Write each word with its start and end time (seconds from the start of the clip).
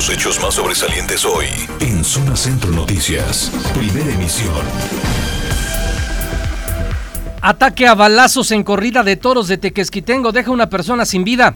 Los 0.00 0.08
hechos 0.08 0.40
más 0.40 0.54
sobresalientes 0.54 1.26
hoy 1.26 1.44
en 1.80 2.02
Zona 2.02 2.34
Centro 2.34 2.70
Noticias. 2.70 3.52
Primera 3.74 4.10
emisión. 4.10 4.54
Ataque 7.42 7.86
a 7.86 7.94
balazos 7.94 8.50
en 8.52 8.62
corrida 8.62 9.02
de 9.02 9.16
toros 9.16 9.46
de 9.46 9.58
Tequesquitengo 9.58 10.32
deja 10.32 10.52
una 10.52 10.70
persona 10.70 11.04
sin 11.04 11.22
vida. 11.22 11.52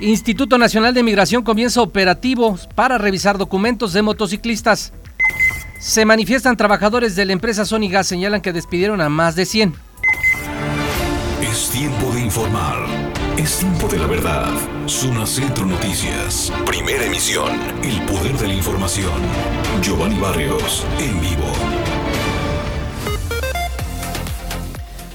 Instituto 0.00 0.58
Nacional 0.58 0.92
de 0.92 1.02
Migración 1.02 1.42
comienza 1.42 1.80
operativos 1.80 2.68
para 2.74 2.98
revisar 2.98 3.38
documentos 3.38 3.94
de 3.94 4.02
motociclistas. 4.02 4.92
Se 5.80 6.04
manifiestan 6.04 6.58
trabajadores 6.58 7.16
de 7.16 7.24
la 7.24 7.32
empresa 7.32 7.64
Sony 7.64 7.88
Gas, 7.88 8.06
señalan 8.06 8.42
que 8.42 8.52
despidieron 8.52 9.00
a 9.00 9.08
más 9.08 9.34
de 9.34 9.46
100. 9.46 9.74
Es 11.40 11.70
tiempo 11.70 12.12
de 12.12 12.20
informar. 12.20 13.09
Es 13.40 13.60
tiempo 13.60 13.88
de 13.88 13.98
la 13.98 14.06
verdad. 14.06 14.52
Zona 14.84 15.24
Centro 15.24 15.64
Noticias. 15.64 16.52
Primera 16.66 17.06
emisión. 17.06 17.48
El 17.82 18.02
poder 18.02 18.36
de 18.36 18.48
la 18.48 18.52
información. 18.52 19.18
Giovanni 19.80 20.20
Barrios, 20.20 20.84
en 20.98 21.18
vivo. 21.22 21.50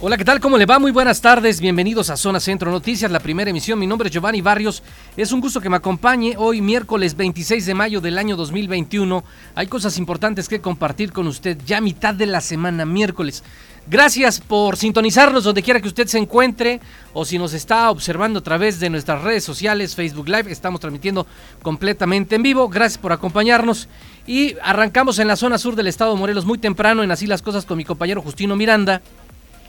Hola, 0.01 0.17
¿qué 0.17 0.25
tal? 0.25 0.39
¿Cómo 0.39 0.57
le 0.57 0.65
va? 0.65 0.79
Muy 0.79 0.91
buenas 0.91 1.21
tardes. 1.21 1.59
Bienvenidos 1.59 2.09
a 2.09 2.17
Zona 2.17 2.39
Centro 2.39 2.71
Noticias, 2.71 3.11
la 3.11 3.19
primera 3.19 3.51
emisión. 3.51 3.77
Mi 3.77 3.85
nombre 3.87 4.09
es 4.09 4.13
Giovanni 4.13 4.41
Barrios. 4.41 4.81
Es 5.15 5.31
un 5.31 5.39
gusto 5.39 5.61
que 5.61 5.69
me 5.69 5.77
acompañe 5.77 6.35
hoy, 6.37 6.61
miércoles 6.61 7.15
26 7.15 7.65
de 7.65 7.73
mayo 7.75 8.01
del 8.01 8.17
año 8.17 8.35
2021. 8.35 9.23
Hay 9.53 9.67
cosas 9.67 9.99
importantes 9.99 10.49
que 10.49 10.61
compartir 10.61 11.11
con 11.11 11.27
usted 11.27 11.57
ya 11.63 11.79
mitad 11.79 12.15
de 12.15 12.25
la 12.25 12.41
semana, 12.41 12.85
miércoles. 12.85 13.43
Gracias 13.87 14.39
por 14.39 14.77
sintonizarnos 14.77 15.43
donde 15.43 15.61
quiera 15.61 15.79
que 15.79 15.87
usted 15.87 16.07
se 16.07 16.17
encuentre 16.17 16.81
o 17.13 17.23
si 17.23 17.37
nos 17.37 17.53
está 17.53 17.91
observando 17.91 18.39
a 18.39 18.43
través 18.43 18.79
de 18.79 18.89
nuestras 18.89 19.21
redes 19.21 19.43
sociales, 19.43 19.93
Facebook 19.93 20.27
Live, 20.27 20.51
estamos 20.51 20.81
transmitiendo 20.81 21.27
completamente 21.61 22.33
en 22.35 22.41
vivo. 22.41 22.67
Gracias 22.67 22.97
por 22.97 23.11
acompañarnos 23.11 23.87
y 24.25 24.55
arrancamos 24.63 25.19
en 25.19 25.27
la 25.27 25.35
zona 25.35 25.59
sur 25.59 25.75
del 25.75 25.85
estado 25.85 26.15
de 26.15 26.19
Morelos 26.19 26.45
muy 26.45 26.57
temprano 26.57 27.03
en 27.03 27.11
Así 27.11 27.27
las 27.27 27.43
Cosas 27.43 27.63
con 27.65 27.77
mi 27.77 27.85
compañero 27.85 28.23
Justino 28.23 28.55
Miranda 28.55 29.03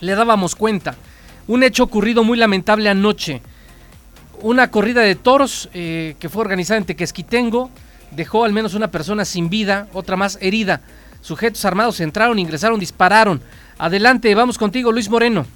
le 0.01 0.15
dábamos 0.15 0.55
cuenta. 0.57 0.95
Un 1.47 1.63
hecho 1.63 1.85
ocurrido 1.85 2.25
muy 2.25 2.39
lamentable 2.39 2.89
anoche. 2.89 3.43
Una 4.41 4.71
corrida 4.71 5.03
de 5.03 5.15
toros 5.15 5.69
eh, 5.75 6.17
que 6.19 6.31
fue 6.31 6.41
organizada 6.41 6.79
en 6.79 6.87
Tequesquitengo 6.87 7.71
dejó 8.13 8.45
al 8.45 8.55
menos 8.55 8.73
una 8.73 8.91
persona 8.91 9.27
sin 9.27 9.51
vida, 9.51 9.89
otra 9.93 10.17
más 10.17 10.39
herida. 10.41 10.81
Sujetos 11.21 11.67
armados 11.67 12.01
entraron, 12.01 12.39
ingresaron, 12.39 12.81
dispararon. 12.81 13.43
Adelante, 13.79 14.35
vamos 14.35 14.59
contigo, 14.59 14.93
Luis 14.93 15.11
Moreno. 15.11 15.47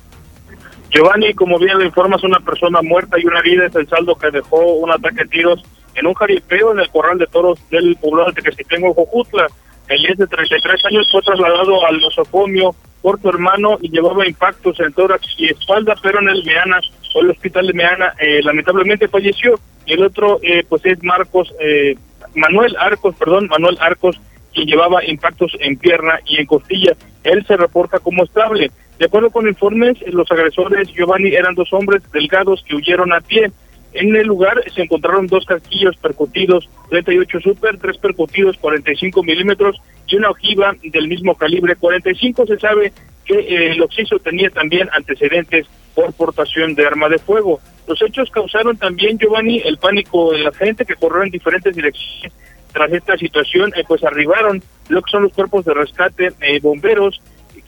Giovanni, 0.91 1.33
como 1.35 1.59
bien 1.59 1.79
le 1.79 1.87
informas, 1.87 2.23
una 2.25 2.41
persona 2.41 2.83
muerta 2.83 3.19
y 3.19 3.25
una 3.25 3.39
herida 3.39 3.67
es 3.67 3.75
el 3.77 3.89
saldo 3.89 4.17
que 4.17 4.31
dejó 4.31 4.75
un 4.75 4.91
ataque 4.91 5.23
de 5.23 5.29
tiros 5.29 5.63
en 5.95 6.07
un 6.07 6.15
jaripeo 6.15 6.73
en 6.73 6.81
el 6.81 6.91
corral 6.91 7.19
de 7.19 7.27
toros 7.27 7.59
del 7.71 7.97
poblado 7.97 8.31
de 8.31 8.43
Tequesquitengo, 8.43 8.95
Jojutla. 8.95 9.47
El 9.89 10.03
10 10.03 10.19
de 10.19 10.27
33 10.27 10.87
años 10.87 11.09
fue 11.11 11.23
trasladado 11.23 11.87
al 11.87 12.01
nosocomio 12.01 12.75
por 13.03 13.21
su 13.21 13.29
hermano 13.29 13.79
y 13.81 13.91
llevaba 13.91 14.27
impactos 14.27 14.79
en 14.81 14.93
tórax 14.93 15.27
y 15.39 15.47
espalda, 15.47 15.95
pero 16.03 16.21
en 16.21 16.29
el 16.29 16.45
Meana 16.45 16.81
o 17.15 17.21
el 17.21 17.31
hospital 17.31 17.67
de 17.67 17.73
Meana 17.73 18.13
eh, 18.19 18.41
lamentablemente 18.43 19.09
falleció. 19.09 19.59
El 19.87 20.05
otro 20.05 20.39
eh, 20.43 20.65
pues 20.69 20.85
es 20.85 21.03
Marcos, 21.03 21.53
eh, 21.61 21.97
Manuel 22.35 22.77
Arcos, 22.79 23.15
perdón, 23.17 23.49
Manuel 23.49 23.79
Arcos, 23.81 24.21
quien 24.53 24.67
llevaba 24.67 25.05
impactos 25.05 25.53
en 25.61 25.77
pierna 25.77 26.21
y 26.27 26.39
en 26.41 26.47
costilla. 26.47 26.93
Él 27.25 27.45
se 27.47 27.57
reporta 27.57 27.99
como 27.99 28.25
estable. 28.25 28.71
De 28.99 29.07
acuerdo 29.07 29.31
con 29.31 29.49
informes, 29.49 29.97
los 30.13 30.31
agresores 30.31 30.89
Giovanni 30.93 31.35
eran 31.35 31.55
dos 31.55 31.73
hombres 31.73 32.03
delgados 32.13 32.63
que 32.67 32.75
huyeron 32.75 33.13
a 33.13 33.21
pie. 33.21 33.51
En 33.93 34.15
el 34.15 34.27
lugar 34.27 34.63
se 34.73 34.83
encontraron 34.83 35.27
dos 35.27 35.45
casquillos 35.47 35.97
percutidos 35.97 36.69
38 36.91 37.41
Super, 37.41 37.79
tres 37.79 37.99
percutidos 37.99 38.57
45 38.59 39.23
milímetros 39.23 39.81
y 40.07 40.17
una 40.17 40.31
ojiva 40.31 40.75
del 40.83 41.09
mismo 41.09 41.35
calibre 41.35 41.77
45. 41.77 42.47
Se 42.47 42.59
sabe 42.59 42.93
que 43.25 43.39
eh, 43.39 43.73
el 43.73 43.83
occiso 43.83 44.19
tenía 44.19 44.51
también 44.51 44.89
antecedentes 44.93 45.67
por 45.95 46.13
portación 46.13 46.75
de 46.75 46.87
arma 46.87 47.09
de 47.09 47.19
fuego. 47.19 47.61
Los 47.87 48.01
hechos 48.03 48.31
causaron 48.31 48.77
también, 48.77 49.19
Giovanni, 49.19 49.61
el 49.65 49.79
pánico 49.79 50.33
de 50.33 50.39
la 50.39 50.53
gente 50.53 50.85
que 50.85 50.95
corrió 50.95 51.25
en 51.25 51.31
diferentes 51.31 51.75
direcciones. 51.75 52.33
Tras 52.73 52.93
esta 52.93 53.17
situación, 53.17 53.73
eh, 53.77 53.85
pues 53.87 54.05
arribaron 54.05 54.63
lo 54.89 55.03
que 55.03 55.11
son 55.11 55.25
los 55.25 55.33
cuerpos 55.33 55.65
de 55.65 55.75
rescate, 55.75 56.33
eh, 56.41 56.61
bomberos, 56.61 57.21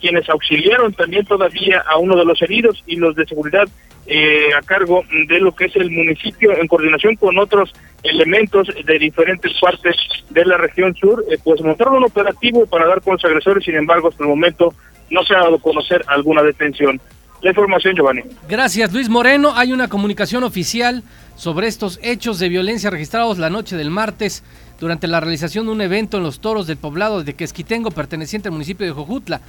quienes 0.03 0.27
auxiliaron 0.29 0.93
también 0.93 1.25
todavía 1.25 1.81
a 1.87 1.97
uno 1.97 2.17
de 2.17 2.25
los 2.25 2.41
heridos 2.41 2.83
y 2.85 2.97
los 2.97 3.15
de 3.15 3.25
seguridad 3.25 3.69
eh, 4.05 4.53
a 4.53 4.61
cargo 4.61 5.01
de 5.29 5.39
lo 5.39 5.55
que 5.55 5.65
es 5.65 5.75
el 5.77 5.89
municipio 5.89 6.51
en 6.59 6.67
coordinación 6.67 7.15
con 7.15 7.39
otros 7.39 7.73
elementos 8.03 8.67
de 8.85 8.99
diferentes 8.99 9.53
partes 9.61 9.95
de 10.29 10.45
la 10.45 10.57
región 10.57 10.93
sur, 10.95 11.23
eh, 11.31 11.37
pues 11.41 11.61
montaron 11.61 11.95
un 11.95 12.03
operativo 12.03 12.65
para 12.65 12.85
dar 12.85 13.01
con 13.01 13.13
los 13.13 13.23
agresores, 13.23 13.63
sin 13.63 13.75
embargo, 13.75 14.09
hasta 14.09 14.23
el 14.23 14.29
momento 14.29 14.73
no 15.09 15.23
se 15.23 15.35
ha 15.35 15.39
dado 15.39 15.55
a 15.55 15.61
conocer 15.61 16.03
alguna 16.07 16.43
detención. 16.43 16.99
La 17.41 17.51
información, 17.51 17.95
Giovanni. 17.95 18.23
Gracias, 18.49 18.91
Luis 18.91 19.07
Moreno. 19.07 19.53
Hay 19.55 19.71
una 19.71 19.87
comunicación 19.87 20.43
oficial 20.43 21.03
sobre 21.37 21.67
estos 21.67 21.99
hechos 22.03 22.39
de 22.39 22.49
violencia 22.49 22.89
registrados 22.89 23.37
la 23.37 23.49
noche 23.49 23.77
del 23.77 23.89
martes 23.89 24.43
durante 24.83 25.07
la 25.07 25.21
realización 25.21 25.65
de 25.65 25.71
un 25.71 25.79
evento 25.79 26.17
en 26.17 26.23
los 26.23 26.41
toros 26.41 26.67
del 26.67 26.75
poblado 26.75 27.23
de 27.23 27.35
Quesquitengo, 27.35 27.89
perteneciente 27.89 28.49
al 28.49 28.51
municipio 28.51 28.85
de 28.85 28.91
Jojutla. 28.91 29.39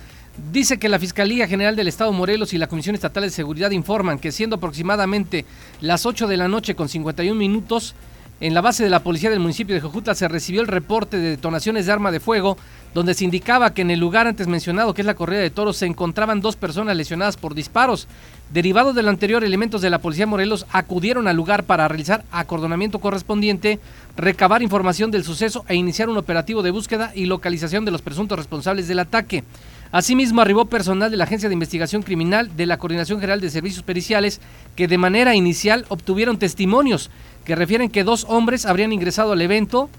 Dice 0.53 0.79
que 0.79 0.89
la 0.89 1.01
Fiscalía 1.01 1.49
General 1.49 1.75
del 1.75 1.89
Estado 1.89 2.13
Morelos 2.13 2.53
y 2.53 2.59
la 2.59 2.69
Comisión 2.69 2.95
Estatal 2.95 3.25
de 3.25 3.31
Seguridad 3.31 3.73
informan 3.73 4.21
que 4.21 4.31
siendo 4.31 4.57
aproximadamente 4.57 5.45
las 5.81 6.07
8 6.07 6.29
de 6.29 6.37
la 6.37 6.47
noche 6.47 6.77
con 6.77 6.89
51 6.89 7.37
minutos, 7.37 7.97
en 8.41 8.55
la 8.55 8.61
base 8.61 8.85
de 8.85 8.91
la 8.91 9.03
policía 9.03 9.29
del 9.29 9.41
municipio 9.41 9.75
de 9.75 9.81
Jojutla 9.81 10.15
se 10.15 10.29
recibió 10.29 10.61
el 10.61 10.69
reporte 10.69 11.19
de 11.19 11.31
detonaciones 11.31 11.87
de 11.87 11.93
arma 11.93 12.13
de 12.13 12.21
fuego, 12.21 12.57
donde 12.95 13.15
se 13.15 13.25
indicaba 13.25 13.75
que 13.75 13.83
en 13.83 13.91
el 13.91 13.99
lugar 13.99 14.29
antes 14.29 14.47
mencionado, 14.47 14.95
que 14.95 15.03
es 15.03 15.07
la 15.07 15.15
corrida 15.15 15.41
de 15.41 15.51
toros, 15.51 15.77
se 15.77 15.87
encontraban 15.87 16.41
dos 16.41 16.55
personas 16.55 16.97
lesionadas 16.97 17.37
por 17.37 17.55
disparos. 17.55 18.07
Derivado 18.53 18.93
del 18.93 19.09
anterior, 19.09 19.43
elementos 19.43 19.83
de 19.83 19.91
la 19.91 19.99
policía 19.99 20.27
Morelos 20.27 20.65
acudieron 20.71 21.27
al 21.27 21.37
lugar 21.37 21.65
para 21.65 21.89
realizar 21.89 22.25
acordonamiento 22.31 23.01
correspondiente, 23.01 23.81
recabar 24.17 24.63
información 24.63 25.11
del 25.11 25.25
suceso 25.25 25.65
e 25.69 25.75
iniciar 25.75 26.09
un 26.09 26.19
operativo 26.19 26.63
de 26.63 26.71
búsqueda 26.71 27.11
y 27.15 27.27
localización 27.27 27.85
de 27.85 27.91
los 27.91 28.03
presuntos 28.03 28.39
responsables 28.39 28.87
del 28.87 29.01
ataque. 29.01 29.43
Asimismo, 29.91 30.41
arribó 30.41 30.65
personal 30.65 31.11
de 31.11 31.17
la 31.17 31.25
Agencia 31.25 31.49
de 31.49 31.53
Investigación 31.53 32.03
Criminal 32.03 32.57
de 32.57 32.67
la 32.67 32.79
Coordinación 32.79 33.21
General 33.21 33.41
de 33.41 33.51
Servicios 33.51 33.83
Periciales 33.83 34.41
que 34.77 34.89
de 34.89 34.99
manera 34.99 35.35
inicial 35.35 35.85
obtuvieron 35.89 36.39
testimonios 36.39 37.11
que 37.45 37.55
refieren 37.55 37.91
que 37.91 38.05
dos 38.05 38.25
hombres 38.29 38.67
habrían 38.67 38.93
ingresado 38.93 39.33
al 39.33 39.43
evento 39.43 39.91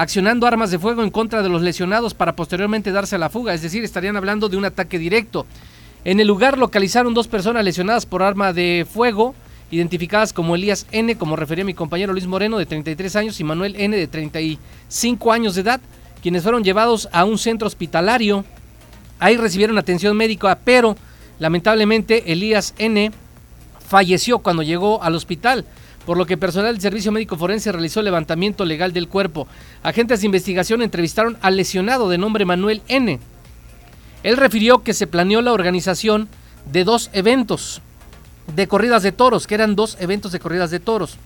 accionando 0.00 0.46
armas 0.46 0.70
de 0.70 0.78
fuego 0.78 1.02
en 1.02 1.10
contra 1.10 1.42
de 1.42 1.48
los 1.48 1.62
lesionados 1.62 2.14
para 2.14 2.36
posteriormente 2.36 2.92
darse 2.92 3.16
a 3.16 3.18
la 3.18 3.30
fuga, 3.30 3.54
es 3.54 3.62
decir, 3.62 3.84
estarían 3.84 4.16
hablando 4.16 4.48
de 4.48 4.56
un 4.56 4.64
ataque 4.64 4.98
directo. 4.98 5.46
En 6.04 6.20
el 6.20 6.28
lugar 6.28 6.56
localizaron 6.56 7.14
dos 7.14 7.28
personas 7.28 7.64
lesionadas 7.64 8.06
por 8.06 8.22
arma 8.22 8.52
de 8.52 8.86
fuego, 8.90 9.34
identificadas 9.70 10.32
como 10.32 10.54
Elías 10.54 10.86
N, 10.92 11.16
como 11.16 11.36
refería 11.36 11.64
mi 11.64 11.74
compañero 11.74 12.12
Luis 12.12 12.26
Moreno, 12.26 12.58
de 12.58 12.66
33 12.66 13.16
años, 13.16 13.40
y 13.40 13.44
Manuel 13.44 13.74
N, 13.76 13.96
de 13.96 14.06
35 14.06 15.32
años 15.32 15.56
de 15.56 15.62
edad, 15.62 15.80
quienes 16.22 16.42
fueron 16.42 16.62
llevados 16.62 17.08
a 17.12 17.24
un 17.24 17.36
centro 17.36 17.66
hospitalario 17.66 18.44
Ahí 19.20 19.36
recibieron 19.36 19.78
atención 19.78 20.16
médica, 20.16 20.58
pero 20.64 20.96
lamentablemente 21.38 22.32
Elías 22.32 22.74
N 22.78 23.10
falleció 23.86 24.38
cuando 24.38 24.62
llegó 24.62 25.02
al 25.02 25.14
hospital, 25.14 25.64
por 26.08 26.16
lo 26.16 26.24
que 26.24 26.38
personal 26.38 26.72
del 26.72 26.80
Servicio 26.80 27.12
Médico 27.12 27.36
Forense 27.36 27.70
realizó 27.70 28.00
levantamiento 28.00 28.64
legal 28.64 28.94
del 28.94 29.08
cuerpo. 29.08 29.46
Agentes 29.82 30.20
de 30.20 30.26
investigación 30.26 30.80
entrevistaron 30.80 31.36
al 31.42 31.58
lesionado 31.58 32.08
de 32.08 32.16
nombre 32.16 32.46
Manuel 32.46 32.80
N. 32.88 33.20
Él 34.22 34.36
refirió 34.38 34.82
que 34.82 34.94
se 34.94 35.06
planeó 35.06 35.42
la 35.42 35.52
organización 35.52 36.26
de 36.72 36.84
dos 36.84 37.10
eventos 37.12 37.82
de 38.56 38.66
corridas 38.66 39.02
de 39.02 39.12
toros, 39.12 39.46
que 39.46 39.54
eran 39.54 39.76
dos 39.76 39.98
eventos 40.00 40.32
de 40.32 40.40
corridas 40.40 40.70
de 40.70 40.80
toros. 40.80 41.18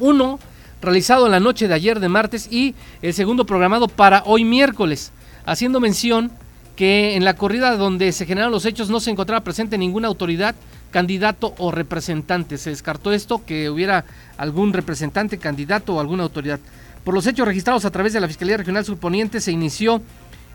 Uno 0.00 0.40
realizado 0.80 1.26
en 1.26 1.32
la 1.32 1.40
noche 1.40 1.68
de 1.68 1.74
ayer 1.74 2.00
de 2.00 2.08
martes 2.08 2.50
y 2.50 2.74
el 3.02 3.12
segundo 3.12 3.44
programado 3.44 3.86
para 3.86 4.22
hoy 4.24 4.44
miércoles, 4.44 5.12
haciendo 5.44 5.78
mención 5.78 6.32
que 6.74 7.16
en 7.16 7.24
la 7.26 7.36
corrida 7.36 7.76
donde 7.76 8.12
se 8.12 8.24
generaron 8.24 8.52
los 8.52 8.64
hechos 8.64 8.88
no 8.88 8.98
se 8.98 9.10
encontraba 9.10 9.44
presente 9.44 9.76
ninguna 9.76 10.08
autoridad, 10.08 10.54
candidato 10.90 11.54
o 11.58 11.70
representante. 11.70 12.58
Se 12.58 12.70
descartó 12.70 13.12
esto, 13.12 13.44
que 13.44 13.70
hubiera 13.70 14.04
algún 14.36 14.72
representante, 14.72 15.38
candidato 15.38 15.94
o 15.94 16.00
alguna 16.00 16.22
autoridad. 16.22 16.60
Por 17.04 17.14
los 17.14 17.26
hechos 17.26 17.46
registrados 17.46 17.84
a 17.84 17.90
través 17.90 18.12
de 18.12 18.20
la 18.20 18.26
Fiscalía 18.26 18.56
Regional 18.56 18.84
Surponiente 18.84 19.40
se 19.40 19.52
inició 19.52 20.02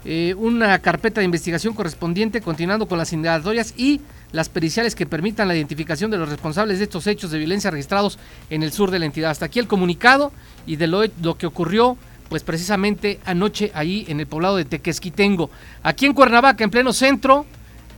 eh, 0.03 0.33
una 0.37 0.79
carpeta 0.79 1.21
de 1.21 1.25
investigación 1.25 1.73
correspondiente, 1.73 2.41
continuando 2.41 2.87
con 2.87 2.97
las 2.97 3.13
indagatorias 3.13 3.73
y 3.77 4.01
las 4.31 4.49
periciales 4.49 4.95
que 4.95 5.05
permitan 5.05 5.47
la 5.47 5.55
identificación 5.55 6.09
de 6.09 6.17
los 6.17 6.29
responsables 6.29 6.79
de 6.79 6.85
estos 6.85 7.05
hechos 7.07 7.31
de 7.31 7.37
violencia 7.37 7.69
registrados 7.69 8.17
en 8.49 8.63
el 8.63 8.71
sur 8.71 8.89
de 8.91 8.99
la 8.99 9.05
entidad. 9.05 9.31
Hasta 9.31 9.45
aquí 9.45 9.59
el 9.59 9.67
comunicado 9.67 10.31
y 10.65 10.77
de 10.77 10.87
lo, 10.87 11.03
lo 11.21 11.37
que 11.37 11.45
ocurrió 11.45 11.97
pues 12.29 12.43
precisamente 12.43 13.19
anoche 13.25 13.71
ahí 13.75 14.05
en 14.07 14.21
el 14.21 14.25
poblado 14.25 14.55
de 14.55 14.63
Tequesquitengo. 14.63 15.49
Aquí 15.83 16.05
en 16.05 16.13
Cuernavaca, 16.13 16.63
en 16.63 16.69
pleno 16.69 16.93
centro 16.93 17.45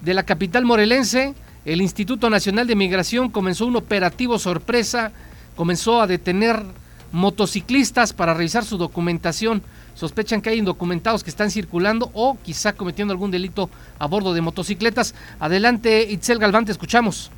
de 0.02 0.16
la 0.16 0.24
capital 0.24 0.66
morelense, 0.66 1.36
el 1.66 1.82
Instituto 1.82 2.30
Nacional 2.30 2.68
de 2.68 2.76
Migración 2.76 3.30
comenzó 3.30 3.66
un 3.66 3.78
operativo 3.78 4.38
sorpresa, 4.38 5.12
comenzó 5.56 6.02
a 6.02 6.08
detener 6.08 6.62
motociclistas 7.12 8.12
para 8.12 8.34
revisar 8.34 8.66
su 8.66 8.78
documentación. 8.78 9.62
Sospechan 9.96 10.42
que 10.42 10.50
hay 10.50 10.58
indocumentados 10.58 11.24
que 11.24 11.30
están 11.30 11.52
circulando 11.52 12.10
o 12.14 12.38
quizá 12.44 12.74
cometiendo 12.74 13.14
algún 13.14 13.32
delito 13.32 13.70
a 14.00 14.08
bordo 14.08 14.34
de 14.34 14.42
motocicletas. 14.42 15.14
Adelante, 15.40 16.12
Itzel 16.12 16.40
Galván, 16.40 16.66
te 16.66 16.72
escuchamos. 16.72 17.32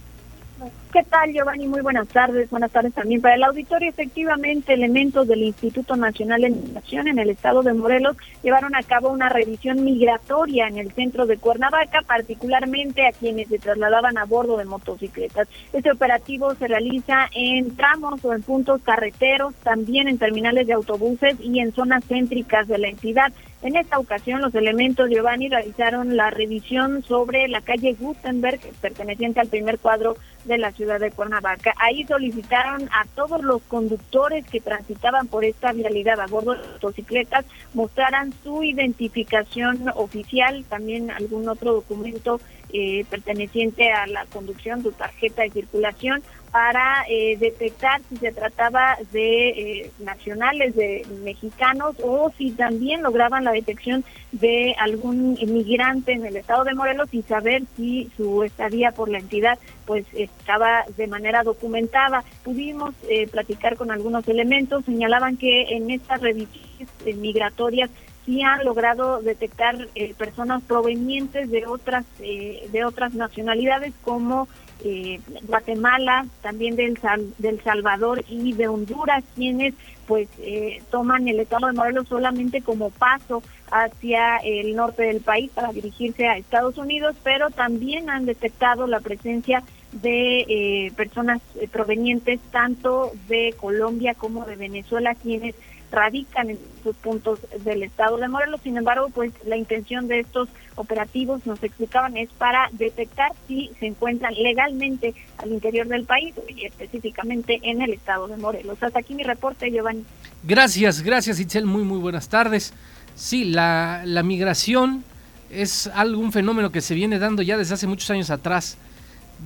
¿Qué 0.96 1.04
tal, 1.04 1.34
Giovanni? 1.34 1.68
Muy 1.68 1.82
buenas 1.82 2.08
tardes. 2.08 2.50
Buenas 2.50 2.72
tardes 2.72 2.94
también 2.94 3.20
para 3.20 3.36
el 3.36 3.44
auditorio. 3.44 3.90
Efectivamente, 3.90 4.74
elementos 4.74 5.28
del 5.28 5.44
Instituto 5.44 5.98
Nacional 5.98 6.40
de 6.40 6.52
Migración 6.52 7.10
en 7.10 7.20
el 7.20 7.32
estado 7.32 7.64
de 7.64 7.74
Morelos 7.74 8.16
llevaron 8.42 8.74
a 8.78 8.84
cabo 8.84 9.10
una 9.10 9.28
revisión 9.28 9.84
migratoria 9.84 10.70
en 10.70 10.78
el 10.78 10.94
centro 10.94 11.26
de 11.26 11.36
Cuernavaca, 11.36 12.00
particularmente 12.08 13.06
a 13.06 13.12
quienes 13.12 13.50
se 13.50 13.60
trasladaban 13.60 14.18
a 14.18 14.24
bordo 14.24 14.56
de 14.56 14.64
motocicletas. 14.64 15.50
Este 15.74 15.92
operativo 15.92 16.56
se 16.56 16.70
realiza 16.70 17.28
en 17.36 17.76
tramos 17.76 18.24
o 18.24 18.34
en 18.34 18.42
puntos 18.42 18.82
carreteros, 18.82 19.54
también 19.64 20.08
en 20.08 20.18
terminales 20.18 20.66
de 20.66 20.76
autobuses 20.76 21.36
y 21.42 21.60
en 21.60 21.74
zonas 21.74 22.06
céntricas 22.06 22.70
de 22.70 22.78
la 22.78 22.88
entidad. 22.88 23.34
En 23.62 23.76
esta 23.76 24.00
ocasión, 24.00 24.42
los 24.42 24.54
elementos 24.54 25.10
Giovanni 25.10 25.50
realizaron 25.50 26.16
la 26.16 26.30
revisión 26.30 27.04
sobre 27.04 27.48
la 27.48 27.62
calle 27.62 27.96
Gutenberg, 28.00 28.60
perteneciente 28.80 29.40
al 29.40 29.48
primer 29.48 29.80
cuadro 29.80 30.16
de 30.44 30.60
la 30.60 30.72
ciudad 30.72 30.85
de 30.86 31.12
Cuernavaca. 31.12 31.74
Ahí 31.78 32.06
solicitaron 32.06 32.90
a 32.94 33.06
todos 33.16 33.44
los 33.44 33.62
conductores 33.64 34.46
que 34.46 34.62
transitaban 34.62 35.28
por 35.28 35.44
esta 35.44 35.74
vialidad 35.74 36.20
a 36.20 36.28
bordo 36.28 36.54
de 36.54 36.68
motocicletas 36.68 37.46
mostraran 37.74 38.34
su 38.44 38.64
identificación 38.64 39.90
oficial, 39.96 40.64
también 40.70 41.12
algún 41.12 41.50
otro 41.50 41.74
documento 41.74 42.40
eh, 42.72 43.06
perteneciente 43.10 43.92
a 43.92 44.06
la 44.08 44.26
conducción, 44.26 44.84
su 44.84 44.92
tarjeta 44.92 45.44
de 45.44 45.52
circulación, 45.52 46.22
para 46.56 47.04
eh, 47.10 47.36
detectar 47.38 48.00
si 48.08 48.16
se 48.16 48.32
trataba 48.32 48.98
de 49.12 49.50
eh, 49.50 49.92
nacionales, 50.00 50.74
de 50.74 51.06
mexicanos, 51.22 51.98
o 52.02 52.32
si 52.38 52.52
también 52.52 53.04
lograban 53.04 53.44
la 53.44 53.52
detección 53.52 54.06
de 54.32 54.74
algún 54.80 55.36
inmigrante 55.38 56.14
en 56.14 56.26
el 56.26 56.38
estado 56.38 56.64
de 56.64 56.74
Morelos 56.74 57.10
y 57.12 57.24
saber 57.24 57.64
si 57.76 58.10
su 58.16 58.42
estadía 58.44 58.94
por 58.94 59.10
la 59.10 59.18
entidad 59.18 59.60
pues 59.86 60.06
estaba 60.14 60.86
de 60.96 61.08
manera 61.08 61.44
documentada. 61.44 62.24
Pudimos 62.46 62.96
eh, 63.10 63.28
platicar 63.28 63.76
con 63.76 63.92
algunos 63.92 64.26
elementos, 64.30 64.86
señalaban 64.86 65.36
que 65.36 65.76
en 65.76 65.92
estas 65.92 66.22
revisiones 66.22 67.18
migratorias 67.18 67.90
sí 68.26 68.42
han 68.44 68.64
logrado 68.64 69.22
detectar 69.22 69.76
personas 70.18 70.64
provenientes 70.64 71.52
de 71.52 71.68
otras 71.68 72.06
de 72.18 72.86
otras 72.86 73.14
nacionalidades 73.14 73.94
como 74.04 74.48
eh, 74.84 75.20
Guatemala, 75.44 76.26
también 76.42 76.76
del, 76.76 77.00
del 77.38 77.62
Salvador 77.64 78.24
y 78.28 78.54
de 78.54 78.68
Honduras, 78.68 79.24
quienes 79.36 79.74
pues 80.08 80.28
eh, 80.40 80.82
toman 80.92 81.28
el 81.28 81.40
estado 81.40 81.68
de 81.68 81.74
Morelos 81.74 82.08
solamente 82.08 82.62
como 82.62 82.90
paso 82.92 83.42
hacia 83.72 84.38
el 84.38 84.76
norte 84.76 85.04
del 85.04 85.22
país 85.22 85.52
para 85.54 85.72
dirigirse 85.72 86.28
a 86.28 86.38
Estados 86.38 86.78
Unidos, 86.78 87.16
pero 87.24 87.50
también 87.50 88.10
han 88.10 88.26
detectado 88.26 88.88
la 88.88 89.00
presencia 89.00 89.64
de 89.92 90.40
eh, 90.48 90.92
personas 90.96 91.42
eh, 91.60 91.68
provenientes 91.68 92.40
tanto 92.52 93.12
de 93.28 93.54
Colombia 93.58 94.14
como 94.14 94.46
de 94.46 94.56
Venezuela, 94.56 95.16
quienes 95.16 95.56
radican 95.92 96.50
en 96.50 96.60
sus 96.84 96.96
puntos 96.98 97.40
del 97.64 97.84
estado 97.84 98.18
de 98.18 98.28
Morelos. 98.28 98.62
Sin 98.62 98.78
embargo, 98.78 99.10
pues 99.14 99.32
la 99.46 99.56
intención 99.56 100.08
de 100.08 100.20
estos 100.20 100.50
operativos, 100.76 101.46
nos 101.46 101.62
explicaban, 101.64 102.18
es 102.18 102.30
para 102.38 102.70
detectar 102.74 103.32
si 103.48 103.72
se 103.80 103.88
encuentran 103.88 104.34
legalmente 104.34 105.14
al 105.38 105.52
interior 105.52 105.88
del 105.88 106.06
país 106.06 106.34
y 106.48 106.66
específicamente 106.66 107.60
en 107.64 107.82
el 107.82 107.94
estado 107.94 108.28
de 108.28 108.38
Morelos. 108.38 108.82
Hasta 108.82 109.00
aquí 109.00 109.16
mi 109.16 109.24
reporte, 109.24 109.72
Giovanni. 109.72 110.04
Gracias, 110.44 111.02
gracias 111.02 111.40
Itzel, 111.40 111.66
muy 111.66 111.84
muy 111.84 112.00
buenas 112.00 112.30
tardes. 112.30 112.74
Sí, 113.16 113.46
la, 113.46 114.02
la 114.06 114.24
migración 114.24 115.04
es 115.50 115.88
algún 115.88 116.32
fenómeno 116.32 116.72
que 116.72 116.82
se 116.82 116.96
viene 116.96 117.20
dando 117.20 117.42
ya 117.42 117.58
desde 117.58 117.76
hace 117.76 117.88
muchos 117.88 118.10
años 118.10 118.30
atrás, 118.30 118.78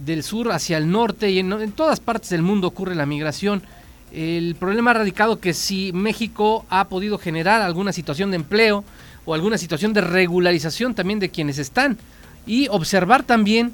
del 0.04 0.24
sur 0.24 0.52
hacia 0.52 0.78
el 0.78 0.90
norte 0.92 1.30
y 1.30 1.40
en, 1.40 1.52
en 1.52 1.72
todas 1.72 2.00
partes 2.00 2.30
del 2.30 2.42
mundo 2.42 2.68
ocurre 2.68 2.96
la 2.96 3.06
migración 3.06 3.64
el 4.12 4.56
problema 4.56 4.92
ha 4.92 4.96
radicado 4.96 5.40
que 5.40 5.54
si 5.54 5.92
México 5.94 6.66
ha 6.70 6.88
podido 6.88 7.18
generar 7.18 7.62
alguna 7.62 7.94
situación 7.94 8.32
de 8.32 8.38
empleo 8.38 8.84
o 9.30 9.36
alguna 9.36 9.60
situación 9.60 9.94
de 9.94 10.02
regularización 10.02 10.96
también 10.96 11.20
de 11.20 11.30
quienes 11.30 11.60
están 11.60 12.00
y 12.48 12.68
observar 12.70 13.22
también 13.22 13.72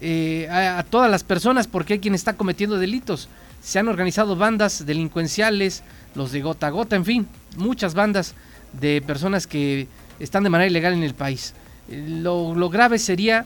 eh, 0.00 0.48
a, 0.50 0.82
todas 0.88 1.10
las 1.10 1.22
personas 1.22 1.66
porque 1.66 1.92
hay 1.92 1.98
quien 1.98 2.14
está 2.14 2.38
cometiendo 2.38 2.78
delitos. 2.78 3.28
Se 3.62 3.78
han 3.78 3.88
organizado 3.88 4.34
bandas 4.34 4.86
delincuenciales, 4.86 5.82
los 6.14 6.32
de 6.32 6.40
gota 6.40 6.68
a 6.68 6.70
gota, 6.70 6.96
en 6.96 7.04
fin, 7.04 7.28
muchas 7.58 7.92
bandas 7.92 8.34
de 8.80 9.02
personas 9.02 9.46
que 9.46 9.88
están 10.20 10.42
de 10.42 10.48
manera 10.48 10.70
ilegal 10.70 10.94
en 10.94 11.02
el 11.02 11.12
país. 11.12 11.52
Lo, 11.90 12.54
lo 12.54 12.70
grave 12.70 12.98
sería 12.98 13.44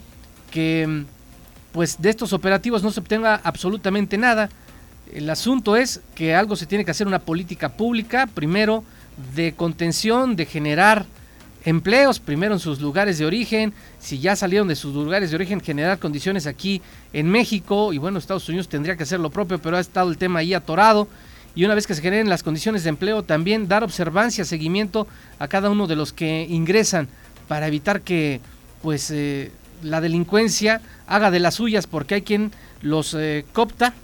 que 0.52 1.06
pues 1.72 2.00
de 2.00 2.11
estos 2.11 2.32
operativos 2.32 2.84
no 2.84 2.93
se 2.93 3.00
obtenga 3.00 3.40
absolutamente 3.43 4.16
nada 4.16 4.49
el 5.12 5.28
asunto 5.28 5.75
es 5.75 6.02
que 6.14 6.34
algo 6.34 6.54
se 6.54 6.66
tiene 6.66 6.84
que 6.84 6.90
hacer 6.90 7.06
una 7.06 7.19
política 7.19 7.70
pública, 7.70 8.26
primero 8.26 8.84
de 9.34 9.54
contención, 9.54 10.37
de 10.37 10.46
generar 10.46 11.06
empleos, 11.64 12.19
primero 12.19 12.55
en 12.55 12.60
sus 12.60 12.81
lugares 12.81 13.19
de 13.19 13.26
origen, 13.26 13.72
si 13.99 14.19
ya 14.19 14.37
salieron 14.37 14.69
de 14.69 14.76
sus 14.76 14.94
lugares 14.94 15.31
de 15.31 15.37
origen, 15.37 15.60
generar 15.60 15.99
condiciones 15.99 16.46
aquí 16.46 16.82
en 17.12 17.28
México, 17.31 17.93
y 17.93 17.99
bueno, 17.99 18.19
Estados 18.19 18.49
Unidos 18.49 18.69
tendría 18.69 18.96
que 18.96 19.02
hacer 19.02 19.20
lo 19.20 19.31
propio, 19.31 19.58
pero 19.58 19.76
ha 19.76 19.81
estado 19.81 20.10
el 20.10 20.19
tema 20.19 20.40
ahí 20.40 20.55
atorado, 20.55 21.08
y 21.55 21.64
una 21.64 21.75
vez 21.75 21.87
que 21.87 21.94
se 21.94 22.02
generen 22.02 22.28
las 22.28 22.43
condiciones 22.43 22.84
de 22.84 22.90
empleo, 22.90 23.22
también 23.22 23.69
dar 23.69 23.82
observancia, 23.82 24.44
seguimiento 24.44 25.08
a 25.38 25.49
cada 25.49 25.70
uno 25.70 25.87
de 25.87 25.96
los 25.96 26.12
que 26.12 26.46
ingresan 26.49 27.08
para 27.49 27.66
evitar 27.66 28.02
que 28.02 28.40
pues 28.82 29.11
eh, 29.11 29.50
la 29.82 30.00
delincuencia 30.00 30.81
haga 31.06 31.31
de 31.31 31.40
las 31.40 31.54
suyas, 31.54 31.87
porque 31.87 32.16
hay 32.16 32.22
quien 32.22 32.52
los 32.82 33.14
eh, 33.14 33.44
copta 33.52 33.94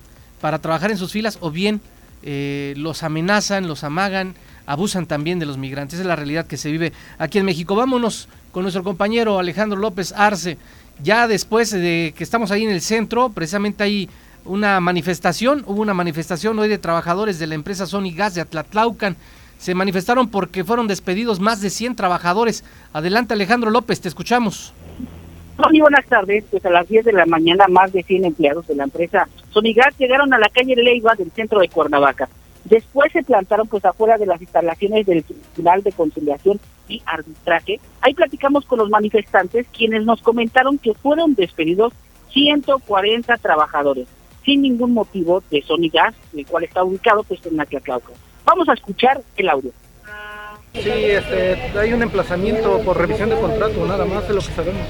para 0.41 0.59
trabajar 0.59 0.91
en 0.91 0.99
sus 0.99 1.13
filas 1.13 1.39
o 1.41 1.51
bien 1.51 1.81
eh, 2.23 2.75
los 2.77 3.03
amenazan, 3.03 3.69
los 3.69 3.85
amagan, 3.85 4.35
abusan 4.67 5.07
también 5.07 5.39
de 5.39 5.47
los 5.47 5.59
migrantes. 5.59 5.99
es 5.99 6.07
la 6.07 6.17
realidad 6.17 6.47
que 6.47 6.57
se 6.57 6.71
vive 6.71 6.93
aquí 7.19 7.39
en 7.39 7.45
México. 7.45 7.75
Vámonos 7.75 8.29
con 8.53 8.63
nuestro 8.63 8.85
compañero 8.85 9.39
Alejandro 9.39 9.79
López 9.79 10.13
Arce. 10.17 10.59
Ya 11.03 11.27
después 11.27 11.71
de 11.71 12.15
que 12.17 12.25
estamos 12.25 12.51
ahí 12.51 12.65
en 12.65 12.71
el 12.71 12.81
centro, 12.81 13.31
precisamente 13.31 13.83
hay 13.83 14.09
una 14.45 14.79
manifestación, 14.81 15.65
hubo 15.67 15.81
una 15.81 15.95
manifestación 15.95 16.59
hoy 16.59 16.69
de 16.69 16.79
trabajadores 16.79 17.39
de 17.39 17.47
la 17.47 17.55
empresa 17.55 17.87
Sony 17.87 18.13
Gas 18.15 18.35
de 18.35 18.43
Atlatlaucan. 18.43 19.17
Se 19.59 19.75
manifestaron 19.75 20.29
porque 20.29 20.65
fueron 20.65 20.87
despedidos 20.87 21.41
más 21.41 21.61
de 21.61 21.71
100 21.71 21.97
trabajadores. 21.97 22.65
Adelante 22.93 23.35
Alejandro 23.35 23.71
López, 23.71 24.01
te 24.01 24.09
escuchamos. 24.09 24.73
Muy 25.57 25.81
buenas 25.81 26.05
tardes. 26.07 26.45
Pues 26.51 26.65
a 26.67 26.71
las 26.71 26.89
10 26.89 27.07
de 27.07 27.13
la 27.13 27.27
mañana, 27.27 27.67
más 27.69 27.93
de 27.93 28.03
100 28.03 28.25
empleados 28.25 28.67
de 28.67 28.75
la 28.75 28.85
empresa 28.85 29.29
Sonigas 29.55 29.97
llegaron 29.99 30.35
a 30.35 30.39
la 30.39 30.49
calle 30.49 30.75
Leiva 30.75 31.15
del 31.15 31.31
centro 31.31 31.61
de 31.61 31.69
Cuernavaca. 31.69 32.29
Después 32.65 33.13
se 33.13 33.23
plantaron 33.23 33.69
pues 33.69 33.85
afuera 33.85 34.17
de 34.17 34.27
las 34.27 34.41
instalaciones 34.41 35.07
del 35.07 35.23
Tribunal 35.23 35.83
de 35.83 35.93
Conciliación 35.93 36.59
y 36.89 37.03
Arbitraje. 37.05 37.81
Ahí 38.01 38.15
platicamos 38.15 38.65
con 38.65 38.79
los 38.79 38.91
manifestantes, 38.91 39.67
quienes 39.77 40.05
nos 40.05 40.23
comentaron 40.23 40.79
que 40.79 40.95
fueron 40.95 41.35
despedidos 41.35 41.93
140 42.33 43.37
trabajadores, 43.39 44.09
sin 44.45 44.63
ningún 44.63 44.93
motivo 44.93 45.43
de 45.51 45.63
Sonigas, 45.63 46.15
el 46.35 46.47
cual 46.47 46.65
está 46.65 46.83
ubicado 46.83 47.23
pues 47.23 47.45
en 47.47 47.57
Tlatlauca. 47.57 48.13
Vamos 48.45 48.69
a 48.69 48.75
escuchar 48.75 49.23
el 49.37 49.49
audio. 49.49 49.71
Sí, 50.75 50.91
este, 50.91 51.79
hay 51.79 51.93
un 51.93 52.03
emplazamiento 52.03 52.81
por 52.81 52.99
revisión 52.99 53.31
de 53.31 53.37
contrato, 53.37 53.87
nada 53.87 54.05
más 54.05 54.27
de 54.27 54.35
lo 54.35 54.41
que 54.41 54.53
sabemos. 54.53 54.83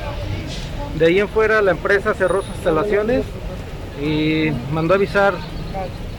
De 0.98 1.06
ahí 1.06 1.20
en 1.20 1.28
fuera 1.28 1.60
la 1.60 1.72
empresa 1.72 2.14
cerró 2.14 2.40
sus 2.40 2.54
instalaciones 2.54 3.24
y 4.00 4.50
mandó 4.72 4.94
avisar 4.94 5.34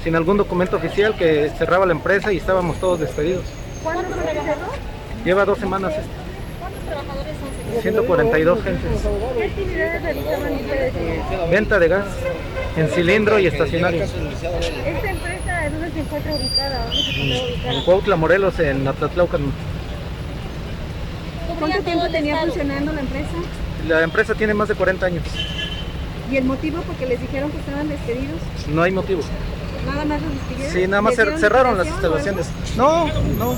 sin 0.05 0.15
algún 0.15 0.37
documento 0.37 0.77
oficial 0.77 1.15
que 1.17 1.49
cerraba 1.57 1.83
la 1.87 1.93
empresa 1.93 2.31
y 2.31 2.37
estábamos 2.37 2.79
todos 2.79 2.99
despedidos. 2.99 3.43
¿Cuántos 3.83 4.05
cerró? 4.13 4.67
Lleva 5.25 5.45
dos 5.45 5.57
semanas 5.57 5.93
esto. 5.93 6.11
¿Cuántos 6.59 6.83
trabajadores 6.83 7.33
son? 7.73 7.81
142 7.81 8.63
gentes. 8.63 8.91
¿Qué 9.35 9.43
actividades 9.43 10.03
realizaban 10.03 10.53
ustedes? 10.53 11.49
Venta 11.49 11.79
de 11.79 11.87
gas 11.87 12.05
en 12.77 12.87
cilindro 12.89 13.39
y 13.39 13.47
estacionario. 13.47 14.03
¿Esta 14.03 15.09
empresa 15.09 15.69
dónde 15.71 15.91
se 15.91 15.99
encuentra 16.01 16.35
ubicada? 16.35 16.85
¿Dónde 16.85 17.01
se 17.01 17.09
encuentra 17.09 17.41
ubicada? 17.41 17.73
En 17.73 17.83
Cuautla, 17.83 18.15
Morelos, 18.15 18.59
en 18.59 18.87
Atlatlaucan. 18.87 19.41
¿Cuánto 21.59 21.79
tiempo 21.79 22.07
tenía 22.11 22.37
funcionando 22.41 22.93
la 22.93 23.01
empresa? 23.01 23.33
La 23.87 24.03
empresa 24.03 24.35
tiene 24.35 24.53
más 24.53 24.67
de 24.67 24.75
40 24.75 25.03
años. 25.03 25.23
¿Y 26.31 26.37
el 26.37 26.43
motivo 26.43 26.83
porque 26.85 27.07
les 27.07 27.19
dijeron 27.19 27.49
que 27.49 27.57
estaban 27.57 27.89
despedidos? 27.89 28.39
No 28.67 28.83
hay 28.83 28.91
motivo. 28.91 29.23
¿Nada 29.85 30.05
más 30.05 30.21
los 30.21 30.31
despidieron? 30.31 30.73
Sí, 30.73 30.87
nada 30.87 31.01
más 31.01 31.11
¿Les 31.11 31.17
dieron 31.17 31.39
cerraron 31.39 31.77
las 31.77 31.87
instalaciones. 31.87 32.47
No, 32.75 33.07
no, 33.37 33.55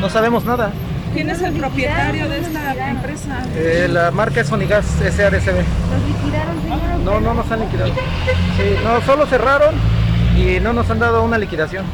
no 0.00 0.10
sabemos 0.10 0.44
nada. 0.44 0.72
¿Quién 1.12 1.30
es 1.30 1.40
el 1.42 1.52
propietario 1.52 2.28
de 2.28 2.40
esta 2.40 2.90
empresa? 2.90 3.42
Eh, 3.54 3.88
la 3.90 4.10
marca 4.10 4.40
es 4.40 4.48
Sonigas 4.48 4.84
SADCB. 4.84 5.30
¿Los 5.30 6.02
liquidaron, 6.08 6.60
señor? 6.62 6.98
No, 7.04 7.20
no 7.20 7.34
nos 7.34 7.50
han 7.52 7.60
liquidado. 7.60 7.92
Sí, 8.56 8.76
no, 8.82 9.00
solo 9.02 9.24
cerraron 9.26 9.76
y 10.36 10.58
no 10.58 10.72
nos 10.72 10.90
han 10.90 10.98
dado 10.98 11.22
una 11.22 11.38
liquidación. 11.38 11.84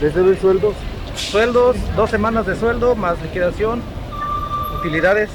Les 0.00 0.14
debe 0.14 0.38
sueldos. 0.38 0.74
Sueldos, 1.14 1.76
dos 1.96 2.10
semanas 2.10 2.44
de 2.46 2.56
sueldo, 2.56 2.94
más 2.94 3.20
liquidación, 3.22 3.80
utilidades. 4.78 5.30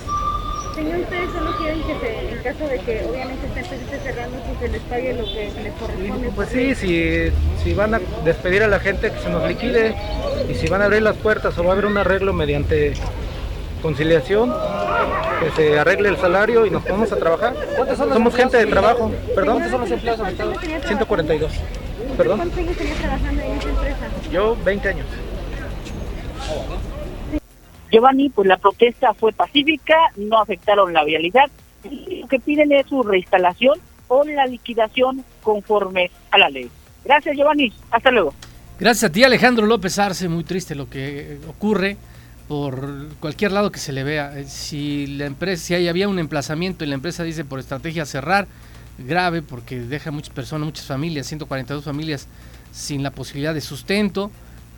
Señor, 0.76 1.00
ustedes 1.00 1.32
solo 1.32 1.58
quieren 1.58 1.82
que 1.84 2.00
se, 2.00 2.32
en 2.32 2.44
caso 2.44 2.68
de 2.68 2.80
que 2.80 3.06
obviamente 3.10 3.46
empresa 3.46 3.76
esté 3.76 4.00
cerrando, 4.00 4.38
pues 4.40 4.60
se 4.60 4.68
les 4.70 4.82
pague 4.84 5.14
lo 5.14 5.26
que 5.26 5.52
les 5.64 5.74
corresponde. 5.74 6.30
Pues 6.36 6.50
sí, 6.50 6.76
si, 6.76 7.32
si 7.64 7.74
van 7.74 7.96
a 7.96 8.02
despedir 8.24 8.64
a 8.64 8.68
la 8.68 8.80
gente, 8.80 9.12
que 9.12 9.20
se 9.20 9.30
nos 9.30 9.48
liquide. 9.48 9.96
Y 10.50 10.56
si 10.56 10.68
van 10.68 10.82
a 10.82 10.86
abrir 10.86 11.02
las 11.02 11.18
puertas 11.18 11.58
o 11.58 11.64
va 11.64 11.70
a 11.70 11.74
haber 11.74 11.86
un 11.86 11.98
arreglo 11.98 12.34
mediante 12.34 12.94
conciliación, 13.82 14.54
que 15.42 15.52
se 15.52 15.80
arregle 15.80 16.10
el 16.10 16.18
salario 16.18 16.66
y 16.66 16.70
nos 16.70 16.84
ponemos 16.84 17.12
a 17.12 17.18
trabajar. 17.18 17.54
Somos 17.98 18.36
gente 18.36 18.58
de 18.58 18.66
trabajo. 18.68 19.12
¿Perdón? 19.36 19.56
¿Cuántos 19.56 19.72
son 19.72 19.82
los 19.82 19.92
empleados 19.92 20.22
afectados? 20.22 20.58
142. 20.88 21.52
¿Perdón? 22.18 22.38
¿Cuántos 22.38 22.60
años 22.60 22.78
tenía 22.78 22.94
trabajando 22.96 23.42
en 23.42 23.58
esa 23.58 23.70
empresa? 23.70 24.08
Yo 24.32 24.58
20 24.64 24.90
años. 24.90 25.08
Giovanni, 27.92 28.30
pues 28.30 28.48
la 28.48 28.58
protesta 28.58 29.14
fue 29.14 29.34
pacífica, 29.34 29.96
no 30.16 30.40
afectaron 30.40 30.94
la 30.94 31.04
vialidad. 31.04 31.50
Lo 31.84 32.28
que 32.28 32.40
piden 32.40 32.72
es 32.72 32.88
su 32.88 33.04
reinstalación 33.04 33.80
o 34.08 34.24
la 34.24 34.46
liquidación 34.46 35.24
conforme 35.42 36.12
a 36.32 36.38
la 36.38 36.50
ley. 36.50 36.70
Gracias, 37.04 37.36
Giovanni. 37.36 37.72
Hasta 37.90 38.12
luego. 38.12 38.34
Gracias 38.80 39.10
a 39.10 39.14
ti, 39.14 39.24
Alejandro 39.24 39.66
López 39.66 39.98
Arce. 40.00 40.28
Muy 40.28 40.44
triste 40.44 40.76
lo 40.76 40.90
que 40.90 41.40
ocurre 41.48 41.98
por 42.48 43.10
cualquier 43.20 43.52
lado 43.52 43.72
que 43.72 43.80
se 43.80 43.94
le 43.94 44.04
vea. 44.04 44.38
Eh, 44.38 44.46
Si 44.48 45.08
la 45.08 45.26
empresa, 45.26 45.64
si 45.64 45.74
ahí 45.74 45.88
había 45.88 46.08
un 46.08 46.20
emplazamiento 46.20 46.84
y 46.84 46.88
la 46.88 46.96
empresa 46.96 47.24
dice 47.24 47.46
por 47.46 47.60
estrategia 47.60 48.06
cerrar, 48.06 48.48
grave 48.98 49.42
porque 49.42 49.80
deja 49.80 50.12
muchas 50.12 50.34
personas, 50.34 50.66
muchas 50.66 50.86
familias, 50.86 51.28
142 51.28 51.84
familias 51.84 52.28
sin 52.72 53.04
la 53.04 53.12
posibilidad 53.12 53.54
de 53.54 53.62
sustento. 53.62 54.32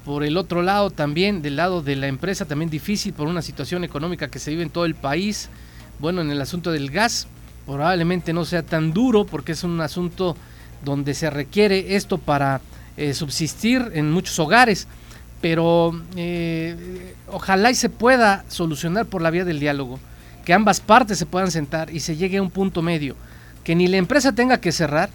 Por 0.05 0.23
el 0.23 0.35
otro 0.35 0.61
lado 0.61 0.89
también, 0.89 1.41
del 1.41 1.55
lado 1.55 1.81
de 1.81 1.95
la 1.95 2.07
empresa, 2.07 2.45
también 2.45 2.69
difícil 2.69 3.13
por 3.13 3.27
una 3.27 3.41
situación 3.41 3.83
económica 3.83 4.27
que 4.27 4.39
se 4.39 4.51
vive 4.51 4.63
en 4.63 4.69
todo 4.69 4.85
el 4.85 4.95
país. 4.95 5.49
Bueno, 5.99 6.21
en 6.21 6.29
el 6.29 6.41
asunto 6.41 6.71
del 6.71 6.91
gas, 6.91 7.27
probablemente 7.65 8.33
no 8.33 8.43
sea 8.43 8.63
tan 8.63 8.91
duro 8.93 9.25
porque 9.25 9.53
es 9.53 9.63
un 9.63 9.79
asunto 9.79 10.35
donde 10.83 11.13
se 11.13 11.29
requiere 11.29 11.95
esto 11.95 12.17
para 12.17 12.59
eh, 12.97 13.13
subsistir 13.13 13.91
en 13.93 14.11
muchos 14.11 14.37
hogares, 14.39 14.87
pero 15.41 15.99
eh, 16.15 17.15
ojalá 17.31 17.71
y 17.71 17.75
se 17.75 17.89
pueda 17.89 18.43
solucionar 18.49 19.05
por 19.05 19.21
la 19.21 19.31
vía 19.31 19.45
del 19.45 19.59
diálogo, 19.59 19.99
que 20.43 20.53
ambas 20.53 20.81
partes 20.81 21.17
se 21.17 21.25
puedan 21.25 21.51
sentar 21.51 21.89
y 21.89 22.01
se 22.01 22.17
llegue 22.17 22.37
a 22.37 22.41
un 22.41 22.51
punto 22.51 22.81
medio, 22.81 23.15
que 23.63 23.75
ni 23.75 23.87
la 23.87 23.97
empresa 23.97 24.33
tenga 24.33 24.59
que 24.59 24.73
cerrar 24.73 25.09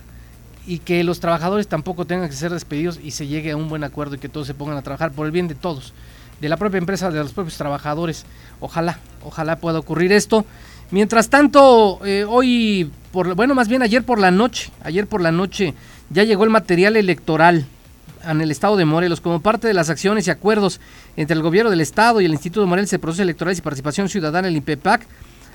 y 0.68 0.80
que 0.80 1.02
los 1.02 1.18
trabajadores 1.18 1.66
tampoco 1.66 2.04
tengan 2.04 2.28
que 2.28 2.36
ser 2.36 2.52
despedidos 2.52 3.00
y 3.02 3.12
se 3.12 3.26
llegue 3.26 3.52
a 3.52 3.56
un 3.56 3.70
buen 3.70 3.84
acuerdo 3.84 4.16
y 4.16 4.18
que 4.18 4.28
todos 4.28 4.46
se 4.46 4.52
pongan 4.52 4.76
a 4.76 4.82
trabajar 4.82 5.12
por 5.12 5.24
el 5.24 5.32
bien 5.32 5.48
de 5.48 5.54
todos, 5.54 5.94
de 6.42 6.48
la 6.50 6.58
propia 6.58 6.76
empresa, 6.76 7.10
de 7.10 7.18
los 7.18 7.32
propios 7.32 7.56
trabajadores. 7.56 8.26
Ojalá, 8.60 8.98
ojalá 9.24 9.56
pueda 9.56 9.78
ocurrir 9.78 10.12
esto. 10.12 10.44
Mientras 10.90 11.30
tanto, 11.30 12.04
eh, 12.04 12.26
hoy, 12.28 12.90
por, 13.12 13.34
bueno, 13.34 13.54
más 13.54 13.68
bien 13.68 13.80
ayer 13.80 14.04
por 14.04 14.18
la 14.18 14.30
noche, 14.30 14.70
ayer 14.82 15.06
por 15.06 15.22
la 15.22 15.32
noche 15.32 15.72
ya 16.10 16.24
llegó 16.24 16.44
el 16.44 16.50
material 16.50 16.96
electoral 16.96 17.64
en 18.22 18.40
el 18.42 18.50
estado 18.50 18.76
de 18.76 18.84
Morelos 18.84 19.22
como 19.22 19.40
parte 19.40 19.68
de 19.68 19.74
las 19.74 19.88
acciones 19.88 20.26
y 20.26 20.30
acuerdos 20.30 20.80
entre 21.16 21.34
el 21.34 21.42
gobierno 21.42 21.70
del 21.70 21.80
estado 21.80 22.20
y 22.20 22.26
el 22.26 22.32
Instituto 22.32 22.66
Morelos 22.66 22.90
de 22.90 22.98
Procesos 22.98 23.22
Electorales 23.22 23.58
y 23.58 23.62
Participación 23.62 24.10
Ciudadana, 24.10 24.48
el 24.48 24.56
INPEPAC. 24.56 25.06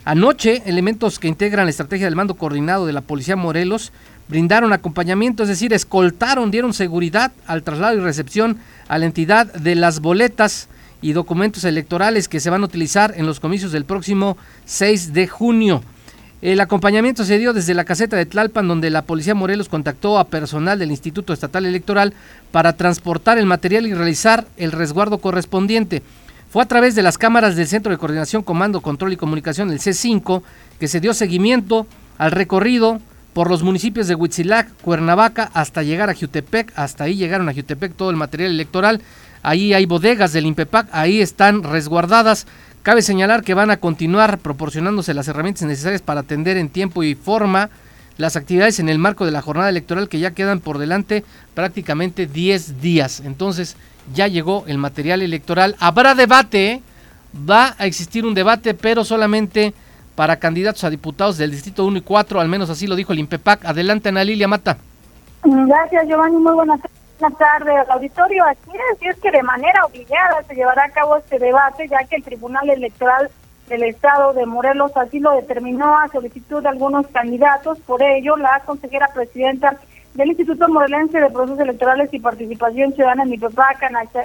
Anoche, 0.05 0.63
elementos 0.65 1.17
que 1.17 1.29
integran 1.29 1.65
la 1.65 1.70
estrategia 1.70 2.08
del 2.08 2.15
mando 2.15 2.34
coordinado 2.34 2.86
de 2.86 2.91
la 2.91 3.01
Policía 3.01 3.38
Morelos 3.38 3.93
brindaron 4.27 4.74
acompañamiento, 4.74 5.44
es 5.44 5.50
decir, 5.50 5.74
escoltaron, 5.74 6.51
dieron 6.51 6.74
seguridad 6.74 7.32
al 7.46 7.63
traslado 7.63 7.98
y 7.98 8.01
recepción 8.01 8.58
a 8.88 8.98
la 8.98 9.06
entidad 9.06 9.51
de 9.53 9.75
las 9.75 10.00
boletas 10.00 10.70
y 11.01 11.13
documentos 11.13 11.63
electorales 11.65 12.27
que 12.27 12.39
se 12.39 12.50
van 12.50 12.62
a 12.62 12.65
utilizar 12.65 13.13
en 13.18 13.25
los 13.25 13.39
comicios 13.39 13.72
del 13.72 13.86
próximo 13.86 14.38
6 14.65 15.13
de 15.13 15.27
junio. 15.27 15.84
El 16.42 16.60
acompañamiento 16.60 17.24
se 17.24 17.38
dio 17.38 17.53
desde 17.53 17.74
la 17.74 17.86
caseta 17.86 18.18
de 18.18 18.25
Tlalpan, 18.25 18.68
donde 18.68 18.89
la 18.89 19.03
Policía 19.03 19.34
Morelos 19.34 19.70
contactó 19.70 20.20
a 20.20 20.27
personal 20.27 20.77
del 20.77 20.92
Instituto 20.92 21.32
Estatal 21.32 21.65
Electoral 21.65 22.13
para 22.51 22.74
transportar 22.74 23.38
el 23.38 23.46
material 23.46 23.88
y 23.88 23.94
realizar 23.94 24.46
el 24.58 24.74
resguardo 24.74 25.20
correspondiente. 25.20 26.03
Fue 26.50 26.62
a 26.62 26.68
través 26.68 26.96
de 26.96 27.01
las 27.01 27.18
cámaras 27.18 27.56
del 27.56 27.68
Centro 27.68 27.92
de 27.92 27.98
Coordinación, 27.98 28.44
Comando, 28.44 28.82
Control 28.82 29.13
y 29.13 29.18
Comunicación, 29.18 29.72
el 29.72 29.80
C5, 29.80 30.44
que 30.80 30.88
se 30.88 31.00
dio 31.00 31.13
seguimiento 31.13 31.88
al 32.18 32.32
recorrido 32.32 33.00
por 33.34 33.50
los 33.50 33.63
municipios 33.63 34.08
de 34.08 34.16
Huitzilac, 34.16 34.70
Cuernavaca, 34.82 35.50
hasta 35.54 35.84
llegar 35.84 36.10
a 36.10 36.16
Jutepec. 36.16 36.72
Hasta 36.75 37.06
ahí 37.06 37.16
llegaron 37.16 37.50
a 37.50 37.54
Jutepec 37.54 37.96
todo 37.96 38.10
el 38.10 38.16
material 38.16 38.52
electoral. 38.52 39.02
Ahí 39.42 39.74
hay 39.74 39.86
bodegas 39.86 40.32
del 40.32 40.46
INPEPAC, 40.46 40.88
ahí 40.92 41.20
están 41.20 41.63
resguardadas. 41.63 42.48
Cabe 42.82 43.02
señalar 43.02 43.44
que 43.44 43.54
van 43.54 43.72
a 43.72 43.78
continuar 43.78 44.40
proporcionándose 44.40 45.13
las 45.13 45.28
herramientas 45.28 45.68
necesarias 45.68 46.02
para 46.02 46.22
atender 46.22 46.58
en 46.58 46.70
tiempo 46.70 47.04
y 47.04 47.16
forma 47.16 47.70
las 48.18 48.36
actividades 48.36 48.80
en 48.80 48.90
el 48.90 49.00
marco 49.00 49.25
de 49.25 49.32
la 49.32 49.42
jornada 49.42 49.70
electoral 49.70 50.08
que 50.08 50.20
ya 50.20 50.32
quedan 50.32 50.60
por 50.60 50.78
delante 50.78 51.25
prácticamente 51.56 52.28
10 52.28 52.82
días. 52.82 53.22
Entonces 53.25 53.75
ya 54.13 54.28
llegó 54.28 54.63
el 54.68 54.78
material 54.78 55.22
electoral. 55.22 55.75
Habrá 55.80 56.16
debate, 56.16 56.72
¿eh? 56.72 56.82
va 57.50 57.75
a 57.78 57.86
existir 57.86 58.25
un 58.25 58.34
debate, 58.34 58.74
pero 58.74 59.04
solamente 59.04 59.74
para 60.15 60.38
candidatos 60.38 60.84
a 60.84 60.89
diputados 60.89 61.38
del 61.38 61.51
Distrito 61.51 61.86
1 61.86 61.98
y 61.98 62.01
4, 62.01 62.39
al 62.39 62.48
menos 62.48 62.70
así 62.70 62.88
lo 62.88 62.96
dijo 62.96 63.13
el 63.13 63.20
INPEPAC. 63.20 63.65
Adelante, 63.65 64.10
Ana 64.10 64.24
Lilia 64.24 64.48
Mata. 64.48 64.77
Gracias, 65.43 66.08
Giovanni. 66.08 66.38
Muy 66.38 66.53
buenas 66.53 66.79
tardes 67.32 67.75
al 67.75 67.91
auditorio. 67.91 68.46
Aquí 68.46 68.72
es, 69.01 69.17
que 69.20 69.32
de 69.32 69.43
manera 69.43 69.86
obligada 69.86 70.43
se 70.48 70.55
llevará 70.55 70.86
a 70.86 70.89
cabo 70.89 71.17
este 71.17 71.39
debate, 71.39 71.88
ya 71.88 72.03
que 72.05 72.17
el 72.17 72.24
Tribunal 72.24 72.70
Electoral 72.70 73.29
del 73.67 73.84
Estado 73.84 74.34
de 74.34 74.46
Morelos 74.46 74.91
así 74.98 75.20
lo 75.20 75.32
determinó 75.32 75.98
a 75.98 76.08
solicitud 76.10 76.62
de 76.62 76.70
algunos 76.70 77.08
candidatos. 77.08 77.79
Por 77.79 78.01
ello, 78.03 78.36
la 78.38 78.62
consejera 78.65 79.10
presidenta 79.13 79.77
del 80.13 80.29
Instituto 80.29 80.67
Morelense 80.70 81.20
de 81.20 81.29
Procesos 81.29 81.60
Electorales 81.60 82.13
y 82.13 82.20
Participación 82.20 82.93
Ciudadana, 82.93 83.25
mi 83.25 83.38
papá, 83.38 83.75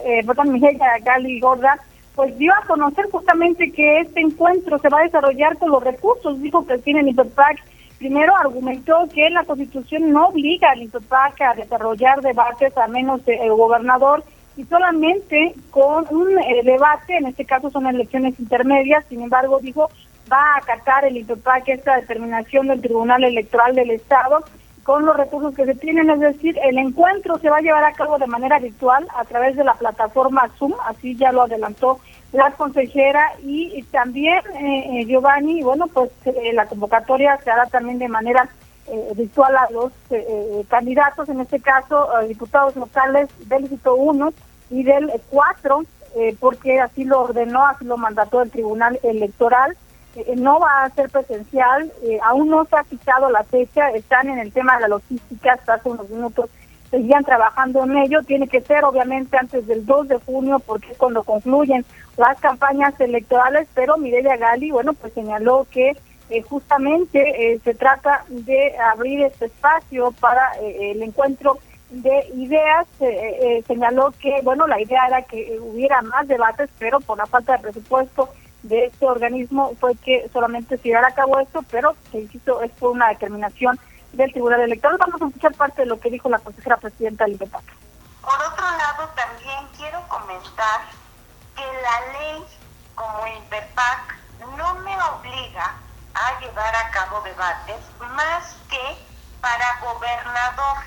eh, 0.04 0.22
perdón, 0.26 0.52
Miguel 0.52 0.78
Gali 1.02 1.40
Gorda, 1.40 1.78
pues 2.18 2.36
dio 2.36 2.52
a 2.52 2.66
conocer 2.66 3.08
justamente 3.12 3.70
que 3.70 4.00
este 4.00 4.20
encuentro 4.20 4.76
se 4.80 4.88
va 4.88 4.98
a 4.98 5.04
desarrollar 5.04 5.56
con 5.56 5.70
los 5.70 5.84
recursos, 5.84 6.42
dijo 6.42 6.66
que 6.66 6.76
tiene 6.78 6.98
el 6.98 7.10
IPEPAC. 7.10 7.62
Primero 7.96 8.36
argumentó 8.36 9.06
que 9.14 9.30
la 9.30 9.44
Constitución 9.44 10.10
no 10.10 10.26
obliga 10.26 10.72
al 10.72 10.82
IPEPAC 10.82 11.40
a 11.42 11.54
desarrollar 11.54 12.20
debates 12.20 12.76
a 12.76 12.88
menos 12.88 13.20
el 13.24 13.52
gobernador 13.52 14.24
y 14.56 14.64
solamente 14.64 15.54
con 15.70 16.06
un 16.10 16.36
eh, 16.40 16.62
debate, 16.64 17.18
en 17.18 17.26
este 17.26 17.44
caso 17.44 17.70
son 17.70 17.86
elecciones 17.86 18.34
intermedias, 18.40 19.04
sin 19.08 19.22
embargo 19.22 19.60
dijo 19.60 19.88
va 20.30 20.42
a 20.42 20.58
acatar 20.58 21.04
el 21.04 21.18
IPEPAC 21.18 21.68
esta 21.68 22.00
determinación 22.00 22.66
del 22.66 22.80
Tribunal 22.80 23.22
Electoral 23.22 23.76
del 23.76 23.92
Estado 23.92 24.42
con 24.88 25.04
los 25.04 25.18
recursos 25.18 25.54
que 25.54 25.66
se 25.66 25.74
tienen, 25.74 26.08
es 26.08 26.18
decir, 26.18 26.58
el 26.64 26.78
encuentro 26.78 27.38
se 27.38 27.50
va 27.50 27.58
a 27.58 27.60
llevar 27.60 27.84
a 27.84 27.92
cabo 27.92 28.16
de 28.16 28.26
manera 28.26 28.58
virtual 28.58 29.06
a 29.14 29.22
través 29.26 29.54
de 29.54 29.62
la 29.62 29.74
plataforma 29.74 30.48
Zoom, 30.58 30.72
así 30.86 31.14
ya 31.14 31.30
lo 31.30 31.42
adelantó 31.42 32.00
la 32.32 32.52
consejera 32.52 33.32
y, 33.42 33.82
también 33.92 34.40
eh, 34.58 35.04
Giovanni, 35.04 35.62
bueno, 35.62 35.88
pues 35.88 36.10
eh, 36.24 36.54
la 36.54 36.64
convocatoria 36.64 37.38
se 37.44 37.50
hará 37.50 37.66
también 37.66 37.98
de 37.98 38.08
manera 38.08 38.48
eh, 38.86 39.12
virtual 39.14 39.58
a 39.58 39.70
los 39.70 39.92
candidatos, 40.68 41.28
en 41.28 41.42
este 41.42 41.60
caso 41.60 42.08
diputados 42.26 42.74
locales 42.74 43.28
del 43.46 43.64
Distrito 43.64 43.94
1 43.94 44.32
y 44.70 44.84
del 44.84 45.12
4, 45.28 45.82
porque 46.40 46.80
así 46.80 47.04
lo 47.04 47.20
ordenó, 47.20 47.66
así 47.66 47.84
lo 47.84 47.98
mandató 47.98 48.40
el 48.40 48.50
Tribunal 48.50 48.98
Electoral 49.02 49.76
no 50.36 50.58
va 50.60 50.84
a 50.84 50.90
ser 50.90 51.08
presencial, 51.10 51.92
eh, 52.02 52.18
aún 52.24 52.48
no 52.48 52.64
se 52.64 52.76
ha 52.76 52.84
fijado 52.84 53.30
la 53.30 53.44
fecha, 53.44 53.90
están 53.90 54.28
en 54.28 54.38
el 54.38 54.52
tema 54.52 54.74
de 54.76 54.82
la 54.82 54.88
logística, 54.88 55.52
hasta 55.52 55.74
hace 55.74 55.88
unos 55.88 56.08
minutos 56.08 56.50
seguían 56.90 57.22
trabajando 57.24 57.84
en 57.84 57.96
ello, 57.98 58.22
tiene 58.22 58.48
que 58.48 58.62
ser 58.62 58.84
obviamente 58.84 59.36
antes 59.36 59.66
del 59.66 59.84
2 59.84 60.08
de 60.08 60.18
junio 60.20 60.58
porque 60.60 60.92
es 60.92 60.98
cuando 60.98 61.22
concluyen 61.22 61.84
las 62.16 62.40
campañas 62.40 62.98
electorales, 62.98 63.68
pero 63.74 63.98
Mireya 63.98 64.38
Gali, 64.38 64.70
bueno, 64.70 64.94
pues 64.94 65.12
señaló 65.12 65.66
que 65.70 65.96
eh, 66.30 66.42
justamente 66.42 67.52
eh, 67.52 67.60
se 67.62 67.74
trata 67.74 68.24
de 68.28 68.74
abrir 68.78 69.22
este 69.22 69.46
espacio 69.46 70.12
para 70.18 70.52
el 70.62 71.02
encuentro 71.02 71.58
de 71.90 72.26
ideas, 72.34 72.86
señaló 73.66 74.12
que, 74.20 74.40
bueno, 74.42 74.66
la 74.66 74.80
idea 74.80 75.06
era 75.06 75.22
que 75.22 75.58
hubiera 75.60 76.02
más 76.02 76.28
debates, 76.28 76.68
pero 76.78 77.00
por 77.00 77.16
la 77.16 77.26
falta 77.26 77.54
de 77.54 77.62
presupuesto 77.62 78.28
de 78.62 78.86
este 78.86 79.06
organismo 79.06 79.74
fue 79.80 79.96
que 79.96 80.28
solamente 80.32 80.76
se 80.78 80.88
llevara 80.88 81.08
a 81.08 81.14
cabo 81.14 81.38
esto, 81.38 81.64
pero 81.70 81.96
que 82.10 82.20
insisto, 82.20 82.62
es 82.62 82.70
por 82.72 82.90
una 82.90 83.08
determinación 83.08 83.78
del 84.12 84.32
Tribunal 84.32 84.60
Electoral. 84.62 84.98
Vamos 84.98 85.20
a 85.22 85.26
escuchar 85.26 85.54
parte 85.54 85.82
de 85.82 85.86
lo 85.86 86.00
que 86.00 86.10
dijo 86.10 86.28
la 86.28 86.38
consejera 86.38 86.76
presidenta 86.76 87.24
del 87.24 87.34
IPEPAC. 87.34 87.62
Por 88.22 88.34
otro 88.34 88.64
lado, 88.64 89.08
también 89.14 89.58
quiero 89.76 90.02
comentar 90.08 90.80
que 91.54 91.62
la 91.62 92.18
ley 92.18 92.44
como 92.94 93.26
IPEPAC 93.26 94.18
no 94.56 94.74
me 94.76 94.96
obliga 95.02 95.74
a 96.14 96.40
llevar 96.40 96.74
a 96.74 96.90
cabo 96.90 97.20
debates 97.22 97.76
más 98.00 98.56
que 98.68 98.96
para 99.40 99.80
gobernador 99.80 100.78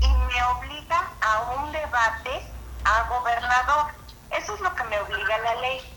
y 0.00 0.08
me 0.08 0.44
obliga 0.44 1.10
a 1.20 1.54
un 1.56 1.72
debate 1.72 2.42
a 2.84 3.08
gobernador. 3.08 3.92
Eso 4.30 4.54
es 4.54 4.60
lo 4.60 4.74
que 4.74 4.84
me 4.84 5.00
obliga 5.00 5.38
la 5.38 5.54
ley. 5.56 5.93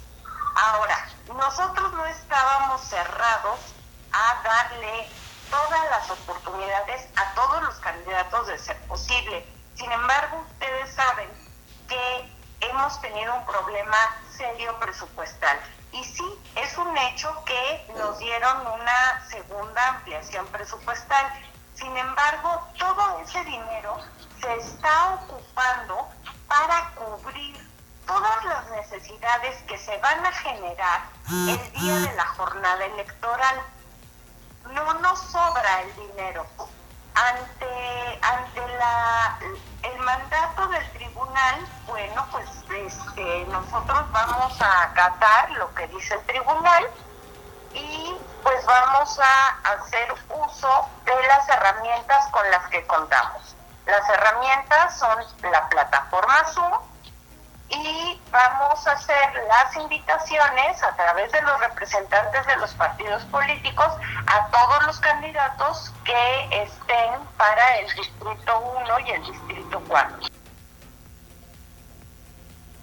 Ahora, 0.57 1.07
nosotros 1.35 1.93
no 1.93 2.03
estábamos 2.07 2.81
cerrados 2.81 3.59
a 4.11 4.41
darle 4.41 5.07
todas 5.51 5.89
las 5.91 6.09
oportunidades 6.09 7.07
a 7.15 7.31
todos 7.35 7.61
los 7.61 7.75
candidatos 7.75 8.47
de 8.47 8.57
ser 8.57 8.75
posible. 8.87 9.45
Sin 9.75 9.91
embargo, 9.91 10.43
ustedes 10.49 10.95
saben 10.95 11.29
que 11.87 12.33
hemos 12.61 12.99
tenido 13.01 13.35
un 13.35 13.45
problema 13.45 13.97
serio 14.35 14.75
presupuestal. 14.79 15.59
Y 15.91 16.03
sí, 16.03 16.25
es 16.55 16.75
un 16.79 16.97
hecho 16.97 17.31
que 17.45 17.93
nos 17.95 18.17
dieron 18.17 18.65
una 18.65 19.27
segunda 19.29 19.89
ampliación 19.89 20.47
presupuestal. 20.47 21.25
Sin 21.75 21.95
embargo, 21.95 22.67
todo 22.79 23.19
ese 23.19 23.43
dinero 23.45 23.99
se 24.41 24.55
está 24.55 25.13
ocupando 25.21 26.09
para 26.47 26.89
cubrir 26.95 27.66
todas 28.07 28.45
las 28.45 28.69
necesidades 28.71 29.61
que 29.63 29.77
se 29.77 29.97
van 29.99 30.25
a 30.25 30.31
generar 30.31 31.01
el 31.29 31.71
día 31.73 31.95
de 31.95 32.15
la 32.15 32.25
jornada 32.25 32.85
electoral. 32.85 33.61
No 34.71 34.93
nos 34.95 35.19
sobra 35.19 35.81
el 35.81 35.95
dinero. 35.95 36.45
Ante, 37.13 38.19
ante 38.21 38.67
la, 38.77 39.39
el 39.83 39.99
mandato 39.99 40.67
del 40.67 40.91
tribunal, 40.91 41.67
bueno, 41.87 42.27
pues 42.31 42.47
este, 42.69 43.45
nosotros 43.49 44.11
vamos 44.11 44.61
a 44.61 44.83
acatar 44.83 45.51
lo 45.51 45.73
que 45.73 45.87
dice 45.87 46.13
el 46.13 46.25
tribunal 46.25 46.87
y 47.73 48.15
pues 48.43 48.65
vamos 48.65 49.19
a 49.19 49.73
hacer 49.73 50.13
uso 50.29 50.89
de 51.05 51.27
las 51.27 51.49
herramientas 51.49 52.27
con 52.31 52.49
las 52.51 52.67
que 52.69 52.85
contamos. 52.85 53.55
Las 53.87 54.07
herramientas 54.09 54.99
son 54.99 55.17
la 55.41 55.67
plataforma 55.69 56.45
Zoom 56.53 56.73
y 57.69 58.19
vamos 58.31 58.87
a 58.87 58.91
hacer 58.91 59.15
las 59.47 59.75
invitaciones 59.75 60.81
a 60.83 60.95
través 60.95 61.31
de 61.31 61.41
los 61.41 61.59
representantes 61.59 62.45
de 62.45 62.55
los 62.57 62.73
partidos 62.75 63.23
políticos 63.25 63.87
a 64.27 64.47
todos 64.51 64.85
los 64.85 64.99
candidatos 64.99 65.93
que 66.05 66.63
estén 66.63 67.19
para 67.37 67.79
el 67.79 67.85
Distrito 67.95 68.73
1 68.83 68.99
y 69.05 69.11
el 69.11 69.23
Distrito 69.23 69.81
4. 69.87 70.17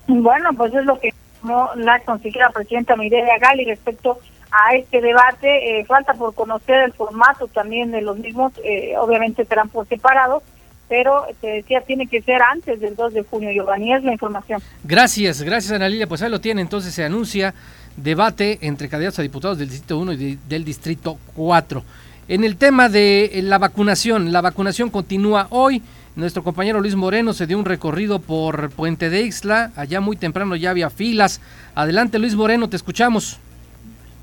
Bueno, 0.06 0.50
pues 0.56 0.74
es 0.74 0.84
lo 0.84 1.00
que 1.00 1.14
no 1.42 1.74
la 1.76 2.00
consejera 2.00 2.50
presidenta 2.50 2.96
Mireya 2.96 3.38
Gali 3.38 3.64
respecto 3.64 4.18
a 4.50 4.74
este 4.74 5.00
debate. 5.00 5.80
Eh, 5.80 5.84
falta 5.86 6.14
por 6.14 6.34
conocer 6.34 6.82
el 6.82 6.92
formato 6.92 7.48
también 7.48 7.90
de 7.90 8.02
los 8.02 8.18
mismos, 8.18 8.52
eh, 8.62 8.94
obviamente 8.98 9.44
serán 9.44 9.68
por 9.70 9.86
separado, 9.86 10.42
pero 10.88 11.24
te 11.40 11.48
decía, 11.48 11.80
tiene 11.80 12.06
que 12.06 12.22
ser 12.22 12.42
antes 12.42 12.80
del 12.80 12.96
2 12.96 13.14
de 13.14 13.22
junio. 13.22 13.50
Giovanni, 13.50 13.94
es 13.94 14.04
la 14.04 14.12
información. 14.12 14.62
Gracias, 14.82 15.42
gracias 15.42 15.72
Ana 15.72 15.88
Lilia. 15.88 16.06
Pues 16.06 16.22
ahí 16.22 16.30
lo 16.30 16.40
tiene, 16.40 16.60
entonces 16.60 16.94
se 16.94 17.04
anuncia 17.04 17.54
debate 17.96 18.58
entre 18.62 18.88
candidatos 18.88 19.18
a 19.20 19.22
diputados 19.22 19.58
del 19.58 19.68
Distrito 19.68 19.98
1 19.98 20.12
y 20.12 20.38
del 20.48 20.64
Distrito 20.64 21.18
4. 21.34 21.82
En 22.26 22.44
el 22.44 22.56
tema 22.56 22.88
de 22.88 23.26
eh, 23.26 23.42
la 23.42 23.58
vacunación, 23.58 24.32
la 24.32 24.40
vacunación 24.40 24.90
continúa 24.90 25.46
hoy. 25.50 25.82
Nuestro 26.16 26.44
compañero 26.44 26.80
Luis 26.80 26.94
Moreno 26.94 27.32
se 27.32 27.46
dio 27.46 27.58
un 27.58 27.64
recorrido 27.64 28.20
por 28.20 28.70
Puente 28.70 29.10
de 29.10 29.22
Ixla. 29.22 29.72
Allá 29.76 30.00
muy 30.00 30.16
temprano 30.16 30.54
ya 30.56 30.70
había 30.70 30.88
filas. 30.88 31.40
Adelante 31.74 32.18
Luis 32.18 32.34
Moreno, 32.36 32.68
te 32.68 32.76
escuchamos. 32.76 33.40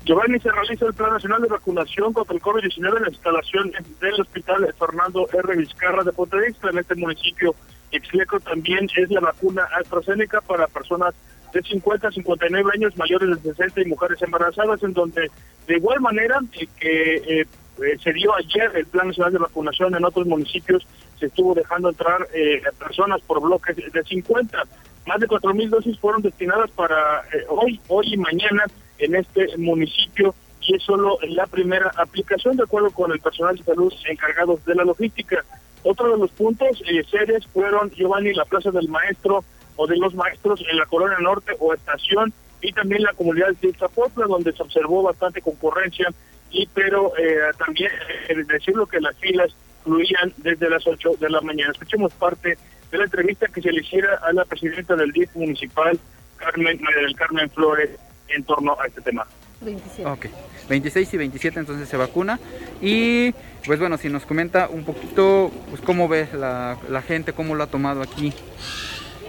Giovanni 0.04 0.40
se 0.40 0.50
realiza 0.50 0.86
el 0.86 0.94
Plan 0.94 1.12
Nacional 1.12 1.42
de 1.42 1.48
Vacunación 1.48 2.12
contra 2.12 2.34
el 2.34 2.42
COVID-19 2.42 2.96
en 2.96 3.02
la 3.02 3.08
instalación 3.08 3.72
del 4.00 4.20
Hospital 4.20 4.74
Fernando 4.78 5.28
R. 5.32 5.56
Vizcarra 5.56 6.02
de 6.02 6.12
Ixla, 6.48 6.70
en 6.70 6.78
este 6.78 6.94
municipio. 6.96 7.54
Ixleco 7.92 8.40
también 8.40 8.88
es 8.96 9.10
la 9.10 9.20
vacuna 9.20 9.68
AstraZeneca 9.78 10.40
para 10.40 10.66
personas 10.66 11.14
de 11.52 11.62
50 11.62 12.08
a 12.08 12.10
59 12.10 12.70
años, 12.74 12.96
mayores 12.96 13.42
de 13.42 13.50
60 13.50 13.82
y 13.82 13.84
mujeres 13.84 14.20
embarazadas, 14.22 14.82
en 14.82 14.92
donde 14.92 15.30
de 15.66 15.76
igual 15.76 16.00
manera 16.00 16.40
eh, 16.52 16.66
que 16.80 17.14
eh, 17.14 17.46
eh, 17.80 17.98
se 18.02 18.12
dio 18.12 18.34
ayer 18.34 18.70
el 18.74 18.86
Plan 18.86 19.08
Nacional 19.08 19.32
de 19.32 19.38
Vacunación 19.38 19.94
en 19.94 20.04
otros 20.04 20.26
municipios, 20.26 20.86
se 21.18 21.26
estuvo 21.26 21.54
dejando 21.54 21.88
entrar 21.88 22.26
eh, 22.34 22.62
personas 22.78 23.20
por 23.22 23.40
bloques 23.40 23.76
de 23.76 24.02
50. 24.02 24.62
Más 25.06 25.20
de 25.20 25.28
4.000 25.28 25.68
dosis 25.68 25.98
fueron 25.98 26.22
destinadas 26.22 26.70
para 26.72 27.20
eh, 27.32 27.44
hoy, 27.48 27.80
hoy 27.88 28.14
y 28.14 28.16
mañana 28.16 28.64
en 29.02 29.16
este 29.16 29.56
municipio 29.58 30.34
y 30.62 30.76
es 30.76 30.82
solo 30.82 31.18
la 31.22 31.46
primera 31.46 31.90
aplicación 31.96 32.56
de 32.56 32.62
acuerdo 32.62 32.90
con 32.90 33.10
el 33.12 33.20
personal 33.20 33.56
de 33.56 33.64
salud 33.64 33.92
encargados 34.08 34.64
de 34.64 34.74
la 34.74 34.84
logística. 34.84 35.44
Otro 35.82 36.12
de 36.12 36.18
los 36.18 36.30
puntos 36.30 36.80
eh, 36.86 37.02
serios 37.10 37.46
fueron, 37.48 37.90
Giovanni, 37.90 38.32
la 38.32 38.44
Plaza 38.44 38.70
del 38.70 38.88
Maestro 38.88 39.44
o 39.76 39.86
de 39.86 39.96
los 39.96 40.14
Maestros 40.14 40.62
en 40.70 40.78
la 40.78 40.86
Colonia 40.86 41.18
Norte 41.18 41.52
o 41.58 41.74
Estación 41.74 42.32
y 42.60 42.72
también 42.72 43.02
la 43.02 43.12
comunidad 43.12 43.48
de 43.60 43.72
Zapotla, 43.72 44.26
donde 44.26 44.52
se 44.52 44.62
observó 44.62 45.02
bastante 45.02 45.42
concurrencia 45.42 46.08
y 46.50 46.66
pero 46.66 47.12
eh, 47.18 47.38
también 47.58 47.90
eh, 48.28 48.44
decirlo 48.46 48.86
que 48.86 49.00
las 49.00 49.16
filas 49.18 49.56
fluían 49.82 50.32
desde 50.36 50.70
las 50.70 50.86
8 50.86 51.14
de 51.18 51.30
la 51.30 51.40
mañana. 51.40 51.72
Escuchemos 51.72 52.12
parte 52.12 52.56
de 52.90 52.98
la 52.98 53.04
entrevista 53.04 53.48
que 53.48 53.62
se 53.62 53.72
le 53.72 53.80
hiciera 53.80 54.20
a 54.22 54.32
la 54.32 54.44
presidenta 54.44 54.94
del 54.94 55.10
DIF 55.10 55.34
municipal, 55.34 55.98
Carmen 56.36 56.78
del 56.78 57.16
Carmen 57.16 57.50
Flores, 57.50 57.90
en 58.34 58.44
torno 58.44 58.76
a 58.80 58.86
este 58.86 59.00
tema. 59.00 59.26
27. 59.60 60.10
Ok, 60.10 60.26
26 60.68 61.14
y 61.14 61.16
27 61.16 61.60
entonces 61.60 61.88
se 61.88 61.96
vacuna. 61.96 62.38
Y 62.80 63.32
pues 63.64 63.78
bueno, 63.78 63.96
si 63.96 64.08
nos 64.08 64.26
comenta 64.26 64.68
un 64.68 64.84
poquito, 64.84 65.50
pues 65.70 65.80
cómo 65.80 66.08
ve 66.08 66.28
la, 66.34 66.78
la 66.88 67.02
gente, 67.02 67.32
cómo 67.32 67.54
lo 67.54 67.62
ha 67.62 67.68
tomado 67.68 68.02
aquí. 68.02 68.32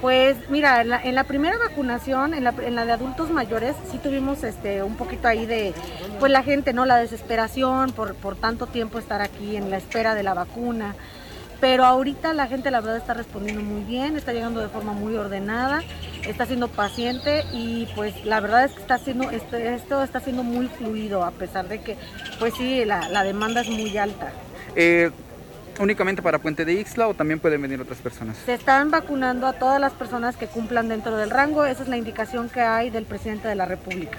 Pues 0.02 0.36
mira, 0.50 0.82
en 0.82 0.89
la, 0.89 1.02
en 1.02 1.16
la 1.16 1.24
primera 1.24 1.58
vacunación, 1.58 2.34
en 2.34 2.44
la, 2.44 2.54
en 2.62 2.76
la, 2.76 2.86
de 2.86 2.92
adultos 2.92 3.30
mayores, 3.32 3.74
sí 3.89 4.00
tuvimos 4.00 4.44
este 4.44 4.84
un 4.84 4.98
poquito 4.98 5.30
ahí 5.30 5.46
de, 5.46 5.74
pues 6.20 6.30
la 6.30 6.44
gente, 6.44 6.74
¿no? 6.74 6.86
La 6.86 6.98
desesperación 6.98 7.94
por, 7.94 8.13
por 8.16 8.36
tanto 8.36 8.68
tiempo 8.68 9.00
estar 9.00 9.22
aquí 9.22 9.56
en 9.56 9.70
la 9.70 9.78
espera 9.78 10.13
de 10.13 10.24
la 10.24 10.34
vacuna. 10.34 10.94
Pero 11.62 11.86
ahorita 11.86 12.34
la 12.34 12.48
gente 12.48 12.70
la 12.70 12.82
verdad 12.82 12.98
está 12.98 13.13
respondiendo 13.13 13.62
muy 13.62 13.84
bien, 13.86 14.18
está 14.18 14.34
llegando 14.34 14.60
de 14.60 14.68
forma 14.68 14.92
muy 14.92 15.16
ordenada, 15.16 15.82
está 16.26 16.46
siendo 16.46 16.68
paciente 16.68 17.44
y 17.52 17.88
pues 17.96 18.26
la 18.26 18.40
verdad 18.40 18.66
es 18.66 18.72
que 18.74 18.82
está 18.82 18.98
siendo, 18.98 19.30
esto, 19.30 19.58
esto 19.58 20.04
está 20.04 20.20
siendo 20.20 20.44
muy 20.44 20.68
fluido 20.68 21.24
a 21.24 21.32
pesar 21.32 21.68
de 21.68 21.82
que 21.82 21.98
pues 22.40 22.54
sí, 22.56 22.86
la, 22.86 23.10
la 23.10 23.24
demanda 23.24 23.62
es 23.62 23.70
muy 23.70 23.98
alta. 23.98 24.32
Eh, 24.76 25.12
únicamente 25.80 26.22
para 26.22 26.40
Puente 26.40 26.66
de 26.66 26.74
Ixla 26.74 27.08
o 27.08 27.14
también 27.14 27.40
pueden 27.40 27.62
venir 27.62 27.82
otras 27.82 28.00
personas? 28.00 28.38
Se 28.46 28.54
están 28.54 28.92
vacunando 28.92 29.48
a 29.48 29.54
todas 29.54 29.80
las 29.80 29.94
personas 29.94 30.38
que 30.38 30.48
cumplan 30.48 30.88
dentro 30.88 31.16
del 31.18 31.30
rango, 31.30 31.66
esa 31.66 31.84
es 31.84 31.90
la 31.90 31.98
indicación 31.98 32.50
que 32.50 32.62
hay 32.62 32.90
del 32.90 33.06
presidente 33.06 33.48
de 33.48 33.56
la 33.56 33.66
República. 33.66 34.18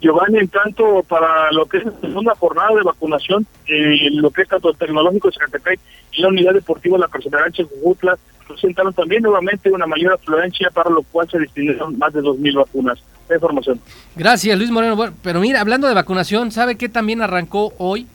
Giovanni, 0.00 0.38
en 0.38 0.48
tanto 0.48 1.02
para 1.08 1.50
lo 1.52 1.66
que 1.66 1.78
es 1.78 1.84
la 1.84 2.00
segunda 2.00 2.34
jornada 2.34 2.74
de 2.74 2.82
vacunación, 2.82 3.46
eh, 3.66 4.10
lo 4.12 4.30
que 4.30 4.42
es 4.42 4.48
tanto 4.48 4.70
el 4.70 4.76
Tecnológico 4.76 5.28
de 5.28 5.34
Zacatepec 5.34 5.80
y 6.12 6.22
la 6.22 6.28
Unidad 6.28 6.52
Deportiva 6.52 6.98
La 6.98 7.08
Perseverancia 7.08 7.64
de 7.64 7.70
Jujutla, 7.70 8.18
presentaron 8.46 8.92
también 8.92 9.22
nuevamente 9.22 9.70
una 9.70 9.86
mayor 9.86 10.14
afluencia 10.14 10.70
para 10.70 10.90
lo 10.90 11.02
cual 11.02 11.28
se 11.30 11.38
destinaron 11.38 11.98
más 11.98 12.12
de 12.12 12.20
2.000 12.20 12.56
vacunas. 12.56 12.98
Información. 13.32 13.80
Gracias, 14.14 14.56
Luis 14.56 14.70
Moreno. 14.70 14.94
Bueno, 14.94 15.12
pero 15.22 15.40
mira, 15.40 15.60
hablando 15.60 15.88
de 15.88 15.94
vacunación, 15.94 16.52
¿sabe 16.52 16.76
qué 16.76 16.88
también 16.88 17.22
arrancó 17.22 17.72
hoy? 17.78 18.06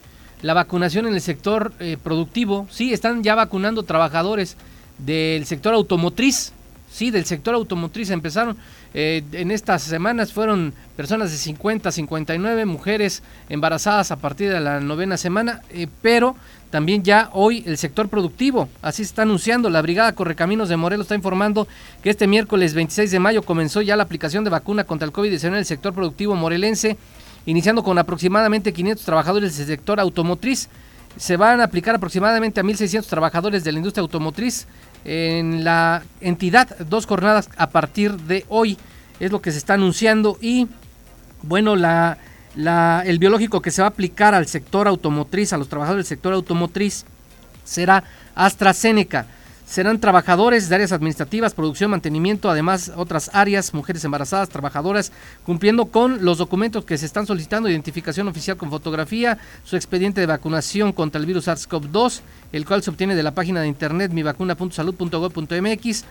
la 0.41 0.53
vacunación 0.53 1.05
en 1.07 1.13
el 1.13 1.21
sector 1.21 1.71
eh, 1.79 1.97
productivo. 2.01 2.67
Sí, 2.69 2.93
están 2.93 3.23
ya 3.23 3.35
vacunando 3.35 3.83
trabajadores 3.83 4.57
del 4.97 5.45
sector 5.45 5.73
automotriz. 5.73 6.53
Sí, 6.89 7.09
del 7.09 7.25
sector 7.25 7.55
automotriz 7.55 8.09
empezaron. 8.09 8.57
Eh, 8.93 9.23
en 9.31 9.51
estas 9.51 9.83
semanas 9.83 10.33
fueron 10.33 10.73
personas 10.97 11.31
de 11.31 11.37
50 11.37 11.87
a 11.87 11.91
59, 11.91 12.65
mujeres 12.65 13.23
embarazadas 13.47 14.11
a 14.11 14.17
partir 14.17 14.51
de 14.51 14.59
la 14.59 14.81
novena 14.81 15.15
semana, 15.15 15.61
eh, 15.69 15.87
pero 16.01 16.35
también 16.71 17.03
ya 17.03 17.29
hoy 17.33 17.63
el 17.67 17.77
sector 17.77 18.09
productivo, 18.09 18.69
así 18.81 19.03
se 19.03 19.09
está 19.09 19.21
anunciando, 19.21 19.69
la 19.69 19.81
Brigada 19.81 20.15
Correcaminos 20.15 20.69
de 20.69 20.77
Morelos 20.77 21.05
está 21.05 21.15
informando 21.15 21.67
que 22.01 22.09
este 22.09 22.27
miércoles 22.27 22.73
26 22.73 23.11
de 23.11 23.19
mayo 23.19 23.43
comenzó 23.43 23.81
ya 23.81 23.95
la 23.95 24.03
aplicación 24.03 24.43
de 24.43 24.49
vacuna 24.49 24.85
contra 24.85 25.05
el 25.05 25.13
COVID-19 25.13 25.47
en 25.47 25.53
el 25.55 25.65
sector 25.65 25.93
productivo 25.93 26.33
morelense 26.35 26.97
iniciando 27.45 27.83
con 27.83 27.97
aproximadamente 27.97 28.73
500 28.73 29.05
trabajadores 29.05 29.57
del 29.57 29.67
sector 29.67 29.99
automotriz. 29.99 30.69
Se 31.17 31.37
van 31.37 31.59
a 31.59 31.65
aplicar 31.65 31.95
aproximadamente 31.95 32.59
a 32.59 32.63
1.600 32.63 33.05
trabajadores 33.05 33.63
de 33.63 33.71
la 33.71 33.79
industria 33.79 34.01
automotriz 34.01 34.67
en 35.03 35.63
la 35.63 36.03
entidad, 36.21 36.77
dos 36.87 37.05
jornadas 37.05 37.49
a 37.57 37.69
partir 37.69 38.13
de 38.13 38.45
hoy, 38.49 38.77
es 39.19 39.31
lo 39.31 39.41
que 39.41 39.51
se 39.51 39.57
está 39.57 39.73
anunciando 39.73 40.37
y 40.39 40.67
bueno, 41.43 41.75
la, 41.75 42.17
el 42.55 43.19
biológico 43.19 43.61
que 43.61 43.71
se 43.71 43.81
va 43.81 43.87
a 43.87 43.91
aplicar 43.91 44.33
al 44.33 44.47
sector 44.47 44.87
automotriz, 44.87 45.53
a 45.53 45.57
los 45.57 45.69
trabajadores 45.69 46.05
del 46.05 46.17
sector 46.17 46.33
automotriz, 46.33 47.05
será 47.63 48.03
AstraZeneca. 48.35 49.25
serán 49.65 50.01
trabajadores 50.01 50.67
de 50.67 50.75
áreas 50.75 50.91
administrativas, 50.91 51.53
producción, 51.53 51.91
mantenimiento, 51.91 52.49
además 52.49 52.91
otras 52.97 53.31
áreas, 53.33 53.73
mujeres 53.73 54.03
embarazadas, 54.03 54.49
trabajadoras, 54.49 55.13
cumpliendo 55.45 55.85
con 55.85 56.25
los 56.25 56.39
documentos 56.39 56.83
que 56.83 56.97
se 56.97 57.05
están 57.05 57.25
solicitando, 57.25 57.69
identificación 57.69 58.27
oficial 58.27 58.57
con 58.57 58.69
fotografía, 58.69 59.37
su 59.63 59.77
expediente 59.77 60.19
de 60.19 60.27
vacunación 60.27 60.91
contra 60.91 61.21
el 61.21 61.25
virus 61.25 61.47
SARS-CoV-2, 61.47 62.19
el 62.51 62.65
cual 62.65 62.83
se 62.83 62.89
obtiene 62.89 63.15
de 63.15 63.23
la 63.23 63.31
página 63.31 63.61
de 63.61 63.69
internet 63.69 64.11
mivacuna.salud.gov.mx 64.11 66.03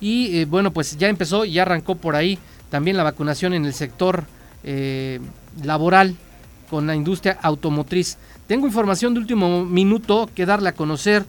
y 0.00 0.38
eh, 0.38 0.44
bueno, 0.44 0.72
pues 0.72 0.98
ya 0.98 1.08
empezó, 1.08 1.46
ya 1.46 1.62
arrancó 1.62 1.94
por 1.94 2.16
ahí 2.16 2.38
también 2.70 2.98
la 2.98 3.02
vacunación 3.02 3.54
en 3.54 3.64
el 3.64 3.72
sector 3.72 4.26
eh, 4.66 5.20
laboral 5.62 6.16
con 6.68 6.86
la 6.86 6.94
industria 6.94 7.38
automotriz. 7.40 8.18
Tengo 8.46 8.66
información 8.66 9.14
de 9.14 9.20
último 9.20 9.64
minuto 9.64 10.28
que 10.34 10.44
darle 10.44 10.68
a 10.68 10.74
conocer. 10.74 11.24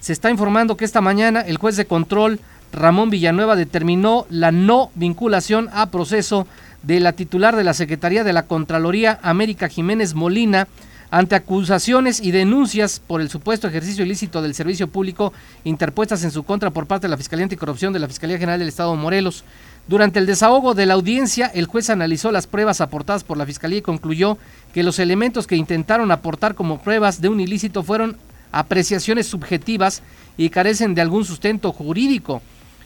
Se 0.00 0.12
está 0.12 0.30
informando 0.30 0.76
que 0.76 0.84
esta 0.84 1.00
mañana 1.00 1.40
el 1.40 1.56
juez 1.56 1.76
de 1.76 1.86
control 1.86 2.38
Ramón 2.72 3.10
Villanueva 3.10 3.56
determinó 3.56 4.26
la 4.30 4.52
no 4.52 4.90
vinculación 4.94 5.68
a 5.72 5.90
proceso 5.90 6.46
de 6.82 7.00
la 7.00 7.12
titular 7.12 7.56
de 7.56 7.64
la 7.64 7.74
Secretaría 7.74 8.24
de 8.24 8.32
la 8.32 8.44
Contraloría, 8.46 9.18
América 9.22 9.68
Jiménez 9.68 10.14
Molina, 10.14 10.68
ante 11.10 11.34
acusaciones 11.34 12.20
y 12.20 12.30
denuncias 12.30 12.98
por 12.98 13.20
el 13.20 13.28
supuesto 13.28 13.68
ejercicio 13.68 14.04
ilícito 14.04 14.40
del 14.40 14.54
servicio 14.54 14.88
público 14.88 15.34
interpuestas 15.62 16.24
en 16.24 16.30
su 16.30 16.42
contra 16.42 16.70
por 16.70 16.86
parte 16.86 17.06
de 17.06 17.10
la 17.10 17.18
Fiscalía 17.18 17.44
Anticorrupción 17.44 17.92
de 17.92 17.98
la 17.98 18.08
Fiscalía 18.08 18.38
General 18.38 18.58
del 18.58 18.68
Estado 18.68 18.96
Morelos. 18.96 19.44
Durante 19.88 20.20
el 20.20 20.26
desahogo 20.26 20.74
de 20.74 20.86
la 20.86 20.94
audiencia, 20.94 21.46
el 21.46 21.66
juez 21.66 21.90
analizó 21.90 22.30
las 22.30 22.46
pruebas 22.46 22.80
aportadas 22.80 23.24
por 23.24 23.36
la 23.36 23.46
Fiscalía 23.46 23.78
y 23.78 23.82
concluyó 23.82 24.38
que 24.72 24.84
los 24.84 24.98
elementos 25.00 25.46
que 25.46 25.56
intentaron 25.56 26.12
aportar 26.12 26.54
como 26.54 26.78
pruebas 26.78 27.20
de 27.20 27.28
un 27.28 27.40
ilícito 27.40 27.82
fueron 27.82 28.16
apreciaciones 28.52 29.26
subjetivas 29.26 30.02
y 30.36 30.50
carecen 30.50 30.94
de 30.94 31.00
algún 31.00 31.24
sustento 31.24 31.72
jurídico. 31.72 32.42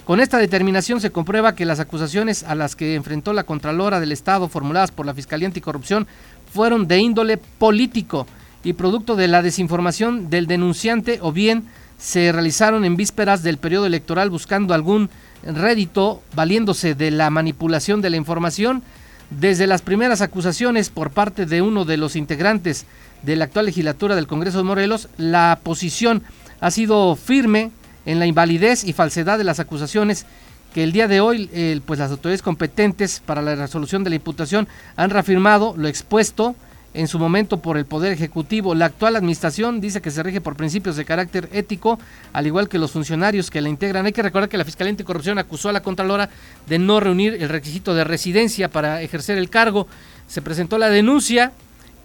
Con 0.06 0.20
esta 0.20 0.38
determinación 0.38 1.00
se 1.00 1.10
comprueba 1.10 1.54
que 1.54 1.66
las 1.66 1.80
acusaciones 1.80 2.44
a 2.44 2.54
las 2.54 2.76
que 2.76 2.94
enfrentó 2.94 3.32
la 3.32 3.44
Contralora 3.44 4.00
del 4.00 4.12
Estado 4.12 4.48
formuladas 4.48 4.92
por 4.92 5.04
la 5.04 5.14
Fiscalía 5.14 5.48
Anticorrupción 5.48 6.06
fueron 6.52 6.88
de 6.88 6.98
índole 6.98 7.36
político 7.36 8.26
y 8.64 8.72
producto 8.72 9.16
de 9.16 9.28
la 9.28 9.42
desinformación 9.42 10.30
del 10.30 10.46
denunciante 10.46 11.18
o 11.20 11.32
bien 11.32 11.64
se 11.98 12.32
realizaron 12.32 12.84
en 12.84 12.96
vísperas 12.96 13.42
del 13.42 13.58
periodo 13.58 13.86
electoral 13.86 14.30
buscando 14.30 14.74
algún 14.74 15.10
rédito 15.44 16.22
valiéndose 16.34 16.94
de 16.94 17.10
la 17.10 17.30
manipulación 17.30 18.02
de 18.02 18.10
la 18.10 18.16
información. 18.16 18.82
Desde 19.30 19.66
las 19.66 19.82
primeras 19.82 20.20
acusaciones 20.20 20.88
por 20.88 21.10
parte 21.10 21.46
de 21.46 21.62
uno 21.62 21.84
de 21.84 21.96
los 21.96 22.14
integrantes 22.14 22.86
de 23.22 23.36
la 23.36 23.46
actual 23.46 23.66
legislatura 23.66 24.14
del 24.14 24.26
Congreso 24.28 24.58
de 24.58 24.64
Morelos, 24.64 25.08
la 25.16 25.58
posición 25.62 26.22
ha 26.60 26.70
sido 26.70 27.16
firme 27.16 27.70
en 28.04 28.18
la 28.18 28.26
invalidez 28.26 28.84
y 28.84 28.92
falsedad 28.92 29.38
de 29.38 29.44
las 29.44 29.58
acusaciones 29.58 30.26
que 30.74 30.84
el 30.84 30.92
día 30.92 31.08
de 31.08 31.20
hoy 31.20 31.80
pues 31.86 31.98
las 31.98 32.10
autoridades 32.10 32.42
competentes 32.42 33.20
para 33.24 33.42
la 33.42 33.54
resolución 33.54 34.04
de 34.04 34.10
la 34.10 34.16
imputación 34.16 34.68
han 34.94 35.10
reafirmado 35.10 35.74
lo 35.76 35.88
expuesto 35.88 36.54
en 36.96 37.08
su 37.08 37.18
momento 37.18 37.58
por 37.58 37.76
el 37.76 37.84
Poder 37.84 38.12
Ejecutivo. 38.12 38.74
La 38.74 38.86
actual 38.86 39.16
administración 39.16 39.80
dice 39.80 40.00
que 40.00 40.10
se 40.10 40.22
rige 40.22 40.40
por 40.40 40.56
principios 40.56 40.96
de 40.96 41.04
carácter 41.04 41.48
ético, 41.52 41.98
al 42.32 42.46
igual 42.46 42.68
que 42.68 42.78
los 42.78 42.90
funcionarios 42.90 43.50
que 43.50 43.60
la 43.60 43.68
integran. 43.68 44.06
Hay 44.06 44.12
que 44.12 44.22
recordar 44.22 44.48
que 44.48 44.56
la 44.56 44.64
Fiscalía 44.64 44.90
Anticorrupción 44.90 45.38
acusó 45.38 45.68
a 45.68 45.72
la 45.72 45.82
Contralora 45.82 46.30
de 46.66 46.78
no 46.78 46.98
reunir 46.98 47.34
el 47.34 47.50
requisito 47.50 47.94
de 47.94 48.04
residencia 48.04 48.70
para 48.70 49.02
ejercer 49.02 49.36
el 49.36 49.50
cargo. 49.50 49.86
Se 50.26 50.40
presentó 50.40 50.78
la 50.78 50.88
denuncia 50.88 51.52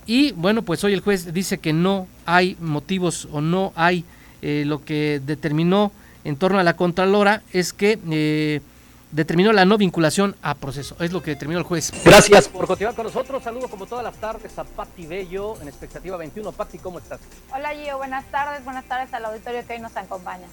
y 0.05 0.33
bueno, 0.33 0.61
pues 0.63 0.83
hoy 0.83 0.93
el 0.93 0.99
juez 0.99 1.33
dice 1.33 1.57
que 1.57 1.71
no 1.71 2.07
hay 2.25 2.57
motivos 2.59 3.29
o 3.31 3.39
no 3.39 3.71
hay 3.75 4.03
eh, 4.41 4.63
lo 4.65 4.83
que 4.83 5.21
determinó 5.25 5.93
en 6.25 6.35
torno 6.35 6.59
a 6.59 6.63
la 6.63 6.75
Contralora 6.75 7.43
es 7.53 7.71
que 7.71 7.97
eh, 8.11 8.61
determinó 9.11 9.53
la 9.53 9.65
no 9.65 9.77
vinculación 9.77 10.35
a 10.41 10.55
proceso. 10.55 10.95
Es 10.99 11.11
lo 11.11 11.21
que 11.21 11.31
determinó 11.31 11.59
el 11.59 11.65
juez. 11.65 11.91
Gracias 12.03 12.47
por 12.47 12.67
continuar 12.67 12.95
con 12.95 13.05
nosotros. 13.05 13.43
Saludo 13.43 13.67
como 13.67 13.85
todas 13.85 14.03
las 14.03 14.15
tardes 14.15 14.57
a 14.57 14.63
Patti 14.63 15.05
Bello 15.05 15.59
en 15.61 15.67
Expectativa 15.67 16.17
21. 16.17 16.51
Patti, 16.51 16.77
¿cómo 16.77 16.99
estás? 16.99 17.19
Hola 17.53 17.71
Gio, 17.71 17.97
buenas 17.97 18.25
tardes. 18.31 18.63
Buenas 18.63 18.85
tardes 18.85 19.13
al 19.13 19.25
auditorio 19.25 19.65
que 19.65 19.73
hoy 19.73 19.79
nos 19.79 19.95
acompaña. 19.97 20.47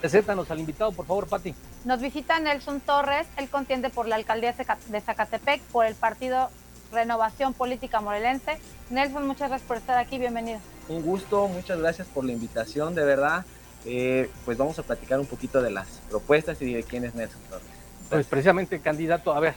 Preséntanos 0.00 0.50
al 0.50 0.60
invitado, 0.60 0.92
por 0.92 1.06
favor, 1.06 1.26
Patti. 1.26 1.54
Nos 1.84 2.00
visita 2.00 2.38
Nelson 2.38 2.80
Torres. 2.80 3.26
Él 3.36 3.48
contiende 3.48 3.90
por 3.90 4.06
la 4.06 4.16
alcaldía 4.16 4.52
de 4.52 5.00
Zacatepec 5.00 5.62
por 5.72 5.86
el 5.86 5.94
partido 5.94 6.50
Renovación 6.92 7.54
Política 7.54 8.00
Morelense. 8.00 8.58
Nelson, 8.90 9.26
muchas 9.26 9.48
gracias 9.48 9.66
por 9.66 9.78
estar 9.78 9.98
aquí. 9.98 10.18
Bienvenido. 10.18 10.60
Un 10.88 11.02
gusto, 11.02 11.48
muchas 11.48 11.78
gracias 11.78 12.06
por 12.08 12.24
la 12.24 12.32
invitación, 12.32 12.94
de 12.94 13.04
verdad. 13.04 13.46
Eh, 13.86 14.30
pues 14.44 14.56
vamos 14.56 14.78
a 14.78 14.82
platicar 14.82 15.18
un 15.18 15.26
poquito 15.26 15.60
de 15.62 15.70
las 15.70 15.86
propuestas 16.08 16.60
y 16.62 16.72
de 16.72 16.82
quién 16.82 17.04
es 17.04 17.14
Nelson 17.14 17.40
Torres. 17.50 17.73
Pues 18.10 18.26
precisamente 18.26 18.78
candidato, 18.80 19.32
a 19.32 19.40
ver, 19.40 19.54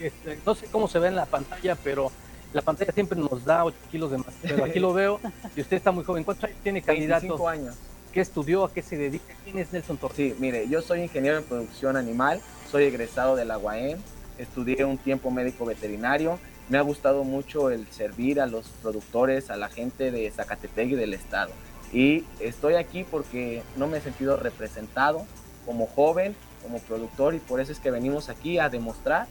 este, 0.00 0.38
no 0.46 0.54
sé 0.54 0.66
cómo 0.66 0.88
se 0.88 0.98
ve 0.98 1.08
en 1.08 1.16
la 1.16 1.26
pantalla, 1.26 1.76
pero 1.82 2.10
la 2.52 2.62
pantalla 2.62 2.92
siempre 2.92 3.18
nos 3.18 3.44
da 3.44 3.64
8 3.64 3.76
kilos 3.90 4.10
de 4.10 4.18
más, 4.18 4.34
pero 4.42 4.64
aquí 4.64 4.78
lo 4.78 4.92
veo 4.94 5.20
y 5.56 5.60
usted 5.60 5.76
está 5.76 5.90
muy 5.90 6.04
joven. 6.04 6.24
¿Cuántos 6.24 6.44
años 6.44 6.58
tiene 6.62 6.82
candidato? 6.82 7.22
25 7.22 7.48
años. 7.48 7.74
¿Qué 8.12 8.20
estudió? 8.20 8.64
¿A 8.64 8.72
qué 8.72 8.80
se 8.80 8.96
dedica? 8.96 9.34
¿Quién 9.42 9.58
es 9.58 9.72
Nelson 9.72 9.96
Torres? 9.96 10.16
Sí, 10.16 10.36
mire, 10.38 10.68
yo 10.68 10.80
soy 10.80 11.02
ingeniero 11.02 11.38
en 11.38 11.44
producción 11.44 11.96
animal, 11.96 12.40
soy 12.70 12.84
egresado 12.84 13.34
de 13.34 13.44
la 13.44 13.58
UAM, 13.58 13.98
estudié 14.38 14.84
un 14.84 14.98
tiempo 14.98 15.32
médico 15.32 15.64
veterinario, 15.64 16.38
me 16.68 16.78
ha 16.78 16.82
gustado 16.82 17.24
mucho 17.24 17.70
el 17.70 17.86
servir 17.88 18.40
a 18.40 18.46
los 18.46 18.68
productores, 18.82 19.50
a 19.50 19.56
la 19.56 19.68
gente 19.68 20.12
de 20.12 20.30
Zacatepec 20.30 20.90
y 20.90 20.94
del 20.94 21.12
estado. 21.12 21.50
Y 21.92 22.24
estoy 22.40 22.74
aquí 22.74 23.04
porque 23.04 23.62
no 23.76 23.86
me 23.86 23.98
he 23.98 24.00
sentido 24.00 24.36
representado 24.36 25.26
como 25.66 25.86
joven, 25.86 26.36
como 26.64 26.78
productor 26.80 27.34
y 27.34 27.38
por 27.38 27.60
eso 27.60 27.70
es 27.70 27.78
que 27.78 27.90
venimos 27.90 28.28
aquí 28.28 28.58
a 28.58 28.68
demostrar 28.68 29.28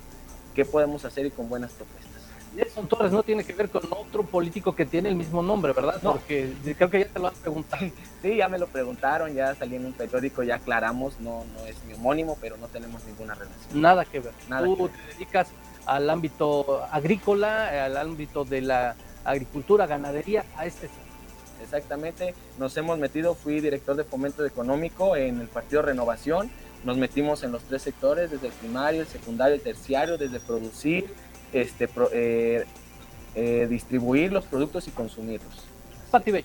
qué 0.55 0.63
podemos 0.63 1.03
hacer 1.03 1.25
y 1.25 1.31
con 1.31 1.49
buenas 1.49 1.71
propuestas. 1.71 2.13
Nelson 2.55 2.87
Torres 2.87 3.11
no 3.11 3.23
tiene 3.23 3.43
que 3.43 3.53
ver 3.53 3.69
con 3.69 3.81
otro 3.89 4.23
político 4.23 4.75
que 4.75 4.85
tiene 4.85 5.09
el 5.09 5.15
mismo 5.15 5.41
nombre, 5.41 5.73
¿verdad? 5.73 5.99
Porque 6.03 6.53
creo 6.77 6.87
que 6.87 6.99
ya 6.99 7.07
te 7.07 7.19
lo 7.19 7.27
han 7.27 7.33
preguntado. 7.33 7.85
Sí, 8.21 8.37
ya 8.37 8.47
me 8.47 8.57
lo 8.57 8.67
preguntaron, 8.67 9.33
ya 9.33 9.53
salí 9.53 9.75
en 9.75 9.85
un 9.85 9.91
periódico, 9.91 10.43
ya 10.43 10.55
aclaramos, 10.55 11.19
no, 11.19 11.43
no 11.53 11.65
es 11.65 11.83
mi 11.83 11.93
homónimo, 11.93 12.37
pero 12.39 12.55
no 12.55 12.67
tenemos 12.67 13.03
ninguna 13.03 13.33
relación. 13.33 13.81
Nada 13.81 14.05
que 14.05 14.21
ver. 14.21 14.31
Nada 14.47 14.65
Tú 14.65 14.87
te 14.87 15.13
dedicas 15.13 15.49
al 15.85 16.09
ámbito 16.09 16.85
agrícola, 16.89 17.83
al 17.83 17.97
ámbito 17.97 18.45
de 18.45 18.61
la 18.61 18.95
agricultura, 19.25 19.87
ganadería, 19.87 20.45
a 20.55 20.65
este 20.65 20.89
exactamente. 21.63 22.35
Nos 22.59 22.75
hemos 22.77 22.99
metido, 22.99 23.35
fui 23.35 23.59
director 23.59 23.95
de 23.95 24.03
fomento 24.03 24.45
económico 24.45 25.15
en 25.15 25.41
el 25.41 25.47
Partido 25.47 25.81
Renovación. 25.81 26.51
Nos 26.83 26.97
metimos 26.97 27.43
en 27.43 27.51
los 27.51 27.63
tres 27.63 27.81
sectores, 27.81 28.31
desde 28.31 28.47
el 28.47 28.53
primario, 28.53 29.01
el 29.01 29.07
secundario, 29.07 29.55
el 29.55 29.61
terciario, 29.61 30.17
desde 30.17 30.39
producir, 30.39 31.13
este, 31.53 31.89
eh, 32.11 32.65
eh, 33.35 33.67
distribuir 33.69 34.31
los 34.31 34.45
productos 34.45 34.87
y 34.87 34.91
consumirlos. 34.91 35.65
Pati 36.11 36.43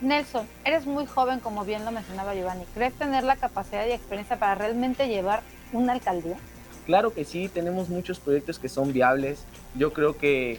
Nelson, 0.00 0.46
eres 0.64 0.86
muy 0.86 1.04
joven, 1.04 1.40
como 1.40 1.64
bien 1.64 1.84
lo 1.84 1.90
mencionaba 1.90 2.34
Giovanni. 2.34 2.64
¿Crees 2.74 2.94
tener 2.94 3.22
la 3.22 3.36
capacidad 3.36 3.86
y 3.86 3.92
experiencia 3.92 4.38
para 4.38 4.54
realmente 4.54 5.08
llevar 5.08 5.42
una 5.72 5.92
alcaldía? 5.92 6.36
Claro 6.86 7.12
que 7.12 7.24
sí, 7.24 7.48
tenemos 7.48 7.90
muchos 7.90 8.18
proyectos 8.18 8.58
que 8.58 8.70
son 8.70 8.94
viables. 8.94 9.44
Yo 9.74 9.92
creo 9.92 10.16
que 10.16 10.58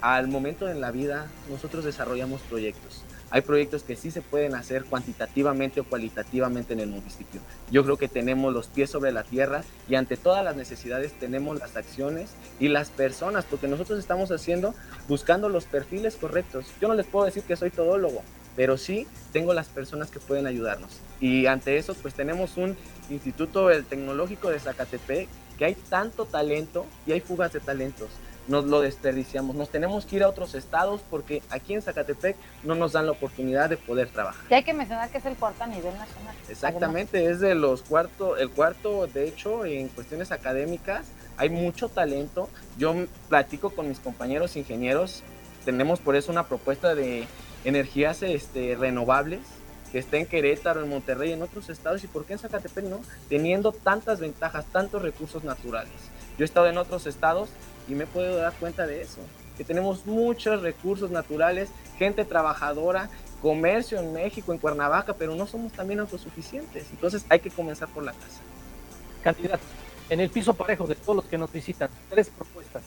al 0.00 0.28
momento 0.28 0.68
en 0.68 0.80
la 0.80 0.90
vida 0.90 1.26
nosotros 1.50 1.84
desarrollamos 1.84 2.40
proyectos. 2.42 3.03
Hay 3.34 3.40
proyectos 3.40 3.82
que 3.82 3.96
sí 3.96 4.12
se 4.12 4.22
pueden 4.22 4.54
hacer 4.54 4.84
cuantitativamente 4.84 5.80
o 5.80 5.84
cualitativamente 5.84 6.72
en 6.72 6.78
el 6.78 6.88
municipio. 6.88 7.40
Yo 7.68 7.82
creo 7.82 7.96
que 7.96 8.06
tenemos 8.06 8.54
los 8.54 8.68
pies 8.68 8.90
sobre 8.90 9.10
la 9.10 9.24
tierra 9.24 9.64
y 9.88 9.96
ante 9.96 10.16
todas 10.16 10.44
las 10.44 10.54
necesidades 10.54 11.18
tenemos 11.18 11.58
las 11.58 11.74
acciones 11.74 12.30
y 12.60 12.68
las 12.68 12.90
personas, 12.90 13.44
porque 13.44 13.66
nosotros 13.66 13.98
estamos 13.98 14.30
haciendo 14.30 14.72
buscando 15.08 15.48
los 15.48 15.64
perfiles 15.64 16.14
correctos. 16.14 16.66
Yo 16.80 16.86
no 16.86 16.94
les 16.94 17.06
puedo 17.06 17.26
decir 17.26 17.42
que 17.42 17.56
soy 17.56 17.70
todólogo, 17.70 18.22
pero 18.54 18.78
sí 18.78 19.08
tengo 19.32 19.52
las 19.52 19.66
personas 19.66 20.12
que 20.12 20.20
pueden 20.20 20.46
ayudarnos. 20.46 21.00
Y 21.20 21.46
ante 21.46 21.76
eso, 21.76 21.94
pues 21.94 22.14
tenemos 22.14 22.56
un 22.56 22.76
instituto 23.10 23.68
tecnológico 23.82 24.48
de 24.48 24.60
Zacatepec 24.60 25.28
que 25.58 25.64
hay 25.64 25.74
tanto 25.74 26.24
talento 26.24 26.86
y 27.04 27.10
hay 27.10 27.20
fugas 27.20 27.52
de 27.52 27.58
talentos 27.58 28.10
nos 28.48 28.64
lo 28.64 28.80
desperdiciamos. 28.80 29.56
Nos 29.56 29.70
tenemos 29.70 30.06
que 30.06 30.16
ir 30.16 30.22
a 30.22 30.28
otros 30.28 30.54
estados 30.54 31.02
porque 31.10 31.42
aquí 31.50 31.74
en 31.74 31.82
Zacatepec 31.82 32.36
no 32.62 32.74
nos 32.74 32.92
dan 32.92 33.06
la 33.06 33.12
oportunidad 33.12 33.70
de 33.70 33.76
poder 33.76 34.08
trabajar. 34.08 34.44
Y 34.50 34.54
hay 34.54 34.62
que 34.62 34.74
mencionar 34.74 35.10
que 35.10 35.18
es 35.18 35.26
el 35.26 35.36
cuarto 35.36 35.64
a 35.64 35.66
nivel 35.66 35.94
nacional. 35.96 36.34
Exactamente, 36.48 37.30
es 37.30 37.40
de 37.40 37.54
los 37.54 37.82
cuarto, 37.82 38.36
el 38.36 38.50
cuarto, 38.50 39.06
de 39.06 39.28
hecho, 39.28 39.64
en 39.64 39.88
cuestiones 39.88 40.32
académicas 40.32 41.06
hay 41.36 41.50
mucho 41.50 41.88
talento. 41.88 42.48
Yo 42.78 42.94
platico 43.28 43.70
con 43.70 43.88
mis 43.88 43.98
compañeros 43.98 44.56
ingenieros, 44.56 45.22
tenemos 45.64 46.00
por 46.00 46.16
eso 46.16 46.30
una 46.30 46.46
propuesta 46.46 46.94
de 46.94 47.26
energías 47.64 48.22
este, 48.22 48.76
renovables 48.76 49.40
que 49.90 50.00
está 50.00 50.16
en 50.16 50.26
Querétaro, 50.26 50.82
en 50.82 50.88
Monterrey, 50.88 51.30
en 51.30 51.42
otros 51.42 51.70
estados, 51.70 52.02
y 52.02 52.08
por 52.08 52.24
qué 52.24 52.32
en 52.32 52.40
Zacatepec 52.40 52.84
no, 52.86 53.00
teniendo 53.28 53.70
tantas 53.70 54.18
ventajas, 54.18 54.66
tantos 54.66 55.00
recursos 55.02 55.44
naturales. 55.44 55.92
Yo 56.36 56.42
he 56.42 56.44
estado 56.44 56.66
en 56.66 56.78
otros 56.78 57.06
estados 57.06 57.48
y 57.88 57.94
me 57.94 58.06
puedo 58.06 58.36
dar 58.36 58.52
cuenta 58.54 58.86
de 58.86 59.02
eso, 59.02 59.20
que 59.56 59.64
tenemos 59.64 60.06
muchos 60.06 60.62
recursos 60.62 61.10
naturales, 61.10 61.68
gente 61.98 62.24
trabajadora 62.24 63.08
comercio 63.44 64.00
en 64.00 64.14
México, 64.14 64.54
en 64.54 64.58
Cuernavaca, 64.58 65.12
pero 65.12 65.34
no 65.34 65.46
somos 65.46 65.70
también 65.70 66.00
autosuficientes. 66.00 66.86
Entonces 66.90 67.26
hay 67.28 67.40
que 67.40 67.50
comenzar 67.50 67.90
por 67.90 68.02
la 68.02 68.12
casa. 68.12 68.40
Candidato, 69.22 69.62
en 70.08 70.20
el 70.20 70.30
piso 70.30 70.54
parejo 70.54 70.86
de 70.86 70.94
todos 70.94 71.16
los 71.16 71.24
que 71.26 71.36
nos 71.36 71.52
visitan, 71.52 71.90
tres 72.08 72.30
propuestas. 72.30 72.82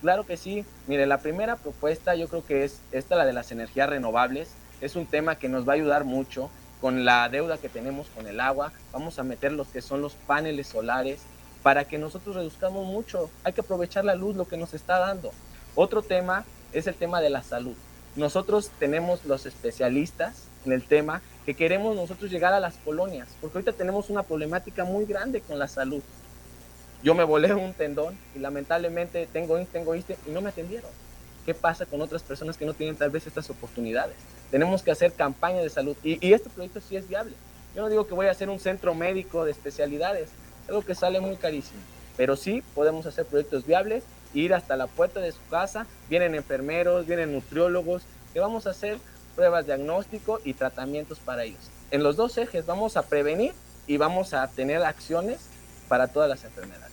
Claro 0.00 0.24
que 0.24 0.38
sí. 0.38 0.64
Mire, 0.86 1.04
la 1.04 1.18
primera 1.18 1.56
propuesta 1.56 2.14
yo 2.14 2.26
creo 2.26 2.42
que 2.42 2.64
es 2.64 2.80
esta, 2.90 3.16
la 3.16 3.26
de 3.26 3.34
las 3.34 3.52
energías 3.52 3.90
renovables. 3.90 4.48
Es 4.80 4.96
un 4.96 5.04
tema 5.04 5.36
que 5.38 5.50
nos 5.50 5.68
va 5.68 5.72
a 5.72 5.76
ayudar 5.76 6.04
mucho 6.04 6.48
con 6.80 7.04
la 7.04 7.28
deuda 7.28 7.58
que 7.58 7.68
tenemos 7.68 8.06
con 8.08 8.26
el 8.26 8.40
agua. 8.40 8.72
Vamos 8.92 9.18
a 9.18 9.24
meter 9.24 9.52
los 9.52 9.68
que 9.68 9.82
son 9.82 10.00
los 10.00 10.14
paneles 10.14 10.68
solares 10.68 11.20
para 11.68 11.84
que 11.84 11.98
nosotros 11.98 12.34
reduzcamos 12.34 12.86
mucho. 12.86 13.28
Hay 13.44 13.52
que 13.52 13.60
aprovechar 13.60 14.02
la 14.02 14.14
luz, 14.14 14.34
lo 14.34 14.48
que 14.48 14.56
nos 14.56 14.72
está 14.72 14.98
dando. 14.98 15.32
Otro 15.74 16.00
tema 16.00 16.46
es 16.72 16.86
el 16.86 16.94
tema 16.94 17.20
de 17.20 17.28
la 17.28 17.42
salud. 17.42 17.74
Nosotros 18.16 18.70
tenemos 18.78 19.26
los 19.26 19.44
especialistas 19.44 20.44
en 20.64 20.72
el 20.72 20.82
tema 20.82 21.20
que 21.44 21.52
queremos 21.52 21.94
nosotros 21.94 22.30
llegar 22.30 22.54
a 22.54 22.58
las 22.60 22.76
colonias, 22.76 23.28
porque 23.42 23.58
ahorita 23.58 23.74
tenemos 23.74 24.08
una 24.08 24.22
problemática 24.22 24.84
muy 24.84 25.04
grande 25.04 25.42
con 25.42 25.58
la 25.58 25.68
salud. 25.68 26.00
Yo 27.02 27.14
me 27.14 27.22
volé 27.22 27.52
un 27.52 27.74
tendón 27.74 28.16
y 28.34 28.38
lamentablemente 28.38 29.28
tengo 29.30 29.62
tengo 29.66 29.94
y 29.94 30.02
no 30.28 30.40
me 30.40 30.48
atendieron. 30.48 30.90
¿Qué 31.44 31.52
pasa 31.52 31.84
con 31.84 32.00
otras 32.00 32.22
personas 32.22 32.56
que 32.56 32.64
no 32.64 32.72
tienen 32.72 32.96
tal 32.96 33.10
vez 33.10 33.26
estas 33.26 33.50
oportunidades? 33.50 34.16
Tenemos 34.50 34.82
que 34.82 34.90
hacer 34.90 35.12
campaña 35.12 35.60
de 35.60 35.68
salud 35.68 35.98
y, 36.02 36.26
y 36.26 36.32
este 36.32 36.48
proyecto 36.48 36.80
sí 36.80 36.96
es 36.96 37.06
viable. 37.06 37.34
Yo 37.74 37.82
no 37.82 37.90
digo 37.90 38.06
que 38.06 38.14
voy 38.14 38.24
a 38.24 38.30
hacer 38.30 38.48
un 38.48 38.58
centro 38.58 38.94
médico 38.94 39.44
de 39.44 39.50
especialidades, 39.50 40.30
es 40.30 40.47
algo 40.68 40.82
que 40.82 40.94
sale 40.94 41.20
muy 41.20 41.36
carísimo, 41.36 41.80
pero 42.16 42.36
sí 42.36 42.62
podemos 42.74 43.06
hacer 43.06 43.24
proyectos 43.26 43.66
viables 43.66 44.04
ir 44.34 44.54
hasta 44.54 44.76
la 44.76 44.86
puerta 44.86 45.20
de 45.20 45.32
su 45.32 45.40
casa, 45.50 45.86
vienen 46.08 46.34
enfermeros, 46.34 47.06
vienen 47.06 47.32
nutriólogos, 47.32 48.02
que 48.32 48.40
vamos 48.40 48.66
a 48.66 48.70
hacer 48.70 48.98
pruebas 49.34 49.66
de 49.66 49.74
diagnóstico 49.74 50.40
y 50.44 50.54
tratamientos 50.54 51.18
para 51.18 51.44
ellos. 51.44 51.70
En 51.90 52.02
los 52.02 52.16
dos 52.16 52.36
ejes 52.38 52.66
vamos 52.66 52.96
a 52.96 53.02
prevenir 53.02 53.52
y 53.86 53.96
vamos 53.96 54.34
a 54.34 54.46
tener 54.48 54.82
acciones 54.82 55.40
para 55.88 56.08
todas 56.08 56.28
las 56.28 56.44
enfermedades. 56.44 56.92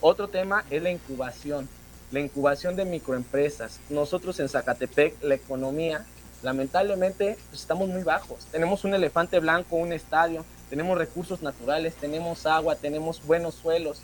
Otro 0.00 0.28
tema 0.28 0.64
es 0.70 0.82
la 0.82 0.90
incubación, 0.90 1.68
la 2.10 2.20
incubación 2.20 2.76
de 2.76 2.84
microempresas. 2.84 3.80
Nosotros 3.90 4.40
en 4.40 4.48
Zacatepec, 4.48 5.22
la 5.22 5.34
economía, 5.34 6.04
lamentablemente, 6.42 7.36
pues, 7.50 7.60
estamos 7.60 7.88
muy 7.88 8.02
bajos. 8.02 8.46
Tenemos 8.46 8.84
un 8.84 8.94
elefante 8.94 9.38
blanco, 9.40 9.76
un 9.76 9.92
estadio, 9.92 10.44
tenemos 10.74 10.98
recursos 10.98 11.40
naturales, 11.40 11.94
tenemos 11.94 12.46
agua, 12.46 12.74
tenemos 12.74 13.24
buenos 13.24 13.54
suelos, 13.54 14.00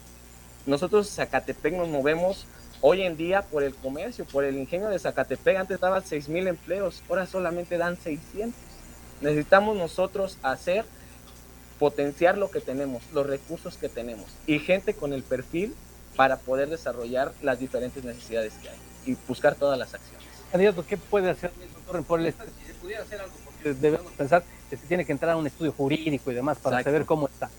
nosotros 0.67 1.11
Zacatepec 1.11 1.75
nos 1.75 1.89
movemos 1.89 2.47
hoy 2.81 3.03
en 3.03 3.17
día 3.17 3.43
por 3.43 3.65
el 3.65 3.75
comercio, 3.75 4.25
por 4.25 4.45
el 4.45 4.57
ingenio 4.57 4.89
de 4.89 5.01
Zacatepec. 5.01 5.57
Antes 5.57 5.81
daban 5.81 6.05
6 6.07 6.29
mil 6.29 6.47
empleos, 6.47 7.03
ahora 7.09 7.27
solamente 7.27 7.77
dan 7.77 7.97
600. 8.01 8.55
Necesitamos 9.21 9.77
nosotros 9.77 10.39
hacer, 10.45 10.85
potenciar 11.81 12.39
lo 12.39 12.53
que 12.53 12.61
tenemos, 12.61 13.03
los 13.13 13.27
recursos 13.27 13.77
que 13.77 13.89
tenemos 13.89 14.27
y 14.47 14.61
gente 14.61 14.95
con 14.95 15.13
el 15.13 15.25
perfil 15.25 15.75
para 16.15 16.37
poder 16.37 16.71
desarrollar 16.71 17.33
las 17.43 17.59
diferentes 17.59 18.05
necesidades 18.05 18.53
que 18.63 18.69
hay 18.69 18.79
y 19.07 19.17
buscar 19.27 19.57
todas 19.57 19.77
las 19.77 19.93
acciones. 19.93 20.29
Candidato, 20.53 20.87
¿qué 20.87 20.97
puede 20.97 21.31
hacer 21.31 21.51
Torren 21.85 22.05
por 22.05 22.21
el 22.21 22.27
Estado? 22.27 22.51
Si 22.61 22.67
se 22.67 22.75
pudiera 22.75 23.03
hacer 23.03 23.21
algo, 23.21 23.35
porque 23.45 23.75
debemos 23.75 24.13
pensar 24.13 24.45
que 24.71 24.77
se 24.77 24.87
tiene 24.87 25.05
que 25.05 25.13
entrar 25.13 25.33
a 25.33 25.37
un 25.37 25.47
estudio 25.47 25.73
jurídico 25.73 26.31
y 26.31 26.35
demás 26.35 26.59
para 26.59 26.83
saber 26.83 27.05
cómo 27.05 27.27
está. 27.27 27.51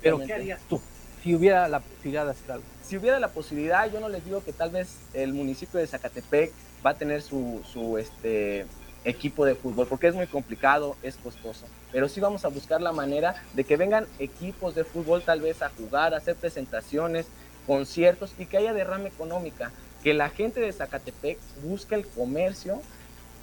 Pero 0.00 0.18
¿qué 0.18 0.32
harías 0.32 0.60
tú? 0.68 0.80
si 1.22 1.34
hubiera 1.34 1.68
la 1.68 1.80
posibilidad 1.80 2.24
de 2.24 2.30
hacer 2.32 2.52
algo? 2.52 2.64
Si 2.86 2.96
hubiera 2.98 3.18
la 3.18 3.28
posibilidad, 3.28 3.90
yo 3.90 3.98
no 3.98 4.10
les 4.10 4.24
digo 4.24 4.44
que 4.44 4.52
tal 4.52 4.70
vez 4.70 4.98
el 5.14 5.32
municipio 5.32 5.80
de 5.80 5.86
Zacatepec 5.86 6.52
va 6.84 6.90
a 6.90 6.94
tener 6.94 7.22
su, 7.22 7.62
su 7.72 7.96
este, 7.96 8.66
equipo 9.04 9.46
de 9.46 9.54
fútbol, 9.54 9.86
porque 9.86 10.08
es 10.08 10.14
muy 10.14 10.26
complicado, 10.26 10.96
es 11.02 11.16
costoso. 11.16 11.66
Pero 11.92 12.10
sí 12.10 12.20
vamos 12.20 12.44
a 12.44 12.48
buscar 12.48 12.82
la 12.82 12.92
manera 12.92 13.42
de 13.54 13.64
que 13.64 13.78
vengan 13.78 14.06
equipos 14.18 14.74
de 14.74 14.84
fútbol 14.84 15.22
tal 15.22 15.40
vez 15.40 15.62
a 15.62 15.70
jugar, 15.70 16.12
a 16.12 16.18
hacer 16.18 16.36
presentaciones, 16.36 17.26
conciertos 17.66 18.34
y 18.38 18.44
que 18.44 18.58
haya 18.58 18.74
derrama 18.74 19.08
económica. 19.08 19.70
Que 20.02 20.12
la 20.12 20.28
gente 20.28 20.60
de 20.60 20.72
Zacatepec 20.72 21.38
busque 21.62 21.94
el 21.94 22.06
comercio 22.06 22.82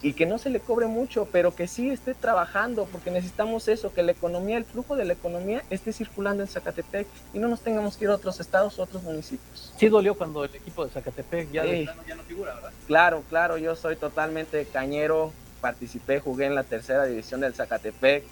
y 0.02 0.14
que 0.14 0.26
no 0.26 0.38
se 0.38 0.50
le 0.50 0.60
cobre 0.60 0.88
mucho, 0.88 1.28
pero 1.32 1.54
que 1.54 1.68
sí 1.68 1.90
esté 1.90 2.14
trabajando, 2.14 2.86
porque 2.92 3.12
necesitamos 3.12 3.68
eso, 3.68 3.94
que 3.94 4.02
la 4.04 4.12
economía, 4.12 4.58
el 4.58 4.66
flujo 4.66 4.96
de 4.96 5.06
la 5.06 5.14
economía 5.14 5.64
esté 5.70 5.94
circulando 5.94 6.42
en 6.42 6.50
Zacatepec 6.50 7.08
y 7.34 7.40
no 7.40 7.48
nos 7.48 7.62
tengamos 7.62 7.98
que 7.98 8.06
ir 8.06 8.12
a 8.12 8.16
otros 8.16 8.40
estados 8.40 8.80
o 8.80 8.84
otros 8.84 9.04
municipios. 9.04 9.74
Sí 9.78 9.90
dolió 9.90 10.16
cuando 10.16 10.44
el 10.44 10.56
equipo 10.56 10.86
de 10.86 10.92
Zacatepec 10.92 11.52
ya, 11.52 11.66
ya 11.66 12.16
no 12.16 12.24
figura, 12.24 12.56
¿verdad? 12.56 12.72
Claro, 12.88 13.24
claro, 13.30 13.58
yo 13.58 13.76
soy 13.76 13.96
totalmente 13.96 14.66
cañero, 14.66 15.32
participé, 15.62 16.20
jugué 16.20 16.46
en 16.46 16.56
la 16.56 16.64
tercera 16.64 17.06
división 17.06 17.42
del 17.42 17.54
Zacatepec, 17.54 18.24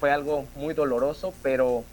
fue 0.00 0.10
algo 0.10 0.46
muy 0.56 0.72
doloroso, 0.72 1.34
pero 1.42 1.84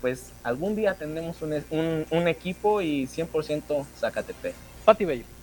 pues 0.00 0.30
algún 0.44 0.76
día 0.76 0.94
tendremos 0.94 1.40
un, 1.42 1.54
un, 1.70 2.06
un 2.10 2.28
equipo 2.28 2.82
y 2.82 3.06
100% 3.06 3.86
Zacatepec. 3.98 4.54
Pati 4.84 5.04
Bello. 5.04 5.37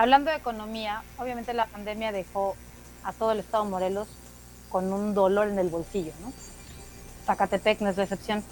Hablando 0.00 0.30
de 0.30 0.38
economía, 0.38 1.02
obviamente 1.18 1.52
la 1.52 1.66
pandemia 1.66 2.10
dejó 2.10 2.56
a 3.04 3.12
todo 3.12 3.32
el 3.32 3.40
estado 3.40 3.64
de 3.64 3.70
Morelos 3.70 4.08
con 4.70 4.90
un 4.94 5.12
dolor 5.12 5.48
en 5.48 5.58
el 5.58 5.68
bolsillo, 5.68 6.12
¿no? 6.22 6.32
Zacatepec 7.26 7.82
no 7.82 7.90
es 7.90 7.98
la 7.98 8.04
excepción. 8.04 8.42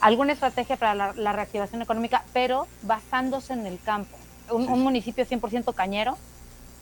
Alguna 0.00 0.32
estrategia 0.32 0.76
para 0.76 1.12
la, 1.12 1.32
reactivación 1.32 1.82
económica, 1.82 2.24
pero 2.32 2.66
basándose 2.82 3.52
en 3.52 3.64
el 3.64 3.78
campo. 3.80 4.18
Un, 4.50 4.80
municipio 4.80 5.24
100% 5.24 5.72
cañero. 5.72 6.18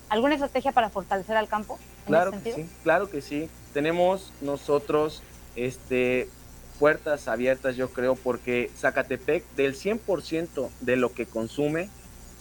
¿Alguna 0.09 0.33
estrategia 0.33 0.73
para 0.73 0.89
fortalecer 0.89 1.37
al 1.37 1.49
campo? 1.49 1.79
claro 2.07 2.33
que 2.43 2.55
sí, 2.55 2.71
claro 2.83 3.11
que 3.11 3.21
sí. 3.21 3.51
Tenemos 3.75 4.33
nosotros 4.41 5.23
este, 5.57 6.27
puertas 6.79 7.29
abiertas, 7.29 7.77
yo 7.77 7.91
creo, 7.91 8.17
porque 8.17 8.71
Zacatepec, 8.79 9.45
del 9.57 9.75
100% 9.75 10.71
de 10.81 10.97
lo 10.97 11.13
que 11.13 11.27
consume, 11.27 11.91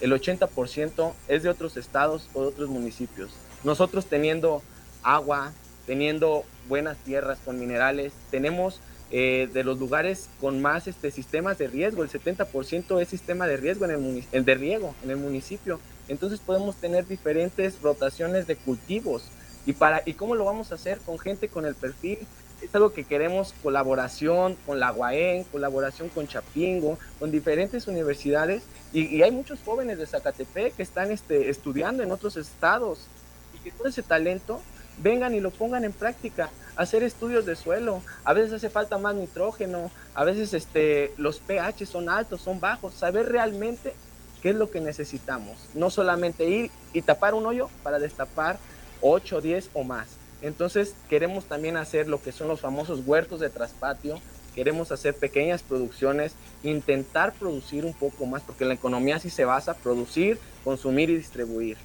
el 0.00 0.12
80% 0.12 1.12
es 1.28 1.42
de 1.42 1.48
otros 1.48 1.76
estados 1.76 2.28
o 2.34 2.42
de 2.42 2.48
otros 2.48 2.68
municipios. 2.68 3.30
Nosotros 3.64 4.06
teniendo 4.06 4.62
agua, 5.02 5.52
teniendo 5.86 6.44
buenas 6.68 6.96
tierras 6.98 7.38
con 7.44 7.58
minerales, 7.58 8.12
tenemos 8.30 8.80
eh, 9.12 9.48
de 9.52 9.64
los 9.64 9.78
lugares 9.78 10.28
con 10.40 10.62
más 10.62 10.86
este, 10.86 11.10
sistemas 11.10 11.58
de 11.58 11.66
riesgo, 11.66 12.02
el 12.02 12.10
70% 12.10 13.00
es 13.00 13.08
sistema 13.08 13.46
de 13.46 13.56
riesgo 13.56 13.84
en 13.84 13.90
el, 13.90 14.24
el 14.30 14.44
de 14.44 14.54
riego 14.54 14.94
en 15.02 15.10
el 15.10 15.16
municipio. 15.16 15.80
Entonces 16.08 16.40
podemos 16.40 16.76
tener 16.76 17.06
diferentes 17.06 17.80
rotaciones 17.82 18.46
de 18.46 18.56
cultivos. 18.56 19.24
¿Y, 19.66 19.74
para, 19.74 20.02
¿Y 20.06 20.14
cómo 20.14 20.34
lo 20.34 20.44
vamos 20.44 20.72
a 20.72 20.76
hacer? 20.76 20.98
Con 20.98 21.18
gente 21.18 21.48
con 21.48 21.66
el 21.66 21.74
perfil 21.74 22.18
es 22.62 22.74
algo 22.74 22.92
que 22.92 23.04
queremos 23.04 23.54
colaboración 23.62 24.56
con 24.66 24.80
la 24.80 24.92
UAEN, 24.92 25.44
colaboración 25.44 26.08
con 26.08 26.26
Chapingo, 26.28 26.98
con 27.18 27.30
diferentes 27.30 27.86
universidades 27.86 28.62
y, 28.92 29.22
hay 29.22 29.30
muchos 29.30 29.60
jóvenes 29.64 29.98
de 29.98 30.06
Zacatepec 30.06 30.74
que 30.74 30.82
están 30.82 31.10
este, 31.10 31.48
estudiando 31.50 32.02
en 32.02 32.10
otros 32.12 32.36
estados 32.36 33.06
y 33.54 33.58
que 33.58 33.70
todo 33.70 33.88
ese 33.88 34.02
talento 34.02 34.60
vengan 35.02 35.34
y 35.34 35.40
lo 35.40 35.50
pongan 35.50 35.84
en 35.84 35.92
práctica, 35.92 36.50
hacer 36.76 37.02
estudios 37.02 37.46
de 37.46 37.56
suelo, 37.56 38.02
a 38.24 38.32
veces 38.32 38.52
hace 38.52 38.68
falta 38.68 38.98
más 38.98 39.14
nitrógeno, 39.14 39.90
a 40.14 40.24
veces 40.24 40.52
este, 40.52 41.12
los 41.16 41.38
pH 41.38 41.86
son 41.86 42.08
altos, 42.08 42.42
son 42.42 42.60
bajos, 42.60 42.94
saber 42.94 43.26
realmente 43.26 43.94
qué 44.42 44.50
es 44.50 44.56
lo 44.56 44.70
que 44.70 44.80
necesitamos, 44.80 45.56
no 45.74 45.90
solamente 45.90 46.48
ir 46.48 46.70
y 46.92 47.02
tapar 47.02 47.34
un 47.34 47.46
hoyo 47.46 47.70
para 47.82 47.98
destapar 47.98 48.58
8, 49.00 49.40
10 49.40 49.70
o 49.74 49.84
más. 49.84 50.19
Entonces 50.42 50.94
queremos 51.08 51.44
también 51.44 51.76
hacer 51.76 52.08
lo 52.08 52.22
que 52.22 52.32
son 52.32 52.48
los 52.48 52.60
famosos 52.60 53.00
huertos 53.06 53.40
de 53.40 53.50
traspatio, 53.50 54.20
queremos 54.54 54.90
hacer 54.92 55.14
pequeñas 55.14 55.62
producciones, 55.62 56.32
intentar 56.62 57.32
producir 57.34 57.84
un 57.84 57.94
poco 57.94 58.26
más, 58.26 58.42
porque 58.42 58.64
la 58.64 58.74
economía 58.74 59.18
sí 59.18 59.30
se 59.30 59.44
basa, 59.44 59.74
producir, 59.74 60.38
consumir 60.64 61.10
y 61.10 61.16
distribuir. 61.16 61.76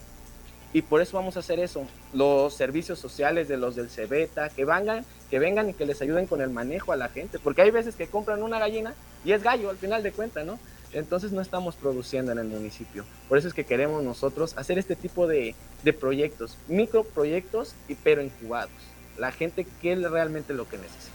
Y 0.74 0.82
por 0.82 1.02
eso 1.02 1.16
vamos 1.16 1.38
a 1.38 1.40
hacer 1.40 1.60
eso, 1.60 1.86
los 2.12 2.54
servicios 2.54 3.00
sociales 3.00 3.48
de 3.48 3.56
los 3.56 3.76
del 3.76 3.90
Cebeta, 3.90 4.50
que 4.50 4.66
vengan, 4.66 5.06
que 5.30 5.40
vengan 5.40 5.70
y 5.70 5.74
que 5.74 5.86
les 5.86 6.02
ayuden 6.02 6.28
con 6.28 6.42
el 6.42 6.50
manejo 6.50 6.92
a 6.92 6.98
la 6.98 7.08
gente, 7.08 7.40
porque 7.40 7.62
hay 7.62 7.72
veces 7.72 7.96
que 7.96 8.08
compran 8.08 8.44
una 8.44 8.60
gallina 8.60 8.94
y 9.24 9.32
es 9.32 9.42
gallo 9.42 9.70
al 9.70 9.78
final 9.78 10.04
de 10.04 10.12
cuentas, 10.12 10.46
¿no? 10.46 10.60
Entonces 10.96 11.32
no 11.32 11.42
estamos 11.42 11.76
produciendo 11.76 12.32
en 12.32 12.40
el 12.40 12.48
municipio. 12.48 13.06
Por 13.28 13.38
eso 13.38 13.48
es 13.48 13.54
que 13.54 13.66
queremos 13.66 14.04
nosotros 14.04 14.58
hacer 14.58 14.80
este 14.80 14.96
tipo 14.96 15.28
de, 15.28 15.56
de 15.84 15.94
proyectos, 15.94 16.58
microproyectos, 16.68 17.76
pero 18.04 18.22
incubados. 18.22 18.72
La 19.18 19.32
gente 19.32 19.68
que 19.82 19.94
es 19.94 20.02
realmente 20.02 20.54
lo 20.54 20.68
que 20.68 20.78
necesita. 20.78 21.14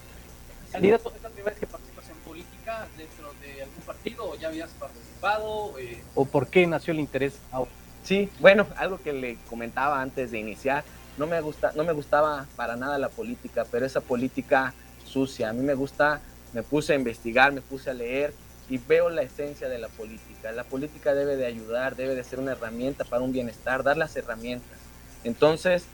Candidato, 0.73 1.13
¿es 1.17 1.23
la 1.23 1.31
primera 1.31 1.51
vez 1.51 1.61
que 1.61 1.67
participas 1.67 2.09
en 2.11 2.17
política 2.17 2.87
dentro 2.97 3.33
de 3.41 3.63
algún 3.63 3.83
partido 3.85 4.31
o 4.31 4.37
ya 4.37 4.49
habías 4.49 4.71
participado? 4.71 5.79
Eh, 5.79 6.03
¿O 6.15 6.25
por 6.25 6.49
qué 6.49 6.67
nació 6.67 6.93
el 6.93 7.01
interés 7.01 7.35
ahora? 7.51 7.71
Sí, 8.05 8.31
bueno, 8.39 8.67
algo 8.77 9.01
que 9.01 9.13
le 9.13 9.37
comentaba 9.49 10.01
antes 10.01 10.31
de 10.31 10.39
iniciar, 10.39 10.85
no 11.19 11.27
me, 11.27 11.41
gusta, 11.41 11.73
no 11.75 11.85
me 11.85 11.93
gustaba 11.93 12.47
para 12.57 12.77
nada 12.77 12.99
la 12.99 13.09
política, 13.09 13.67
pero 13.71 13.85
esa 13.85 14.01
política 14.01 14.75
sucia, 15.05 15.51
a 15.51 15.53
mí 15.53 15.63
me 15.63 15.75
gusta, 15.75 16.21
me 16.53 16.63
puse 16.63 16.93
a 16.93 16.97
investigar, 16.97 17.53
me 17.53 17.61
puse 17.61 17.91
a 17.91 17.95
leer, 17.95 18.33
y 18.71 18.79
veo 18.79 19.11
la 19.11 19.23
esencia 19.23 19.69
de 19.69 19.79
la 19.79 19.89
política. 19.89 20.53
La 20.53 20.65
política 20.65 21.13
debe 21.13 21.37
de 21.37 21.45
ayudar, 21.45 21.97
debe 21.97 22.15
de 22.15 22.23
ser 22.23 22.39
una 22.39 22.53
herramienta 22.53 23.05
para 23.05 23.23
un 23.23 23.33
bienestar, 23.33 23.83
dar 23.83 23.97
las 23.97 24.17
herramientas. 24.17 24.79
Entonces, 25.25 25.85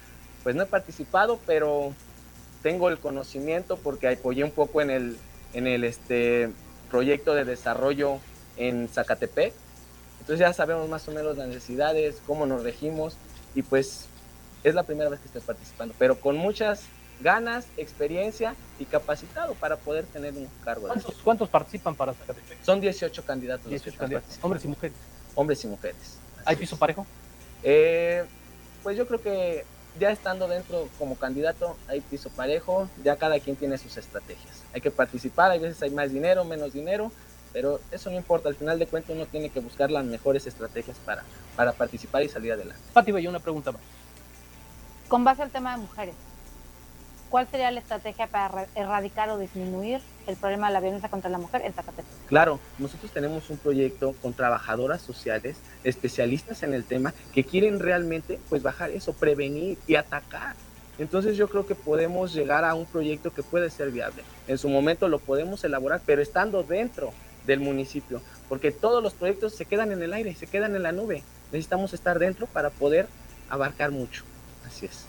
pues 0.45 0.55
no 0.55 0.62
he 0.62 0.67
participado, 0.67 1.41
pero 1.47 1.95
tengo 2.62 2.91
el 2.91 2.99
conocimiento 2.99 3.79
porque 3.79 4.09
apoyé 4.09 4.45
un 4.45 4.51
poco 4.51 4.83
en 4.83 4.91
el, 4.91 5.17
en 5.55 5.67
el 5.67 5.85
este, 5.85 6.51
proyecto 6.91 7.35
de 7.35 7.47
desarrollo 7.47 8.19
en 8.59 8.89
Zacatepec. 8.89 9.55
Entonces 10.21 10.41
ya 10.41 10.53
sabemos 10.53 10.89
más 10.89 11.09
o 11.09 11.12
menos 11.12 11.39
las 11.39 11.49
necesidades, 11.49 12.21
cómo 12.27 12.45
nos 12.45 12.62
regimos 12.62 13.17
y 13.55 13.62
pues 13.62 14.07
es 14.65 14.75
la 14.75 14.83
primera 14.83 15.09
vez 15.09 15.21
que 15.21 15.27
estoy 15.27 15.41
participando, 15.41 15.95
pero 15.99 16.21
con 16.21 16.37
muchas 16.37 16.83
ganas, 17.20 17.66
experiencia 17.76 18.55
y 18.79 18.85
capacitado 18.85 19.55
para 19.55 19.76
poder 19.76 20.05
tener 20.07 20.35
un 20.35 20.48
cargo. 20.64 20.87
¿Cuántos, 20.87 21.14
¿cuántos 21.22 21.48
participan 21.48 21.94
para 21.94 22.12
Zacatepec? 22.14 22.62
Son 22.62 22.81
18 22.81 23.24
candidatos. 23.24 23.68
18 23.68 23.98
candidatos. 23.98 24.38
Hombres 24.42 24.64
y 24.64 24.68
mujeres. 24.68 24.96
Hombres 25.35 25.64
y 25.64 25.66
mujeres. 25.68 26.18
¿Hay 26.44 26.57
piso 26.57 26.76
parejo? 26.76 27.07
Eh, 27.62 28.24
pues 28.83 28.96
yo 28.96 29.07
creo 29.07 29.20
que 29.20 29.64
ya 29.98 30.11
estando 30.11 30.46
dentro 30.46 30.88
como 30.98 31.16
candidato 31.16 31.76
hay 31.88 32.00
piso 32.00 32.31
parejo, 32.31 32.88
ya 33.02 33.16
cada 33.16 33.40
quien 33.40 33.57
tiene 33.57 33.79
sus 33.79 33.96
estrategias. 33.96 34.62
Hay 34.72 34.81
que 34.81 34.90
participar, 34.90 35.50
hay 35.50 35.59
veces 35.59 35.83
hay 35.83 35.90
más 35.90 36.12
dinero, 36.12 36.44
menos 36.44 36.72
dinero, 36.72 37.11
pero 37.52 37.81
eso 37.90 38.11
no 38.11 38.16
importa, 38.16 38.48
al 38.48 38.55
final 38.55 38.79
de 38.79 38.87
cuentas 38.87 39.16
uno 39.16 39.26
tiene 39.26 39.48
que 39.48 39.61
buscar 39.61 39.90
las 39.90 40.05
mejores 40.05 40.46
estrategias 40.46 40.98
para, 40.98 41.24
para 41.57 41.72
participar 41.72 42.22
y 42.22 42.29
salir 42.29 42.52
adelante. 42.52 42.83
Pati, 42.92 43.12
yo 43.20 43.31
una 43.31 43.40
pregunta 43.40 43.72
más. 43.72 43.81
Con 45.09 45.24
base 45.24 45.42
al 45.42 45.50
tema 45.50 45.72
de 45.72 45.79
mujeres, 45.79 46.14
¿cuál 47.31 47.47
sería 47.49 47.71
la 47.71 47.81
estrategia 47.81 48.27
para 48.27 48.67
erradicar 48.75 49.31
o 49.31 49.39
disminuir 49.39 50.01
el 50.27 50.37
problema 50.37 50.69
de 50.69 50.75
la 50.75 50.81
violencia 50.81 51.09
contra 51.09 51.31
la 51.31 51.39
mujer 51.39 51.62
en 51.65 51.73
Zacatepec? 51.73 52.05
Claro, 52.27 52.59
nosotros 52.79 53.11
tenemos 53.12 53.51
un 53.51 53.59
proyecto 53.59 54.15
con 54.23 54.33
trabajadoras 54.33 55.03
sociales, 55.03 55.57
especialistas 55.85 56.62
en 56.62 56.75
el 56.75 56.85
tema, 56.85 57.15
que 57.33 57.45
quieren 57.45 57.79
realmente 57.79 58.41
pues 58.49 58.62
bajar 58.62 58.91
eso, 58.91 59.12
prevenir 59.12 59.79
y 59.87 59.97
atacar. 59.97 60.55
Entonces 60.99 61.37
yo 61.37 61.49
creo 61.49 61.67
que 61.67 61.75
podemos 61.75 62.33
llegar 62.33 62.65
a 62.65 62.75
un 62.75 62.87
proyecto 62.87 63.33
que 63.33 63.43
puede 63.43 63.71
ser 63.71 63.91
viable. 63.91 64.23
En 64.49 64.59
su 64.59 64.69
momento 64.69 65.09
lo 65.09 65.19
podemos 65.19 65.62
elaborar, 65.65 66.01
pero 66.07 66.23
estando 66.23 66.62
dentro 66.62 67.12
del 67.47 67.61
municipio, 67.61 68.21
porque 68.49 68.73
todos 68.73 69.03
los 69.03 69.15
proyectos 69.15 69.55
se 69.55 69.67
quedan 69.67 69.93
en 69.93 70.03
el 70.03 70.12
aire, 70.12 70.35
se 70.35 70.47
quedan 70.47 70.75
en 70.75 70.83
la 70.83 70.93
nube. 70.93 71.23
Necesitamos 71.53 71.93
estar 71.95 72.19
dentro 72.19 72.47
para 72.47 72.71
poder 72.71 73.07
abarcar 73.49 73.91
mucho. 73.91 74.25
Así 74.67 74.87
es. 74.87 75.07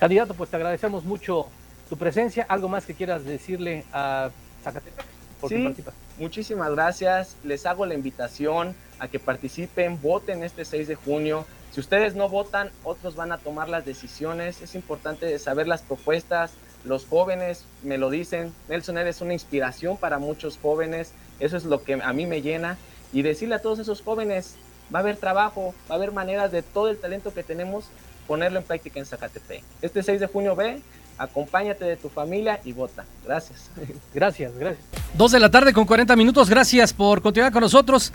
Candidato, 0.00 0.32
pues 0.32 0.48
te 0.48 0.56
agradecemos 0.56 1.04
mucho 1.04 1.48
tu 1.90 1.98
presencia. 1.98 2.46
¿Algo 2.48 2.70
más 2.70 2.86
que 2.86 2.94
quieras 2.94 3.22
decirle 3.22 3.84
a 3.92 4.30
Zacatepec? 4.64 5.04
Sí, 5.46 5.74
muchísimas 6.18 6.70
gracias. 6.70 7.36
Les 7.44 7.66
hago 7.66 7.84
la 7.84 7.92
invitación 7.92 8.74
a 8.98 9.08
que 9.08 9.18
participen, 9.18 10.00
voten 10.00 10.42
este 10.42 10.64
6 10.64 10.88
de 10.88 10.94
junio. 10.94 11.44
Si 11.70 11.80
ustedes 11.80 12.14
no 12.14 12.30
votan, 12.30 12.70
otros 12.82 13.14
van 13.14 13.30
a 13.30 13.36
tomar 13.36 13.68
las 13.68 13.84
decisiones. 13.84 14.62
Es 14.62 14.74
importante 14.74 15.38
saber 15.38 15.68
las 15.68 15.82
propuestas. 15.82 16.52
Los 16.86 17.04
jóvenes 17.04 17.66
me 17.82 17.98
lo 17.98 18.08
dicen. 18.08 18.54
Nelson, 18.70 18.96
eres 18.96 19.20
una 19.20 19.34
inspiración 19.34 19.98
para 19.98 20.18
muchos 20.18 20.58
jóvenes. 20.62 21.12
Eso 21.40 21.58
es 21.58 21.64
lo 21.64 21.84
que 21.84 22.00
a 22.02 22.12
mí 22.14 22.24
me 22.24 22.40
llena. 22.40 22.78
Y 23.12 23.20
decirle 23.20 23.56
a 23.56 23.62
todos 23.62 23.78
esos 23.78 24.00
jóvenes, 24.00 24.56
va 24.94 25.00
a 25.00 25.02
haber 25.02 25.18
trabajo, 25.18 25.74
va 25.90 25.96
a 25.96 25.98
haber 25.98 26.12
maneras 26.12 26.52
de 26.52 26.62
todo 26.62 26.88
el 26.88 26.96
talento 26.96 27.34
que 27.34 27.42
tenemos 27.42 27.84
ponerlo 28.30 28.60
en 28.60 28.64
práctica 28.64 29.00
en 29.00 29.06
Zacatepec. 29.06 29.64
Este 29.82 30.04
6 30.04 30.20
de 30.20 30.28
junio 30.28 30.54
ve, 30.54 30.80
acompáñate 31.18 31.84
de 31.84 31.96
tu 31.96 32.08
familia 32.08 32.60
y 32.64 32.72
vota. 32.72 33.04
Gracias. 33.24 33.70
Gracias, 34.14 34.52
gracias. 34.56 34.84
Dos 35.14 35.32
de 35.32 35.40
la 35.40 35.50
tarde 35.50 35.72
con 35.72 35.84
40 35.84 36.14
minutos. 36.14 36.48
Gracias 36.48 36.92
por 36.92 37.22
continuar 37.22 37.50
con 37.50 37.62
nosotros. 37.62 38.12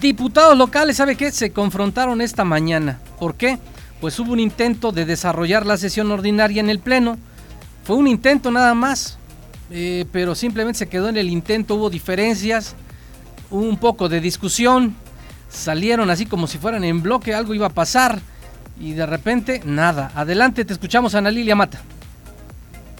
Diputados 0.00 0.58
locales, 0.58 0.96
¿sabe 0.96 1.14
qué? 1.14 1.30
Se 1.30 1.52
confrontaron 1.52 2.20
esta 2.20 2.42
mañana. 2.42 2.98
¿Por 3.20 3.36
qué? 3.36 3.60
Pues 4.00 4.18
hubo 4.18 4.32
un 4.32 4.40
intento 4.40 4.90
de 4.90 5.04
desarrollar 5.04 5.64
la 5.64 5.76
sesión 5.76 6.10
ordinaria 6.10 6.58
en 6.58 6.68
el 6.68 6.80
Pleno. 6.80 7.16
Fue 7.84 7.94
un 7.94 8.08
intento 8.08 8.50
nada 8.50 8.74
más, 8.74 9.16
eh, 9.70 10.06
pero 10.10 10.34
simplemente 10.34 10.80
se 10.80 10.88
quedó 10.88 11.08
en 11.08 11.18
el 11.18 11.30
intento. 11.30 11.76
Hubo 11.76 11.88
diferencias, 11.88 12.74
hubo 13.48 13.62
un 13.62 13.76
poco 13.76 14.08
de 14.08 14.20
discusión. 14.20 14.96
Salieron 15.48 16.10
así 16.10 16.26
como 16.26 16.48
si 16.48 16.58
fueran 16.58 16.82
en 16.82 17.00
bloque, 17.00 17.32
algo 17.32 17.54
iba 17.54 17.68
a 17.68 17.70
pasar 17.70 18.20
y 18.82 18.94
de 18.94 19.06
repente 19.06 19.62
nada. 19.64 20.10
Adelante, 20.14 20.64
te 20.64 20.72
escuchamos, 20.72 21.14
Ana 21.14 21.30
Lilia 21.30 21.54
Mata. 21.54 21.80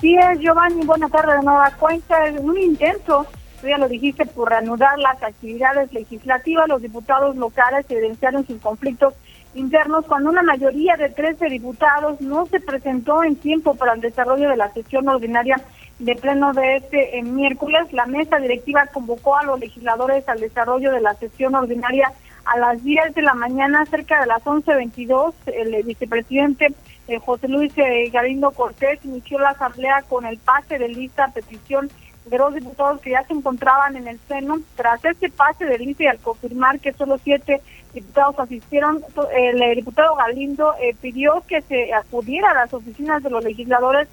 Sí, 0.00 0.14
es 0.14 0.38
Giovanni, 0.38 0.86
buenas 0.86 1.10
tardes 1.10 1.40
de 1.40 1.44
nueva 1.44 1.72
cuenta. 1.78 2.26
En 2.26 2.38
un 2.38 2.56
intento, 2.56 3.26
tú 3.60 3.66
ya 3.66 3.78
lo 3.78 3.88
dijiste, 3.88 4.24
por 4.26 4.48
reanudar 4.48 4.96
las 4.98 5.20
actividades 5.22 5.92
legislativas, 5.92 6.68
los 6.68 6.80
diputados 6.80 7.36
locales 7.36 7.84
evidenciaron 7.88 8.46
sus 8.46 8.60
conflictos 8.60 9.14
internos 9.54 10.06
cuando 10.06 10.30
una 10.30 10.42
mayoría 10.42 10.96
de 10.96 11.10
13 11.10 11.46
diputados 11.46 12.20
no 12.20 12.46
se 12.46 12.60
presentó 12.60 13.22
en 13.24 13.36
tiempo 13.36 13.74
para 13.74 13.94
el 13.94 14.00
desarrollo 14.00 14.48
de 14.48 14.56
la 14.56 14.72
sesión 14.72 15.08
ordinaria 15.08 15.60
de 15.98 16.14
pleno 16.14 16.52
de 16.52 16.76
este 16.76 17.18
eh, 17.18 17.22
miércoles. 17.22 17.92
La 17.92 18.06
mesa 18.06 18.38
directiva 18.38 18.86
convocó 18.86 19.36
a 19.36 19.42
los 19.42 19.58
legisladores 19.58 20.28
al 20.28 20.40
desarrollo 20.40 20.92
de 20.92 21.00
la 21.00 21.14
sesión 21.14 21.54
ordinaria 21.56 22.12
a 22.44 22.58
las 22.58 22.82
10 22.82 23.14
de 23.14 23.22
la 23.22 23.34
mañana, 23.34 23.86
cerca 23.86 24.20
de 24.20 24.26
las 24.26 24.42
11.22, 24.44 25.34
el 25.46 25.82
vicepresidente 25.84 26.74
eh, 27.08 27.18
José 27.18 27.48
Luis 27.48 27.72
eh, 27.76 28.08
Galindo 28.12 28.52
Cortés 28.52 29.04
inició 29.04 29.38
la 29.38 29.50
asamblea 29.50 30.02
con 30.08 30.24
el 30.24 30.38
pase 30.38 30.78
de 30.78 30.88
lista 30.88 31.24
a 31.24 31.32
petición 31.32 31.90
de 32.26 32.38
los 32.38 32.54
diputados 32.54 33.00
que 33.00 33.10
ya 33.10 33.24
se 33.24 33.32
encontraban 33.32 33.96
en 33.96 34.06
el 34.06 34.20
seno. 34.28 34.60
Tras 34.76 35.04
este 35.04 35.28
pase 35.28 35.64
de 35.64 35.78
lista 35.78 36.04
y 36.04 36.06
al 36.06 36.18
confirmar 36.18 36.78
que 36.78 36.92
solo 36.92 37.18
siete 37.18 37.60
diputados 37.92 38.38
asistieron, 38.38 39.02
el 39.34 39.74
diputado 39.74 40.14
Galindo 40.14 40.74
eh, 40.80 40.94
pidió 41.00 41.42
que 41.48 41.60
se 41.62 41.92
acudiera 41.92 42.52
a 42.52 42.54
las 42.54 42.72
oficinas 42.72 43.22
de 43.22 43.30
los 43.30 43.42
legisladores 43.42 44.08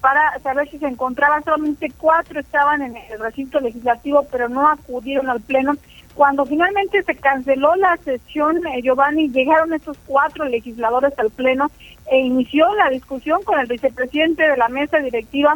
para 0.00 0.38
saber 0.40 0.68
si 0.70 0.78
se 0.78 0.86
encontraban. 0.86 1.44
Solamente 1.44 1.92
cuatro 1.98 2.40
estaban 2.40 2.82
en 2.82 2.96
el 2.96 3.18
recinto 3.18 3.60
legislativo, 3.60 4.26
pero 4.30 4.48
no 4.48 4.68
acudieron 4.68 5.28
al 5.28 5.40
pleno 5.40 5.74
cuando 6.18 6.44
finalmente 6.44 7.00
se 7.04 7.14
canceló 7.14 7.76
la 7.76 7.96
sesión, 7.98 8.66
eh, 8.66 8.82
Giovanni, 8.82 9.28
llegaron 9.28 9.72
estos 9.72 9.96
cuatro 10.04 10.46
legisladores 10.46 11.16
al 11.16 11.30
Pleno 11.30 11.70
e 12.10 12.18
inició 12.18 12.66
la 12.74 12.90
discusión 12.90 13.40
con 13.44 13.60
el 13.60 13.68
vicepresidente 13.68 14.42
de 14.42 14.56
la 14.56 14.68
mesa 14.68 14.98
directiva 14.98 15.54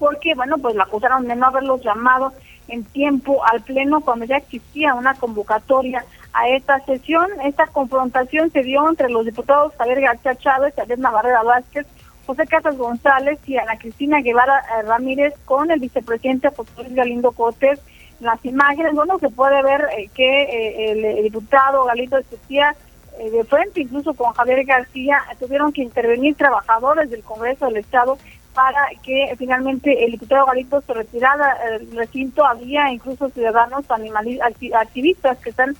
porque, 0.00 0.34
bueno, 0.34 0.58
pues 0.58 0.74
la 0.74 0.82
acusaron 0.82 1.28
de 1.28 1.36
no 1.36 1.46
haberlos 1.46 1.84
llamado 1.84 2.32
en 2.66 2.82
tiempo 2.82 3.44
al 3.44 3.60
Pleno 3.62 4.00
cuando 4.00 4.24
ya 4.24 4.38
existía 4.38 4.92
una 4.92 5.14
convocatoria 5.14 6.04
a 6.32 6.48
esta 6.48 6.80
sesión. 6.80 7.28
Esta 7.44 7.68
confrontación 7.68 8.50
se 8.50 8.64
dio 8.64 8.88
entre 8.88 9.08
los 9.08 9.24
diputados 9.24 9.72
Javier 9.78 10.00
García 10.00 10.34
Chávez, 10.34 10.74
Javier 10.74 10.98
Navarrera 10.98 11.44
Vázquez, 11.44 11.86
José 12.26 12.44
Casas 12.48 12.76
González 12.76 13.38
y 13.46 13.56
Ana 13.56 13.78
Cristina 13.78 14.20
Guevara 14.20 14.58
eh, 14.58 14.82
Ramírez 14.82 15.34
con 15.44 15.70
el 15.70 15.78
vicepresidente 15.78 16.50
José 16.50 16.72
Luis 16.78 16.94
Galindo 16.96 17.30
Cortés 17.30 17.78
las 18.20 18.42
imágenes, 18.44 18.94
bueno, 18.94 19.18
se 19.18 19.28
puede 19.28 19.62
ver 19.62 19.88
eh, 19.96 20.08
que 20.14 20.42
eh, 20.42 21.16
el, 21.18 21.24
diputado 21.24 21.84
Galito 21.84 22.16
Estetía 22.16 22.74
eh, 23.18 23.30
de 23.30 23.44
frente, 23.44 23.82
incluso 23.82 24.14
con 24.14 24.32
Javier 24.32 24.64
García, 24.64 25.22
tuvieron 25.38 25.72
que 25.72 25.82
intervenir 25.82 26.34
trabajadores 26.34 27.10
del 27.10 27.22
Congreso 27.22 27.66
del 27.66 27.78
Estado 27.78 28.16
para 28.54 28.88
que 29.02 29.34
finalmente 29.36 30.04
el 30.04 30.12
diputado 30.12 30.46
Galito 30.46 30.80
se 30.80 30.94
retirara 30.94 31.58
del 31.78 31.94
recinto. 31.94 32.46
Había 32.46 32.90
incluso 32.90 33.28
ciudadanos 33.28 33.84
activistas 33.90 35.36
que 35.38 35.50
están 35.50 35.76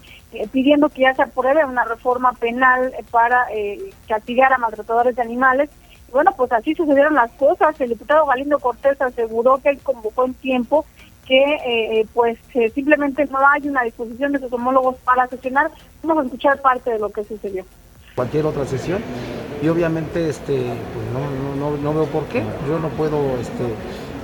pidiendo 0.53 0.91
que 0.91 1.01
ya 1.03 1.15
se 1.15 1.23
apruebe 1.23 1.65
una 1.65 1.85
reforma 1.85 2.35
penal 2.35 2.93
para 3.11 3.47
castigar 4.07 4.53
a 4.53 4.59
maltratadores 4.59 5.17
de 5.17 5.23
animales. 5.23 5.71
bueno, 6.13 6.33
pues 6.37 6.53
así 6.53 6.75
sucedieron 6.75 7.15
las 7.15 7.31
cosas. 7.33 7.81
El 7.81 7.89
diputado 7.89 8.27
Galindo 8.27 8.59
Cortés 8.59 9.01
aseguró 9.01 9.57
que 9.57 9.71
él 9.71 9.79
convocó 9.83 10.27
en 10.27 10.35
tiempo 10.35 10.85
que 11.27 11.37
eh, 11.37 12.01
eh, 12.01 12.07
pues 12.15 12.39
simplemente 12.75 13.27
no 13.27 13.39
hay 13.47 13.69
una 13.69 13.83
disposición 13.83 14.33
de 14.33 14.39
sus 14.39 14.53
homólogos 14.53 14.97
para 15.05 15.27
sesionar. 15.27 15.71
Vamos 16.03 16.25
a 16.25 16.27
escuchar 16.27 16.61
parte 16.61 16.91
de 16.91 16.99
lo 16.99 17.11
que 17.11 17.25
sucedió. 17.25 17.65
Cualquier 18.15 18.47
otra 18.47 18.65
sesión 18.65 19.03
y 19.63 19.69
obviamente 19.69 20.29
este 20.29 20.55
pues 20.55 21.07
no, 21.13 21.57
no, 21.57 21.77
no, 21.77 21.95
veo 21.95 22.07
por 22.07 22.25
qué. 22.27 22.43
Yo 22.69 22.79
no 22.79 22.89
puedo 22.91 23.19
este, 23.39 23.65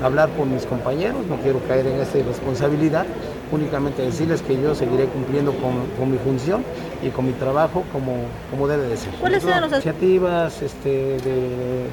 hablar 0.02 0.30
con 0.36 0.52
mis 0.52 0.64
compañeros, 0.66 1.26
no 1.26 1.36
quiero 1.36 1.60
caer 1.66 1.86
en 1.86 2.00
esa 2.00 2.18
irresponsabilidad, 2.18 3.06
únicamente 3.50 4.02
decirles 4.02 4.42
que 4.42 4.60
yo 4.60 4.74
seguiré 4.74 5.06
cumpliendo 5.06 5.52
con, 5.52 6.10
mi 6.10 6.18
función 6.18 6.64
y 7.02 7.10
con 7.10 7.26
mi 7.26 7.32
trabajo 7.32 7.84
como, 7.92 8.16
como 8.50 8.68
debe 8.68 8.88
de 8.88 8.96
ser. 8.96 9.12
¿Cuáles 9.14 9.42
son 9.42 9.60
las 9.60 9.72
iniciativas 9.72 10.62
este, 10.62 11.18
de 11.18 11.86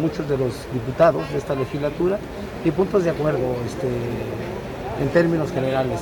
muchos 0.00 0.28
de 0.28 0.38
los 0.38 0.52
diputados 0.72 1.30
de 1.32 1.38
esta 1.38 1.54
legislatura 1.54 2.18
y 2.64 2.70
puntos 2.70 3.04
de 3.04 3.10
acuerdo 3.10 3.56
este, 3.66 3.88
en 5.02 5.08
términos 5.10 5.52
generales. 5.52 6.00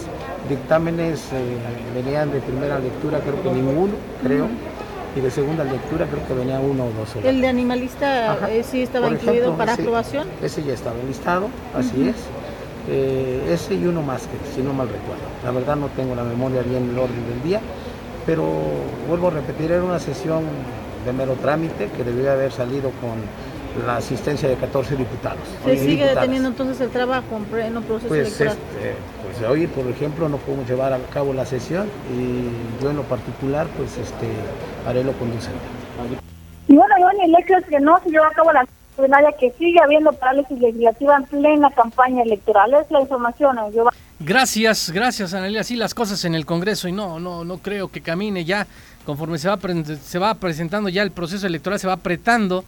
Dictámenes 0.48 1.20
eh, 1.32 1.56
venían 1.94 2.30
de 2.30 2.40
primera 2.40 2.78
lectura, 2.78 3.20
creo 3.20 3.42
que 3.42 3.50
ninguno, 3.50 3.94
creo, 4.22 4.46
y 5.16 5.20
de 5.20 5.30
segunda 5.30 5.64
lectura 5.64 6.06
creo 6.06 6.26
que 6.26 6.34
venía 6.34 6.60
uno 6.60 6.84
o 6.84 6.90
dos. 6.90 7.24
¿El 7.24 7.40
de 7.40 7.48
animalista 7.48 8.36
eh, 8.50 8.62
sí 8.62 8.82
estaba 8.82 9.08
incluido 9.08 9.56
para 9.56 9.74
aprobación? 9.74 10.28
Ese 10.42 10.62
ya 10.62 10.74
estaba 10.74 10.96
listado, 11.06 11.48
así 11.74 12.08
es. 12.08 12.16
Eh, 12.88 13.48
ese 13.50 13.74
y 13.74 13.86
uno 13.86 14.02
más, 14.02 14.22
que 14.22 14.36
si 14.54 14.60
no 14.60 14.74
mal 14.74 14.88
recuerdo. 14.88 15.22
La 15.42 15.50
verdad 15.52 15.76
no 15.76 15.88
tengo 15.88 16.14
la 16.14 16.24
memoria 16.24 16.60
bien 16.62 16.84
en 16.84 16.90
el 16.90 16.98
orden 16.98 17.28
del 17.30 17.42
día, 17.42 17.60
pero 18.26 18.44
vuelvo 19.08 19.28
a 19.28 19.30
repetir, 19.30 19.72
era 19.72 19.82
una 19.82 19.98
sesión 19.98 20.42
de 21.06 21.12
mero 21.12 21.34
trámite 21.40 21.88
que 21.96 22.04
debería 22.04 22.32
haber 22.32 22.52
salido 22.52 22.90
con 23.00 23.16
la 23.86 23.96
asistencia 23.96 24.48
de 24.48 24.56
14 24.56 24.96
diputados. 24.96 25.40
¿Se 25.64 25.76
sigue 25.76 25.86
diputadas. 25.92 26.14
deteniendo 26.16 26.48
entonces 26.48 26.80
el 26.80 26.90
trabajo 26.90 27.36
en 27.36 27.44
pleno 27.44 27.80
proceso 27.82 28.08
Pues, 28.08 28.40
electoral? 28.40 28.52
este, 28.56 28.94
pues 29.24 29.50
hoy, 29.50 29.66
por 29.66 29.86
ejemplo, 29.88 30.28
no 30.28 30.36
podemos 30.38 30.68
llevar 30.68 30.92
a 30.92 30.98
cabo 31.12 31.32
la 31.32 31.44
sesión 31.46 31.88
y 32.12 32.82
yo 32.82 32.90
en 32.90 32.96
lo 32.96 33.02
particular, 33.02 33.66
pues 33.76 33.96
este, 33.98 34.26
haré 34.86 35.02
lo 35.04 35.12
conducente. 35.14 35.58
Y 36.68 36.74
bueno, 36.76 36.94
Iván, 36.98 37.16
el 37.22 37.34
hecho 37.42 37.56
es 37.58 37.64
que 37.66 37.80
no 37.80 38.00
se 38.02 38.10
llevó 38.10 38.24
a 38.24 38.30
cabo 38.32 38.52
la 38.52 38.66
plenaria, 38.96 39.32
que 39.38 39.50
sigue 39.58 39.80
habiendo 39.82 40.12
parálisis 40.12 40.58
legislativa 40.58 41.16
en 41.16 41.24
plena 41.24 41.70
campaña 41.70 42.22
electoral. 42.22 42.72
Es 42.74 42.90
la 42.90 43.00
información, 43.00 43.58
eh, 43.58 43.62
Giovanni. 43.72 43.98
Gracias, 44.20 44.90
gracias 44.90 45.34
Analia. 45.34 45.60
Así 45.60 45.74
las 45.76 45.92
cosas 45.92 46.24
en 46.24 46.34
el 46.36 46.46
Congreso 46.46 46.86
y 46.88 46.92
no, 46.92 47.18
no, 47.18 47.44
no 47.44 47.58
creo 47.58 47.88
que 47.88 48.00
camine 48.00 48.44
ya 48.44 48.66
conforme 49.04 49.36
se 49.38 49.48
va, 49.48 49.58
se 50.02 50.18
va 50.18 50.34
presentando 50.34 50.88
ya 50.88 51.02
el 51.02 51.10
proceso 51.10 51.46
electoral, 51.46 51.78
se 51.78 51.86
va 51.88 51.94
apretando, 51.94 52.64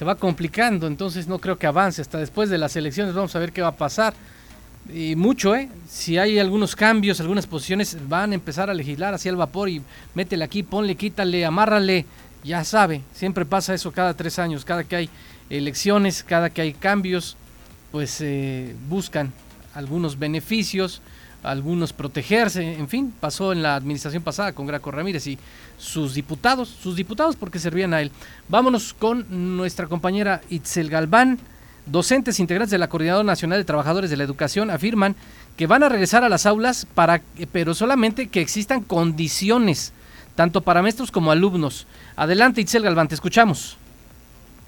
se 0.00 0.06
va 0.06 0.14
complicando, 0.14 0.86
entonces 0.86 1.28
no 1.28 1.38
creo 1.38 1.58
que 1.58 1.66
avance. 1.66 2.00
Hasta 2.00 2.16
después 2.16 2.48
de 2.48 2.56
las 2.56 2.74
elecciones 2.74 3.12
vamos 3.12 3.36
a 3.36 3.38
ver 3.38 3.52
qué 3.52 3.60
va 3.60 3.68
a 3.68 3.76
pasar. 3.76 4.14
Y 4.90 5.14
mucho, 5.14 5.54
¿eh? 5.54 5.68
Si 5.90 6.16
hay 6.16 6.38
algunos 6.38 6.74
cambios, 6.74 7.20
algunas 7.20 7.46
posiciones, 7.46 7.98
van 8.08 8.32
a 8.32 8.34
empezar 8.34 8.70
a 8.70 8.72
legislar 8.72 9.12
hacia 9.12 9.28
el 9.28 9.36
vapor 9.36 9.68
y 9.68 9.82
métele 10.14 10.42
aquí, 10.42 10.62
ponle, 10.62 10.94
quítale, 10.94 11.44
amárrale. 11.44 12.06
Ya 12.42 12.64
sabe, 12.64 13.02
siempre 13.12 13.44
pasa 13.44 13.74
eso 13.74 13.92
cada 13.92 14.14
tres 14.14 14.38
años, 14.38 14.64
cada 14.64 14.84
que 14.84 14.96
hay 14.96 15.10
elecciones, 15.50 16.24
cada 16.24 16.48
que 16.48 16.62
hay 16.62 16.72
cambios, 16.72 17.36
pues 17.92 18.22
eh, 18.22 18.74
buscan 18.88 19.34
algunos 19.74 20.18
beneficios, 20.18 21.02
algunos 21.42 21.92
protegerse, 21.92 22.74
en 22.74 22.88
fin, 22.88 23.14
pasó 23.18 23.52
en 23.52 23.62
la 23.62 23.76
administración 23.76 24.22
pasada 24.22 24.52
con 24.52 24.66
Graco 24.66 24.90
Ramírez 24.90 25.26
y 25.26 25.38
sus 25.78 26.14
diputados, 26.14 26.68
sus 26.68 26.96
diputados 26.96 27.36
porque 27.36 27.58
servían 27.58 27.94
a 27.94 28.02
él. 28.02 28.10
Vámonos 28.48 28.94
con 28.94 29.56
nuestra 29.56 29.86
compañera 29.86 30.42
Itzel 30.50 30.90
Galván. 30.90 31.38
Docentes 31.86 32.38
integrantes 32.38 32.70
de 32.70 32.78
la 32.78 32.88
Coordinadora 32.88 33.24
Nacional 33.24 33.58
de 33.58 33.64
Trabajadores 33.64 34.10
de 34.10 34.16
la 34.16 34.24
Educación 34.24 34.70
afirman 34.70 35.16
que 35.56 35.66
van 35.66 35.82
a 35.82 35.88
regresar 35.88 36.22
a 36.24 36.28
las 36.28 36.46
aulas 36.46 36.86
para 36.94 37.22
pero 37.52 37.74
solamente 37.74 38.28
que 38.28 38.40
existan 38.40 38.82
condiciones 38.82 39.92
tanto 40.36 40.60
para 40.60 40.82
maestros 40.82 41.10
como 41.10 41.32
alumnos. 41.32 41.86
Adelante 42.16 42.60
Itzel 42.60 42.82
Galván, 42.82 43.08
te 43.08 43.14
escuchamos. 43.14 43.76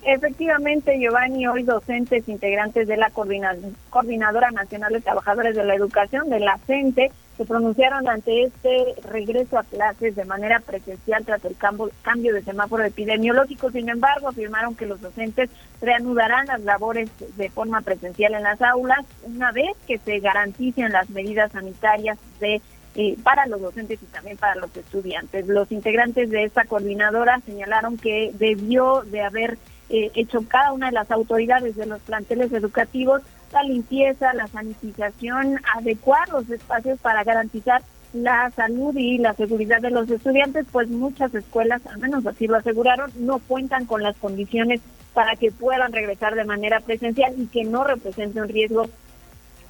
Efectivamente, 0.05 0.99
Giovanni, 0.99 1.47
hoy 1.47 1.63
docentes 1.63 2.29
integrantes 2.29 2.89
de 2.89 2.97
la 2.97 3.11
Coordina- 3.11 3.57
Coordinadora 3.89 4.51
Nacional 4.51 4.93
de 4.93 5.01
Trabajadores 5.01 5.55
de 5.55 5.65
la 5.65 5.77
Educación, 5.77 6.29
de 6.29 6.41
la 6.41 6.59
CENTE, 6.67 7.13
se 7.37 7.45
pronunciaron 7.45 8.09
ante 8.09 8.43
este 8.43 8.95
regreso 9.09 9.59
a 9.59 9.65
clases 9.65 10.17
de 10.17 10.25
manera 10.25 10.59
presencial 10.61 11.25
tras 11.25 11.45
el 11.45 11.57
cambio 12.03 12.35
de 12.35 12.43
semáforo 12.43 12.85
epidemiológico. 12.85 13.71
Sin 13.71 13.89
embargo, 13.89 14.29
afirmaron 14.29 14.75
que 14.75 14.87
los 14.87 15.01
docentes 15.01 15.51
reanudarán 15.81 16.47
las 16.47 16.63
labores 16.63 17.09
de 17.37 17.49
forma 17.49 17.81
presencial 17.81 18.35
en 18.35 18.43
las 18.43 18.61
aulas 18.61 19.07
una 19.23 19.53
vez 19.53 19.71
que 19.87 19.99
se 19.99 20.19
garanticen 20.19 20.93
las 20.93 21.09
medidas 21.11 21.53
sanitarias 21.53 22.19
de 22.41 22.61
eh, 22.95 23.17
para 23.23 23.47
los 23.47 23.63
docentes 23.63 23.99
y 24.03 24.07
también 24.07 24.37
para 24.37 24.57
los 24.57 24.77
estudiantes. 24.77 25.47
Los 25.47 25.73
integrantes 25.73 26.29
de 26.29 26.45
esta 26.45 26.65
coordinadora 26.67 27.41
señalaron 27.47 27.97
que 27.97 28.33
debió 28.35 29.03
de 29.03 29.23
haber 29.23 29.57
eh, 29.93 30.11
hecho 30.15 30.41
cada 30.49 30.73
una 30.73 30.87
de 30.87 30.93
las 30.93 31.11
autoridades 31.11 31.77
de 31.77 31.87
los 31.87 32.01
planteles 32.01 32.53
educativos 32.53 33.23
la 33.53 33.63
limpieza, 33.63 34.33
la 34.33 34.49
sanitización, 34.49 35.61
adecuar 35.75 36.29
los 36.31 36.49
espacios 36.51 36.99
para 37.01 37.23
garantizar 37.23 37.83
la 38.13 38.51
salud 38.51 38.95
y 38.97 39.19
la 39.19 39.35
seguridad 39.35 39.81
de 39.81 39.91
los 39.91 40.11
estudiantes, 40.11 40.67
pues 40.71 40.89
muchas 40.89 41.35
escuelas, 41.35 41.87
al 41.87 41.99
menos 41.99 42.27
así 42.27 42.47
lo 42.47 42.57
aseguraron, 42.57 43.11
no 43.17 43.39
cuentan 43.39 43.87
con 43.87 44.03
las 44.03 44.17
condiciones 44.17 44.81
para 45.15 45.37
que 45.37 45.51
puedan 45.51 45.93
regresar 45.93 46.35
de 46.35 46.45
manera 46.45 46.81
presencial 46.81 47.35
y 47.39 47.47
que 47.47 47.65
no 47.65 47.85
represente 47.85 48.41
un 48.41 48.49
riesgo 48.49 48.89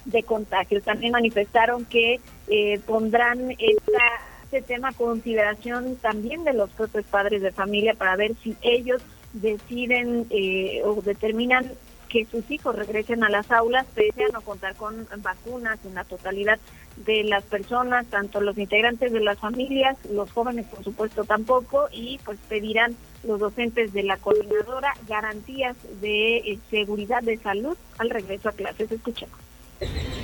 de 0.05 0.23
contagio. 0.23 0.81
También 0.81 1.13
manifestaron 1.13 1.85
que 1.85 2.19
eh, 2.47 2.79
pondrán 2.85 3.51
esta, 3.51 4.03
este 4.43 4.61
tema 4.61 4.89
a 4.89 4.93
consideración 4.93 5.95
también 5.97 6.43
de 6.43 6.53
los 6.53 6.69
propios 6.71 7.05
padres 7.05 7.41
de 7.41 7.51
familia 7.51 7.93
para 7.93 8.17
ver 8.17 8.33
si 8.43 8.55
ellos 8.61 9.01
deciden 9.33 10.27
eh, 10.29 10.81
o 10.85 11.01
determinan 11.01 11.71
que 12.09 12.25
sus 12.25 12.49
hijos 12.51 12.75
regresen 12.75 13.23
a 13.23 13.29
las 13.29 13.49
aulas, 13.51 13.87
pese 13.95 14.25
a 14.25 14.27
no 14.27 14.41
contar 14.41 14.75
con 14.75 15.07
vacunas 15.17 15.79
en 15.83 15.95
la 15.95 16.03
totalidad 16.03 16.59
de 16.97 17.23
las 17.23 17.43
personas, 17.43 18.05
tanto 18.05 18.39
los 18.39 18.55
integrantes 18.57 19.11
de 19.11 19.19
las 19.19 19.39
familias, 19.39 19.97
los 20.11 20.31
jóvenes 20.31 20.67
por 20.67 20.83
supuesto 20.83 21.23
tampoco, 21.23 21.87
y 21.91 22.19
pues 22.23 22.37
pedirán 22.47 22.95
los 23.23 23.39
docentes 23.39 23.93
de 23.93 24.03
la 24.03 24.17
coordinadora 24.17 24.93
garantías 25.07 25.75
de 26.01 26.37
eh, 26.37 26.59
seguridad 26.69 27.23
de 27.23 27.37
salud 27.37 27.75
al 27.97 28.11
regreso 28.11 28.49
a 28.49 28.51
clases. 28.51 28.91
Escuchemos. 28.91 29.39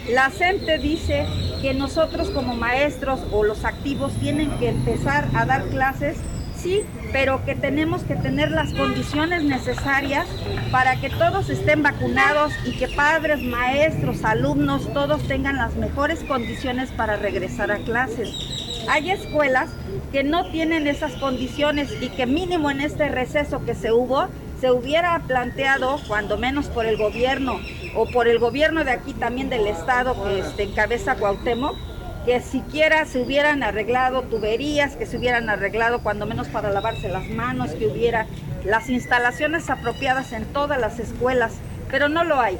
La 0.09 0.29
CENTE 0.29 0.77
dice 0.77 1.25
que 1.61 1.73
nosotros 1.73 2.29
como 2.29 2.55
maestros 2.55 3.19
o 3.31 3.43
los 3.43 3.65
activos 3.65 4.13
tienen 4.19 4.51
que 4.59 4.69
empezar 4.69 5.27
a 5.35 5.45
dar 5.45 5.67
clases, 5.69 6.17
sí, 6.59 6.83
pero 7.11 7.43
que 7.45 7.55
tenemos 7.55 8.03
que 8.03 8.15
tener 8.15 8.51
las 8.51 8.73
condiciones 8.73 9.43
necesarias 9.43 10.27
para 10.71 10.99
que 10.99 11.09
todos 11.09 11.49
estén 11.49 11.81
vacunados 11.81 12.53
y 12.65 12.73
que 12.73 12.87
padres, 12.87 13.41
maestros, 13.41 14.23
alumnos, 14.23 14.91
todos 14.93 15.27
tengan 15.27 15.57
las 15.57 15.75
mejores 15.75 16.23
condiciones 16.23 16.91
para 16.91 17.15
regresar 17.15 17.71
a 17.71 17.77
clases. 17.77 18.29
Hay 18.89 19.11
escuelas 19.11 19.69
que 20.11 20.23
no 20.23 20.49
tienen 20.51 20.87
esas 20.87 21.13
condiciones 21.13 21.91
y 22.01 22.09
que 22.09 22.25
mínimo 22.25 22.71
en 22.71 22.81
este 22.81 23.09
receso 23.09 23.63
que 23.65 23.75
se 23.75 23.91
hubo, 23.91 24.27
se 24.59 24.71
hubiera 24.71 25.17
planteado, 25.27 25.99
cuando 26.07 26.37
menos 26.37 26.67
por 26.67 26.85
el 26.85 26.97
gobierno 26.97 27.59
o 27.95 28.05
por 28.07 28.27
el 28.27 28.39
gobierno 28.39 28.83
de 28.83 28.91
aquí 28.91 29.13
también 29.13 29.49
del 29.49 29.67
estado 29.67 30.21
que 30.23 30.39
este, 30.39 30.63
encabeza 30.63 31.15
Cuauhtémoc, 31.15 31.77
que 32.29 32.41
siquiera 32.41 33.05
se 33.05 33.19
hubieran 33.19 33.63
arreglado 33.63 34.21
tuberías, 34.21 34.95
que 34.95 35.07
se 35.07 35.17
hubieran 35.17 35.49
arreglado 35.49 36.03
cuando 36.03 36.27
menos 36.27 36.47
para 36.47 36.69
lavarse 36.69 37.09
las 37.09 37.27
manos, 37.27 37.71
que 37.71 37.87
hubiera 37.87 38.27
las 38.63 38.87
instalaciones 38.87 39.67
apropiadas 39.71 40.31
en 40.33 40.45
todas 40.45 40.79
las 40.79 40.99
escuelas, 40.99 41.53
pero 41.89 42.07
no 42.07 42.23
lo 42.23 42.39
hay. 42.39 42.59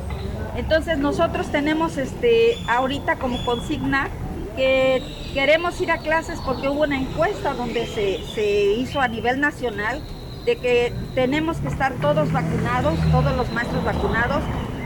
Entonces 0.56 0.98
nosotros 0.98 1.52
tenemos 1.52 1.98
este 1.98 2.58
ahorita 2.68 3.18
como 3.18 3.46
consigna 3.46 4.10
que 4.56 5.04
queremos 5.36 5.80
ir 5.82 5.92
a 5.92 6.00
clases 6.00 6.40
porque 6.44 6.68
hubo 6.68 6.82
una 6.82 7.00
encuesta 7.00 7.54
donde 7.54 7.86
se, 7.86 8.24
se 8.34 8.74
hizo 8.74 9.00
a 9.02 9.08
nivel 9.08 9.40
nacional 9.40 10.02
de 10.46 10.56
que 10.56 10.92
tenemos 11.14 11.58
que 11.58 11.68
estar 11.68 11.94
todos 12.02 12.32
vacunados, 12.32 12.98
todos 13.12 13.38
los 13.38 13.52
maestros 13.52 13.86
vacunados, 13.86 14.42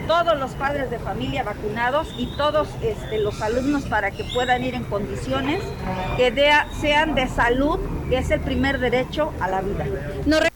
todos 0.07 0.37
los 0.39 0.51
padres 0.51 0.89
de 0.89 0.99
familia 0.99 1.43
vacunados 1.43 2.07
y 2.17 2.27
todos 2.37 2.67
este, 2.81 3.19
los 3.19 3.41
alumnos 3.41 3.83
para 3.85 4.11
que 4.11 4.23
puedan 4.33 4.63
ir 4.63 4.75
en 4.75 4.83
condiciones 4.83 5.61
que 6.17 6.33
sean 6.79 7.15
de 7.15 7.27
salud, 7.27 7.79
que 8.09 8.17
es 8.17 8.29
el 8.31 8.39
primer 8.41 8.79
derecho 8.79 9.31
a 9.39 9.49
la 9.49 9.61
vida. 9.61 9.85
No 10.25 10.39
re- 10.39 10.49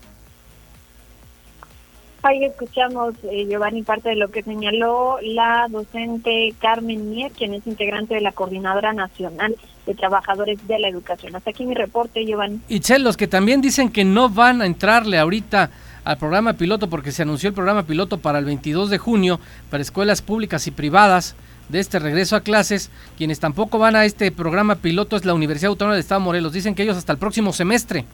Ahí 2.24 2.44
escuchamos, 2.44 3.14
eh, 3.32 3.46
Giovanni, 3.48 3.84
parte 3.84 4.10
de 4.10 4.16
lo 4.16 4.30
que 4.30 4.44
señaló 4.44 5.18
la 5.22 5.68
docente 5.70 6.54
Carmen 6.60 7.10
Mier, 7.10 7.32
quien 7.32 7.54
es 7.54 7.66
integrante 7.66 8.16
de 8.16 8.22
la 8.22 8.34
Coordinadora 8.34 8.92
Nacional 8.92 9.56
de 9.86 9.94
Trabajadores 9.94 10.60
de 10.68 10.80
la 10.80 10.90
Educación. 10.90 11.36
Hasta 11.38 11.52
aquí 11.52 11.66
mi 11.66 11.74
reporte, 11.74 12.26
Giovanni. 12.26 12.60
Itzel, 12.68 13.04
los 13.04 13.16
que 13.16 13.28
también 13.28 13.62
dicen 13.62 13.90
que 13.92 14.04
no 14.04 14.28
van 14.30 14.62
a 14.62 14.66
entrarle 14.66 15.18
ahorita 15.20 15.70
al 16.08 16.18
programa 16.18 16.54
piloto 16.54 16.90
porque 16.90 17.12
se 17.12 17.24
anunció 17.24 17.50
el 17.50 17.54
programa 17.54 17.84
piloto 17.84 18.20
para 18.20 18.40
el 18.40 18.46
22 18.46 18.90
de 18.90 18.98
junio 18.98 19.42
para 19.70 19.82
escuelas 19.82 20.22
públicas 20.22 20.66
y 20.66 20.72
privadas 20.72 21.36
de 21.68 21.80
este 21.82 22.00
regreso 22.00 22.38
a 22.38 22.42
clases, 22.42 22.90
quienes 23.18 23.42
tampoco 23.42 23.78
van 23.78 23.98
a 23.98 24.06
este 24.06 24.32
programa 24.32 24.76
piloto 24.76 25.18
es 25.18 25.26
la 25.26 25.34
Universidad 25.34 25.70
Autónoma 25.70 25.96
del 25.96 26.00
Estado 26.00 26.22
Morelos. 26.22 26.54
Dicen 26.54 26.76
que 26.76 26.84
ellos 26.84 26.96
hasta 26.96 27.12
el 27.12 27.20
próximo 27.20 27.52
semestre. 27.52 28.06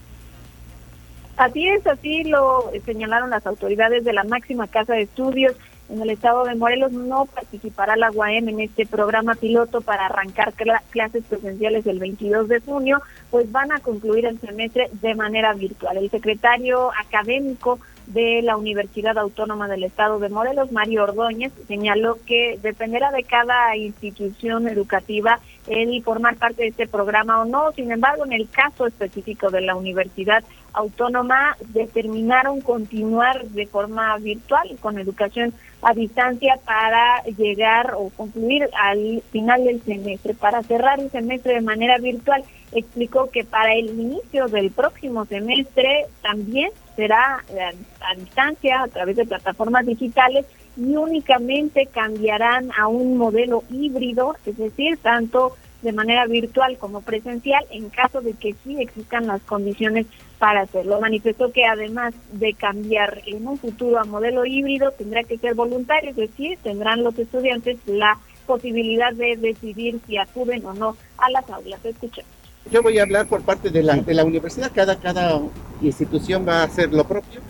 Así 1.38 1.68
es, 1.68 1.86
así 1.86 2.24
lo 2.24 2.72
señalaron 2.84 3.30
las 3.30 3.46
autoridades 3.46 4.04
de 4.04 4.14
la 4.14 4.24
máxima 4.24 4.66
casa 4.66 4.94
de 4.94 5.04
estudios 5.04 5.54
en 5.94 6.02
el 6.02 6.10
estado 6.10 6.44
de 6.44 6.56
Morelos. 6.56 6.92
No 6.92 7.26
participará 7.26 7.96
la 7.96 8.12
UAM 8.12 8.50
en 8.50 8.60
este 8.60 8.86
programa 8.86 9.36
piloto 9.36 9.82
para 9.82 10.08
arrancar 10.08 10.54
cla- 10.54 10.82
clases 10.90 11.24
presenciales 11.24 11.86
el 11.88 12.00
22 12.00 12.48
de 12.48 12.60
junio, 12.60 13.02
pues 13.32 13.52
van 13.52 13.72
a 13.72 13.80
concluir 13.80 14.26
el 14.26 14.40
semestre 14.40 14.90
de 15.02 15.16
manera 15.16 15.54
virtual. 15.54 15.98
El 15.98 16.10
secretario 16.10 16.92
académico 17.00 17.80
de 18.08 18.42
la 18.42 18.58
Universidad 18.58 19.18
Autónoma 19.18 19.68
del 19.70 19.84
Estado 19.86 20.20
de 20.20 20.28
Morelos, 20.30 20.72
Mario 20.74 21.04
Ordóñez, 21.04 21.54
señaló 21.68 22.18
que 22.26 22.60
dependerá 22.62 23.12
de 23.12 23.24
cada 23.24 23.76
institución 23.78 24.68
educativa 24.68 25.40
el 25.68 26.04
formar 26.04 26.36
parte 26.38 26.64
de 26.64 26.68
este 26.70 26.88
programa 26.88 27.42
o 27.42 27.46
no. 27.46 27.72
Sin 27.74 27.92
embargo, 27.92 28.26
en 28.26 28.34
el 28.34 28.50
caso 28.50 28.86
específico 28.86 29.50
de 29.50 29.62
la 29.62 29.76
Universidad 29.76 30.44
Autónoma, 30.74 31.56
determinaron 31.70 32.62
continuar 32.62 33.46
de 33.46 33.68
forma 33.68 34.18
virtual 34.18 34.78
con 34.82 34.98
educación 34.98 35.54
a 35.84 35.94
distancia 35.94 36.60
para 36.66 37.24
llegar 37.38 37.94
o 37.96 38.10
concluir 38.10 38.70
al 38.82 39.22
final 39.32 39.64
del 39.66 39.82
semestre, 39.84 40.34
para 40.34 40.64
cerrar 40.64 41.00
el 41.00 41.12
semestre 41.12 41.56
de 41.56 41.62
manera 41.62 41.98
virtual. 41.98 42.44
explicó 42.72 43.30
que 43.30 43.44
para 43.44 43.76
el 43.76 43.90
inicio 43.90 44.48
del 44.48 44.72
próximo 44.72 45.26
semestre 45.26 46.08
también 46.24 46.72
será 46.96 47.44
eh, 47.50 47.76
a, 48.02 48.16
distancia, 48.16 48.82
a 48.82 48.88
través 48.88 49.16
de 49.16 49.26
plataformas 49.26 49.86
digitales 49.86 50.46
y 50.78 50.96
únicamente 50.96 51.88
cambiarán 51.88 52.72
a 52.78 52.88
un 52.88 53.18
modelo 53.18 53.64
híbrido, 53.70 54.36
es 54.46 54.58
decir, 54.58 54.98
tanto 54.98 55.56
de 55.84 55.92
manera 55.92 56.26
virtual 56.26 56.78
como 56.78 57.02
presencial 57.02 57.66
en 57.70 57.90
caso 57.90 58.22
de 58.22 58.34
que 58.34 58.56
sí 58.64 58.82
existan 58.82 59.28
las 59.28 59.42
condiciones 59.42 60.08
para 60.40 60.62
hacerlo. 60.62 61.00
Manifestó 61.02 61.52
que 61.52 61.66
además 61.66 62.14
de 62.32 62.54
cambiar 62.54 63.22
en 63.26 63.46
un 63.46 63.58
futuro 63.58 64.00
a 64.00 64.06
modelo 64.06 64.46
híbrido, 64.46 64.92
tendrá 64.92 65.24
que 65.24 65.38
ser 65.38 65.56
voluntario, 65.56 66.12
es 66.12 66.16
decir, 66.16 66.58
tendrán 66.64 67.04
los 67.04 67.18
estudiantes 67.20 67.78
la 67.86 68.18
posibilidad 68.48 69.14
de 69.14 69.38
decidir 69.38 70.00
si 70.08 70.18
acuden 70.18 70.66
o 70.66 70.74
no 70.74 70.98
a 71.18 71.30
las 71.30 71.50
aulas. 71.50 71.84
Escuchemos. 71.84 72.32
Yo 72.72 72.82
voy 72.82 72.98
a 72.98 73.04
hablar 73.04 73.28
por 73.28 73.42
parte 73.42 73.70
de 73.70 73.84
la, 73.84 73.96
de 73.98 74.14
la 74.14 74.24
universidad, 74.24 74.72
cada, 74.74 74.98
cada 74.98 75.42
institución 75.82 76.48
va 76.48 76.62
a 76.62 76.64
hacer 76.64 76.94
lo 76.94 77.04
propio. 77.04 77.42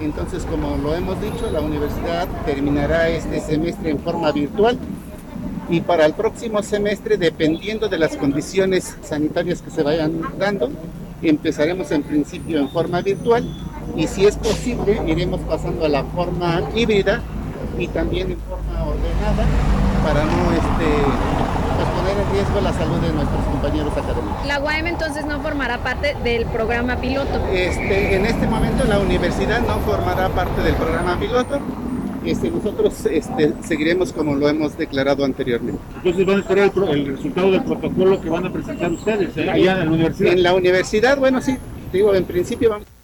Entonces, 0.00 0.44
como 0.44 0.76
lo 0.76 0.94
hemos 0.94 1.20
dicho, 1.20 1.50
la 1.50 1.60
universidad 1.60 2.28
terminará 2.46 3.08
este 3.08 3.40
semestre 3.40 3.90
en 3.90 3.98
forma 3.98 4.30
virtual 4.30 4.78
y 5.68 5.80
para 5.80 6.06
el 6.06 6.14
próximo 6.14 6.62
semestre, 6.62 7.16
dependiendo 7.16 7.88
de 7.88 7.98
las 7.98 8.16
condiciones 8.16 8.96
sanitarias 9.02 9.60
que 9.60 9.70
se 9.70 9.82
vayan 9.82 10.22
dando, 10.38 10.70
empezaremos 11.20 11.90
en 11.90 12.02
principio 12.04 12.58
en 12.58 12.68
forma 12.70 13.02
virtual 13.02 13.44
y 13.96 14.06
si 14.06 14.24
es 14.24 14.36
posible 14.36 15.02
iremos 15.06 15.40
pasando 15.40 15.84
a 15.84 15.88
la 15.88 16.04
forma 16.04 16.62
híbrida 16.74 17.20
y 17.76 17.88
también 17.88 18.30
en 18.30 18.38
forma 18.38 18.84
ordenada 18.84 19.44
para 20.04 20.24
no 20.24 20.52
este, 20.52 21.67
riesgo 22.38 22.60
la 22.60 22.72
salud 22.72 22.98
de 22.98 23.12
nuestros 23.12 23.44
compañeros 23.46 23.92
académicos. 23.92 24.46
La 24.46 24.60
UAM 24.60 24.86
entonces 24.86 25.26
no 25.26 25.40
formará 25.40 25.78
parte 25.78 26.14
del 26.22 26.46
programa 26.46 26.96
piloto. 27.00 27.44
Este, 27.52 28.14
en 28.14 28.26
este 28.26 28.46
momento 28.46 28.84
la 28.84 29.00
universidad 29.00 29.60
no 29.60 29.80
formará 29.80 30.28
parte 30.28 30.62
del 30.62 30.74
programa 30.74 31.18
piloto. 31.18 31.58
Este, 32.24 32.50
nosotros 32.50 33.06
este, 33.06 33.54
seguiremos 33.62 34.12
como 34.12 34.36
lo 34.36 34.48
hemos 34.48 34.78
declarado 34.78 35.24
anteriormente. 35.24 35.80
Entonces 35.96 36.26
van 36.26 36.36
a 36.36 36.40
esperar 36.40 36.70
el, 36.90 37.06
resultado 37.06 37.50
del 37.50 37.64
protocolo 37.64 38.20
que 38.20 38.30
van 38.30 38.46
a 38.46 38.52
presentar 38.52 38.92
ustedes 38.92 39.36
eh, 39.36 39.50
allá 39.50 39.72
en 39.72 39.78
la 39.80 39.90
universidad. 39.90 40.32
En 40.32 40.42
la 40.44 40.54
universidad, 40.54 41.18
bueno, 41.18 41.40
sí, 41.40 41.56
digo, 41.92 42.14
en 42.14 42.24
principio 42.24 42.70
vamos. 42.70 42.97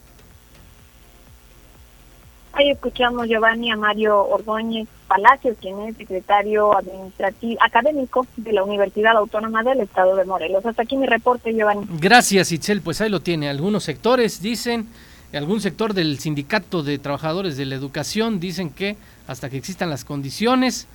Ahí 2.56 2.70
escuchamos 2.70 3.26
Giovanni 3.26 3.72
a 3.72 3.76
Mario 3.76 4.22
Ordóñez 4.26 4.86
Palacios, 5.08 5.56
quien 5.60 5.80
es 5.80 5.96
secretario 5.96 6.76
administrativo 6.76 7.60
académico 7.60 8.26
de 8.36 8.52
la 8.52 8.62
Universidad 8.62 9.16
Autónoma 9.16 9.64
del 9.64 9.80
Estado 9.80 10.14
de 10.14 10.24
Morelos. 10.24 10.64
Hasta 10.64 10.82
aquí 10.82 10.96
mi 10.96 11.06
reporte, 11.06 11.52
Giovanni. 11.52 11.84
Gracias, 11.98 12.52
Itzel. 12.52 12.80
Pues 12.80 13.00
ahí 13.00 13.10
lo 13.10 13.20
tiene. 13.20 13.48
Algunos 13.48 13.82
sectores 13.82 14.40
dicen, 14.40 14.86
algún 15.32 15.60
sector 15.60 15.94
del 15.94 16.20
sindicato 16.20 16.84
de 16.84 16.98
trabajadores 16.98 17.56
de 17.56 17.66
la 17.66 17.74
educación 17.74 18.38
dicen 18.38 18.70
que 18.70 18.96
hasta 19.26 19.50
que 19.50 19.56
existan 19.56 19.90
las 19.90 20.04
condiciones, 20.04 20.86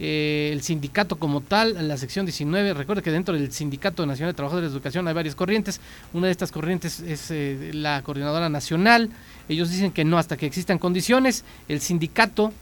eh, 0.00 0.50
el 0.52 0.62
sindicato 0.62 1.16
como 1.16 1.40
tal, 1.40 1.86
la 1.86 1.96
sección 1.96 2.26
19, 2.26 2.74
recuerde 2.74 3.02
que 3.02 3.12
dentro 3.12 3.34
del 3.34 3.52
Sindicato 3.52 4.04
Nacional 4.04 4.32
de 4.32 4.36
Trabajadores 4.36 4.70
de 4.70 4.76
Educación 4.76 5.06
hay 5.06 5.14
varias 5.14 5.36
corrientes, 5.36 5.80
una 6.12 6.26
de 6.26 6.32
estas 6.32 6.50
corrientes 6.50 6.98
es 6.98 7.30
eh, 7.30 7.70
la 7.72 8.02
coordinadora 8.02 8.48
nacional, 8.48 9.10
ellos 9.48 9.70
dicen 9.70 9.92
que 9.92 10.04
no 10.04 10.18
hasta 10.18 10.36
que 10.36 10.46
existan 10.46 10.78
condiciones, 10.78 11.44
el 11.68 11.80
sindicato, 11.80 12.52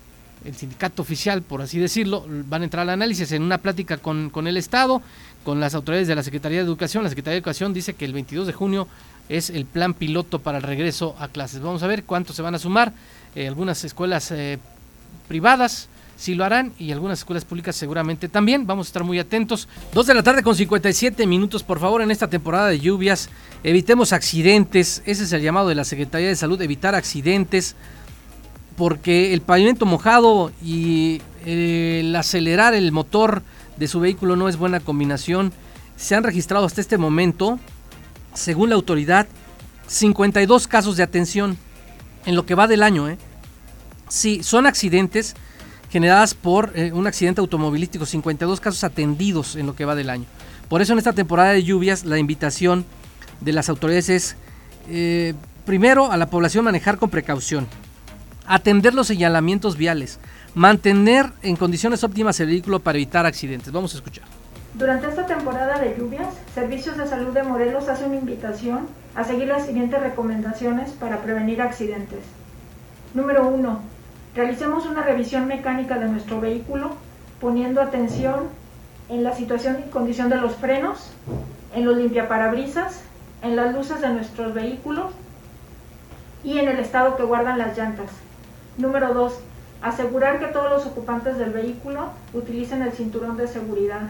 el 0.45 0.55
sindicato 0.55 1.03
oficial, 1.03 1.43
por 1.43 1.63
así 1.63 1.79
decirlo, 1.79 2.27
van 2.29 2.63
a 2.63 2.65
entrar 2.65 2.83
al 2.83 2.91
análisis 2.91 3.31
en 3.33 3.43
una 3.43 3.59
plática 3.59 3.99
con, 3.99 4.31
con 4.31 4.47
el 4.47 4.57
Estado, 4.57 5.03
con 5.45 5.61
las 5.61 5.75
autoridades 5.75 6.09
de 6.09 6.15
la 6.15 6.23
Secretaría 6.23 6.59
de 6.59 6.65
Educación, 6.65 7.03
la 7.03 7.11
Secretaría 7.11 7.35
de 7.35 7.39
Educación 7.39 7.73
dice 7.73 7.95
que 7.95 8.05
el 8.05 8.13
22 8.13 8.47
de 8.47 8.53
junio 8.53 8.89
es 9.29 9.51
el 9.51 9.67
plan 9.67 9.95
piloto 9.95 10.41
para 10.41 10.59
el 10.59 10.65
regreso 10.65 11.17
a 11.19 11.29
clases. 11.29 11.61
Vamos 11.61 11.83
a 11.83 11.87
ver 11.87 12.05
cuántos 12.05 12.37
se 12.37 12.43
van 12.43 12.55
a 12.55 12.59
sumar, 12.59 12.93
eh, 13.35 13.49
algunas 13.49 13.85
escuelas 13.85 14.33
privadas, 15.29 15.89
sí 16.23 16.37
lo 16.37 16.45
harán 16.45 16.73
y 16.79 16.93
algunas 16.93 17.19
escuelas 17.19 17.45
públicas 17.45 17.75
seguramente 17.75 18.29
también. 18.29 18.65
Vamos 18.65 18.87
a 18.87 18.91
estar 18.91 19.03
muy 19.03 19.19
atentos. 19.19 19.69
Dos 19.93 20.07
de 20.07 20.15
la 20.15 20.23
tarde 20.23 20.45
con 20.45 20.55
57 20.55 21.27
minutos, 21.27 21.65
por 21.65 21.81
favor, 21.81 22.01
en 22.01 22.13
esta 22.13 22.29
temporada 22.29 22.69
de 22.69 22.79
lluvias. 22.79 23.29
Evitemos 23.65 24.13
accidentes. 24.13 25.03
Ese 25.05 25.25
es 25.25 25.33
el 25.33 25.43
llamado 25.43 25.69
de 25.69 25.75
la 25.75 25.85
Secretaría 25.85 26.29
de 26.29 26.37
Salud, 26.37 26.63
evitar 26.63 26.95
accidentes. 26.95 27.75
Porque 28.77 29.35
el 29.35 29.41
pavimento 29.41 29.85
mojado 29.85 30.53
y 30.65 31.21
el 31.45 32.15
acelerar 32.15 32.75
el 32.75 32.93
motor 32.93 33.43
de 33.77 33.89
su 33.89 33.99
vehículo 33.99 34.37
no 34.37 34.49
es 34.49 34.57
buena 34.57 34.79
combinación. 34.79 35.53
Se 35.97 36.15
han 36.15 36.23
registrado 36.23 36.65
hasta 36.67 36.81
este 36.81 36.99
momento, 36.99 37.59
según 38.33 38.69
la 38.69 38.77
autoridad, 38.77 39.27
52 39.89 40.69
casos 40.69 40.97
de 40.97 41.03
atención 41.03 41.59
en 42.27 42.37
lo 42.37 42.47
que 42.47 42.55
va 42.55 42.69
del 42.69 42.85
año. 42.85 43.09
¿eh? 43.09 43.19
Sí, 44.09 44.45
son 44.45 44.67
accidentes 44.67 45.35
generadas 45.93 46.33
por 46.33 46.73
eh, 46.75 46.91
un 46.93 47.07
accidente 47.07 47.43
automovilístico, 47.43 48.07
52 48.07 48.61
casos 48.63 48.83
atendidos 48.83 49.57
en 49.57 49.67
lo 49.67 49.77
que 49.77 49.85
va 49.85 49.95
del 49.95 50.09
año. 50.09 50.25
Por 50.71 50.81
eso 50.81 50.95
en 50.95 50.99
esta 50.99 51.13
temporada 51.13 51.51
de 51.51 51.63
lluvias 51.63 52.07
la 52.07 52.17
invitación 52.17 52.87
de 53.43 53.53
las 53.53 53.69
autoridades 53.69 54.09
es, 54.09 54.37
eh, 54.89 55.35
primero, 55.67 56.11
a 56.11 56.17
la 56.17 56.31
población 56.31 56.65
manejar 56.65 56.97
con 56.97 57.11
precaución, 57.11 57.67
atender 58.47 58.95
los 58.95 59.07
señalamientos 59.07 59.77
viales, 59.77 60.19
mantener 60.55 61.31
en 61.43 61.57
condiciones 61.57 62.03
óptimas 62.05 62.41
el 62.41 62.47
vehículo 62.47 62.81
para 62.81 62.97
evitar 62.97 63.27
accidentes. 63.27 63.71
Vamos 63.71 63.93
a 63.93 63.99
escuchar. 63.99 64.25
Durante 64.73 65.09
esta 65.09 65.27
temporada 65.27 65.79
de 65.79 65.95
lluvias, 65.99 66.29
Servicios 66.55 66.97
de 66.97 67.07
Salud 67.07 67.35
de 67.35 67.43
Morelos 67.43 67.91
hace 67.91 68.07
una 68.07 68.17
invitación 68.17 68.89
a 69.15 69.25
seguir 69.25 69.49
las 69.49 69.67
siguientes 69.67 70.01
recomendaciones 70.01 70.93
para 70.93 71.21
prevenir 71.21 71.61
accidentes. 71.61 72.21
Número 73.13 73.47
1 73.47 73.92
Realicemos 74.35 74.87
una 74.87 75.03
revisión 75.03 75.47
mecánica 75.47 75.99
de 75.99 76.09
nuestro 76.09 76.41
vehículo 76.41 76.93
poniendo 77.39 77.83
atención 77.83 78.49
en 79.11 79.25
la 79.25 79.35
situación 79.35 79.85
y 79.87 79.91
condición 79.91 80.31
de 80.31 80.37
los 80.37 80.57
frenos, 80.57 81.11
en 81.75 81.85
los 81.85 81.99
limpiaparabrisas, 81.99 83.03
en 83.43 83.57
las 83.57 83.75
luces 83.75 84.01
de 84.01 84.09
nuestros 84.09 84.55
vehículos 84.55 85.13
y 86.43 86.59
en 86.59 86.69
el 86.69 86.79
estado 86.79 87.17
que 87.17 87.25
guardan 87.25 87.59
las 87.59 87.77
llantas. 87.77 88.11
Número 88.79 89.13
2. 89.13 89.39
Asegurar 89.83 90.39
que 90.39 90.47
todos 90.47 90.71
los 90.71 90.87
ocupantes 90.87 91.37
del 91.37 91.51
vehículo 91.51 92.11
utilicen 92.33 92.81
el 92.81 92.93
cinturón 92.93 93.37
de 93.37 93.49
seguridad. 93.49 94.09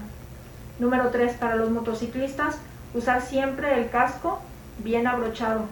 Número 0.78 1.10
3. 1.10 1.34
Para 1.34 1.56
los 1.56 1.70
motociclistas, 1.70 2.58
usar 2.94 3.22
siempre 3.22 3.76
el 3.76 3.90
casco 3.90 4.38
bien 4.78 5.08
abrochado 5.08 5.64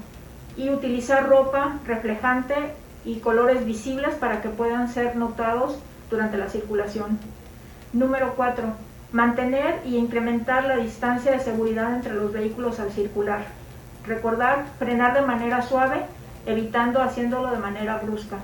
y 0.56 0.70
utilizar 0.70 1.28
ropa 1.28 1.78
reflejante 1.86 2.74
y 3.04 3.20
colores 3.20 3.64
visibles 3.64 4.14
para 4.14 4.42
que 4.42 4.48
puedan 4.48 4.88
ser 4.88 5.16
notados 5.16 5.78
durante 6.10 6.36
la 6.36 6.48
circulación. 6.48 7.18
Número 7.92 8.34
4. 8.36 8.64
Mantener 9.12 9.80
y 9.84 9.96
incrementar 9.96 10.64
la 10.64 10.76
distancia 10.76 11.32
de 11.32 11.40
seguridad 11.40 11.94
entre 11.94 12.14
los 12.14 12.32
vehículos 12.32 12.78
al 12.78 12.92
circular. 12.92 13.46
Recordar 14.06 14.66
frenar 14.78 15.14
de 15.14 15.22
manera 15.22 15.62
suave, 15.62 16.04
evitando 16.46 17.02
haciéndolo 17.02 17.50
de 17.50 17.58
manera 17.58 17.98
brusca. 17.98 18.38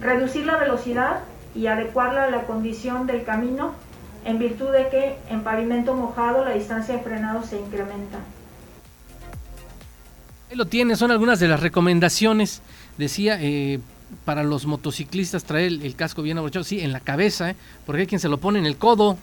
Reducir 0.00 0.46
la 0.46 0.56
velocidad 0.56 1.20
y 1.54 1.66
adecuarla 1.66 2.24
a 2.24 2.30
la 2.30 2.42
condición 2.44 3.06
del 3.06 3.24
camino 3.24 3.72
en 4.24 4.38
virtud 4.38 4.72
de 4.72 4.88
que 4.88 5.18
en 5.28 5.42
pavimento 5.42 5.94
mojado 5.94 6.44
la 6.44 6.52
distancia 6.52 6.96
de 6.96 7.02
frenado 7.02 7.42
se 7.44 7.58
incrementa. 7.58 8.18
Ahí 10.50 10.56
lo 10.56 10.66
tiene, 10.66 10.96
son 10.96 11.10
algunas 11.10 11.38
de 11.40 11.48
las 11.48 11.60
recomendaciones 11.60 12.62
Decía, 12.98 13.38
eh, 13.40 13.80
para 14.24 14.42
los 14.42 14.66
motociclistas 14.66 15.44
traer 15.44 15.72
el, 15.72 15.94
casco 15.96 16.22
bien 16.22 16.38
abrochado, 16.38 16.64
sí, 16.64 16.80
en 16.80 16.92
la 16.92 17.00
cabeza, 17.00 17.50
¿eh? 17.50 17.56
porque 17.86 18.02
hay 18.02 18.06
quien 18.06 18.20
se 18.20 18.28
lo 18.28 18.38
pone 18.38 18.58
en 18.58 18.66
el 18.66 18.76
codo. 18.76 19.18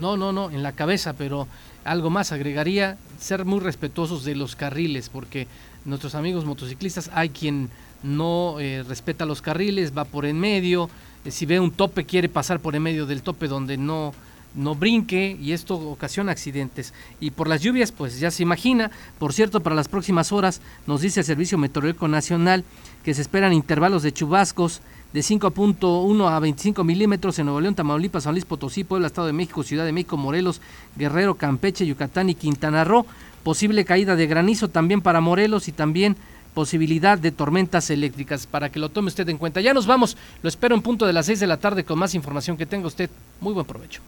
No, 0.00 0.16
no, 0.16 0.32
no, 0.32 0.50
en 0.50 0.62
la 0.62 0.72
cabeza, 0.72 1.12
pero 1.12 1.46
algo 1.84 2.08
más 2.08 2.32
agregaría 2.32 2.96
ser 3.18 3.44
muy 3.44 3.60
respetuosos 3.60 4.24
de 4.24 4.34
los 4.34 4.56
carriles, 4.56 5.08
porque 5.08 5.46
nuestros 5.84 6.14
amigos 6.14 6.44
motociclistas 6.44 7.10
hay 7.12 7.28
quien 7.28 7.68
no 8.02 8.58
eh, 8.58 8.84
respeta 8.88 9.26
los 9.26 9.42
carriles, 9.42 9.96
va 9.96 10.04
por 10.04 10.24
en 10.24 10.38
medio, 10.38 10.88
si 11.28 11.46
ve 11.46 11.60
un 11.60 11.70
tope 11.70 12.04
quiere 12.04 12.28
pasar 12.28 12.60
por 12.60 12.74
en 12.74 12.82
medio 12.82 13.06
del 13.06 13.22
tope 13.22 13.48
donde 13.48 13.76
no 13.76 14.14
no 14.54 14.74
brinque 14.74 15.36
y 15.40 15.52
esto 15.52 15.76
ocasiona 15.76 16.32
accidentes. 16.32 16.92
Y 17.20 17.30
por 17.30 17.48
las 17.48 17.62
lluvias, 17.62 17.92
pues 17.92 18.20
ya 18.20 18.30
se 18.30 18.42
imagina. 18.42 18.90
Por 19.18 19.32
cierto, 19.32 19.60
para 19.60 19.76
las 19.76 19.88
próximas 19.88 20.32
horas 20.32 20.60
nos 20.86 21.00
dice 21.00 21.20
el 21.20 21.26
Servicio 21.26 21.58
Meteorológico 21.58 22.08
Nacional 22.08 22.64
que 23.04 23.14
se 23.14 23.22
esperan 23.22 23.52
intervalos 23.52 24.02
de 24.02 24.12
chubascos 24.12 24.80
de 25.12 25.20
5.1 25.20 26.30
a 26.30 26.40
25 26.40 26.84
milímetros 26.84 27.38
en 27.38 27.46
Nuevo 27.46 27.60
León, 27.60 27.74
Tamaulipas, 27.74 28.24
San 28.24 28.32
Luis 28.32 28.44
Potosí, 28.44 28.84
Puebla, 28.84 29.08
Estado 29.08 29.26
de 29.26 29.34
México, 29.34 29.62
Ciudad 29.62 29.84
de 29.84 29.92
México, 29.92 30.16
Morelos, 30.16 30.60
Guerrero, 30.96 31.34
Campeche, 31.34 31.86
Yucatán 31.86 32.30
y 32.30 32.34
Quintana 32.34 32.84
Roo. 32.84 33.06
Posible 33.42 33.84
caída 33.84 34.16
de 34.16 34.26
granizo 34.26 34.68
también 34.68 35.02
para 35.02 35.20
Morelos 35.20 35.68
y 35.68 35.72
también 35.72 36.16
posibilidad 36.54 37.18
de 37.18 37.32
tormentas 37.32 37.90
eléctricas 37.90 38.46
para 38.46 38.70
que 38.70 38.78
lo 38.78 38.88
tome 38.88 39.08
usted 39.08 39.28
en 39.28 39.38
cuenta. 39.38 39.60
Ya 39.60 39.74
nos 39.74 39.86
vamos, 39.86 40.16
lo 40.42 40.48
espero 40.48 40.74
en 40.74 40.82
punto 40.82 41.06
de 41.06 41.12
las 41.12 41.26
6 41.26 41.40
de 41.40 41.46
la 41.46 41.56
tarde 41.56 41.84
con 41.84 41.98
más 41.98 42.14
información 42.14 42.56
que 42.56 42.66
tenga 42.66 42.86
usted. 42.86 43.10
Muy 43.40 43.52
buen 43.52 43.66
provecho. 43.66 44.00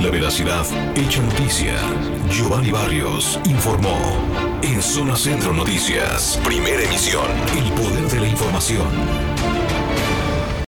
La 0.00 0.10
veracidad 0.10 0.66
hecha 0.96 1.22
noticia. 1.22 1.74
Giovanni 2.28 2.72
Barrios 2.72 3.38
informó. 3.44 3.96
En 4.62 4.82
Zona 4.82 5.14
Centro 5.16 5.52
Noticias, 5.52 6.40
primera 6.44 6.82
emisión, 6.82 7.26
el 7.56 7.72
poder 7.72 8.08
de 8.08 8.20
la 8.20 8.28
información. 8.28 9.31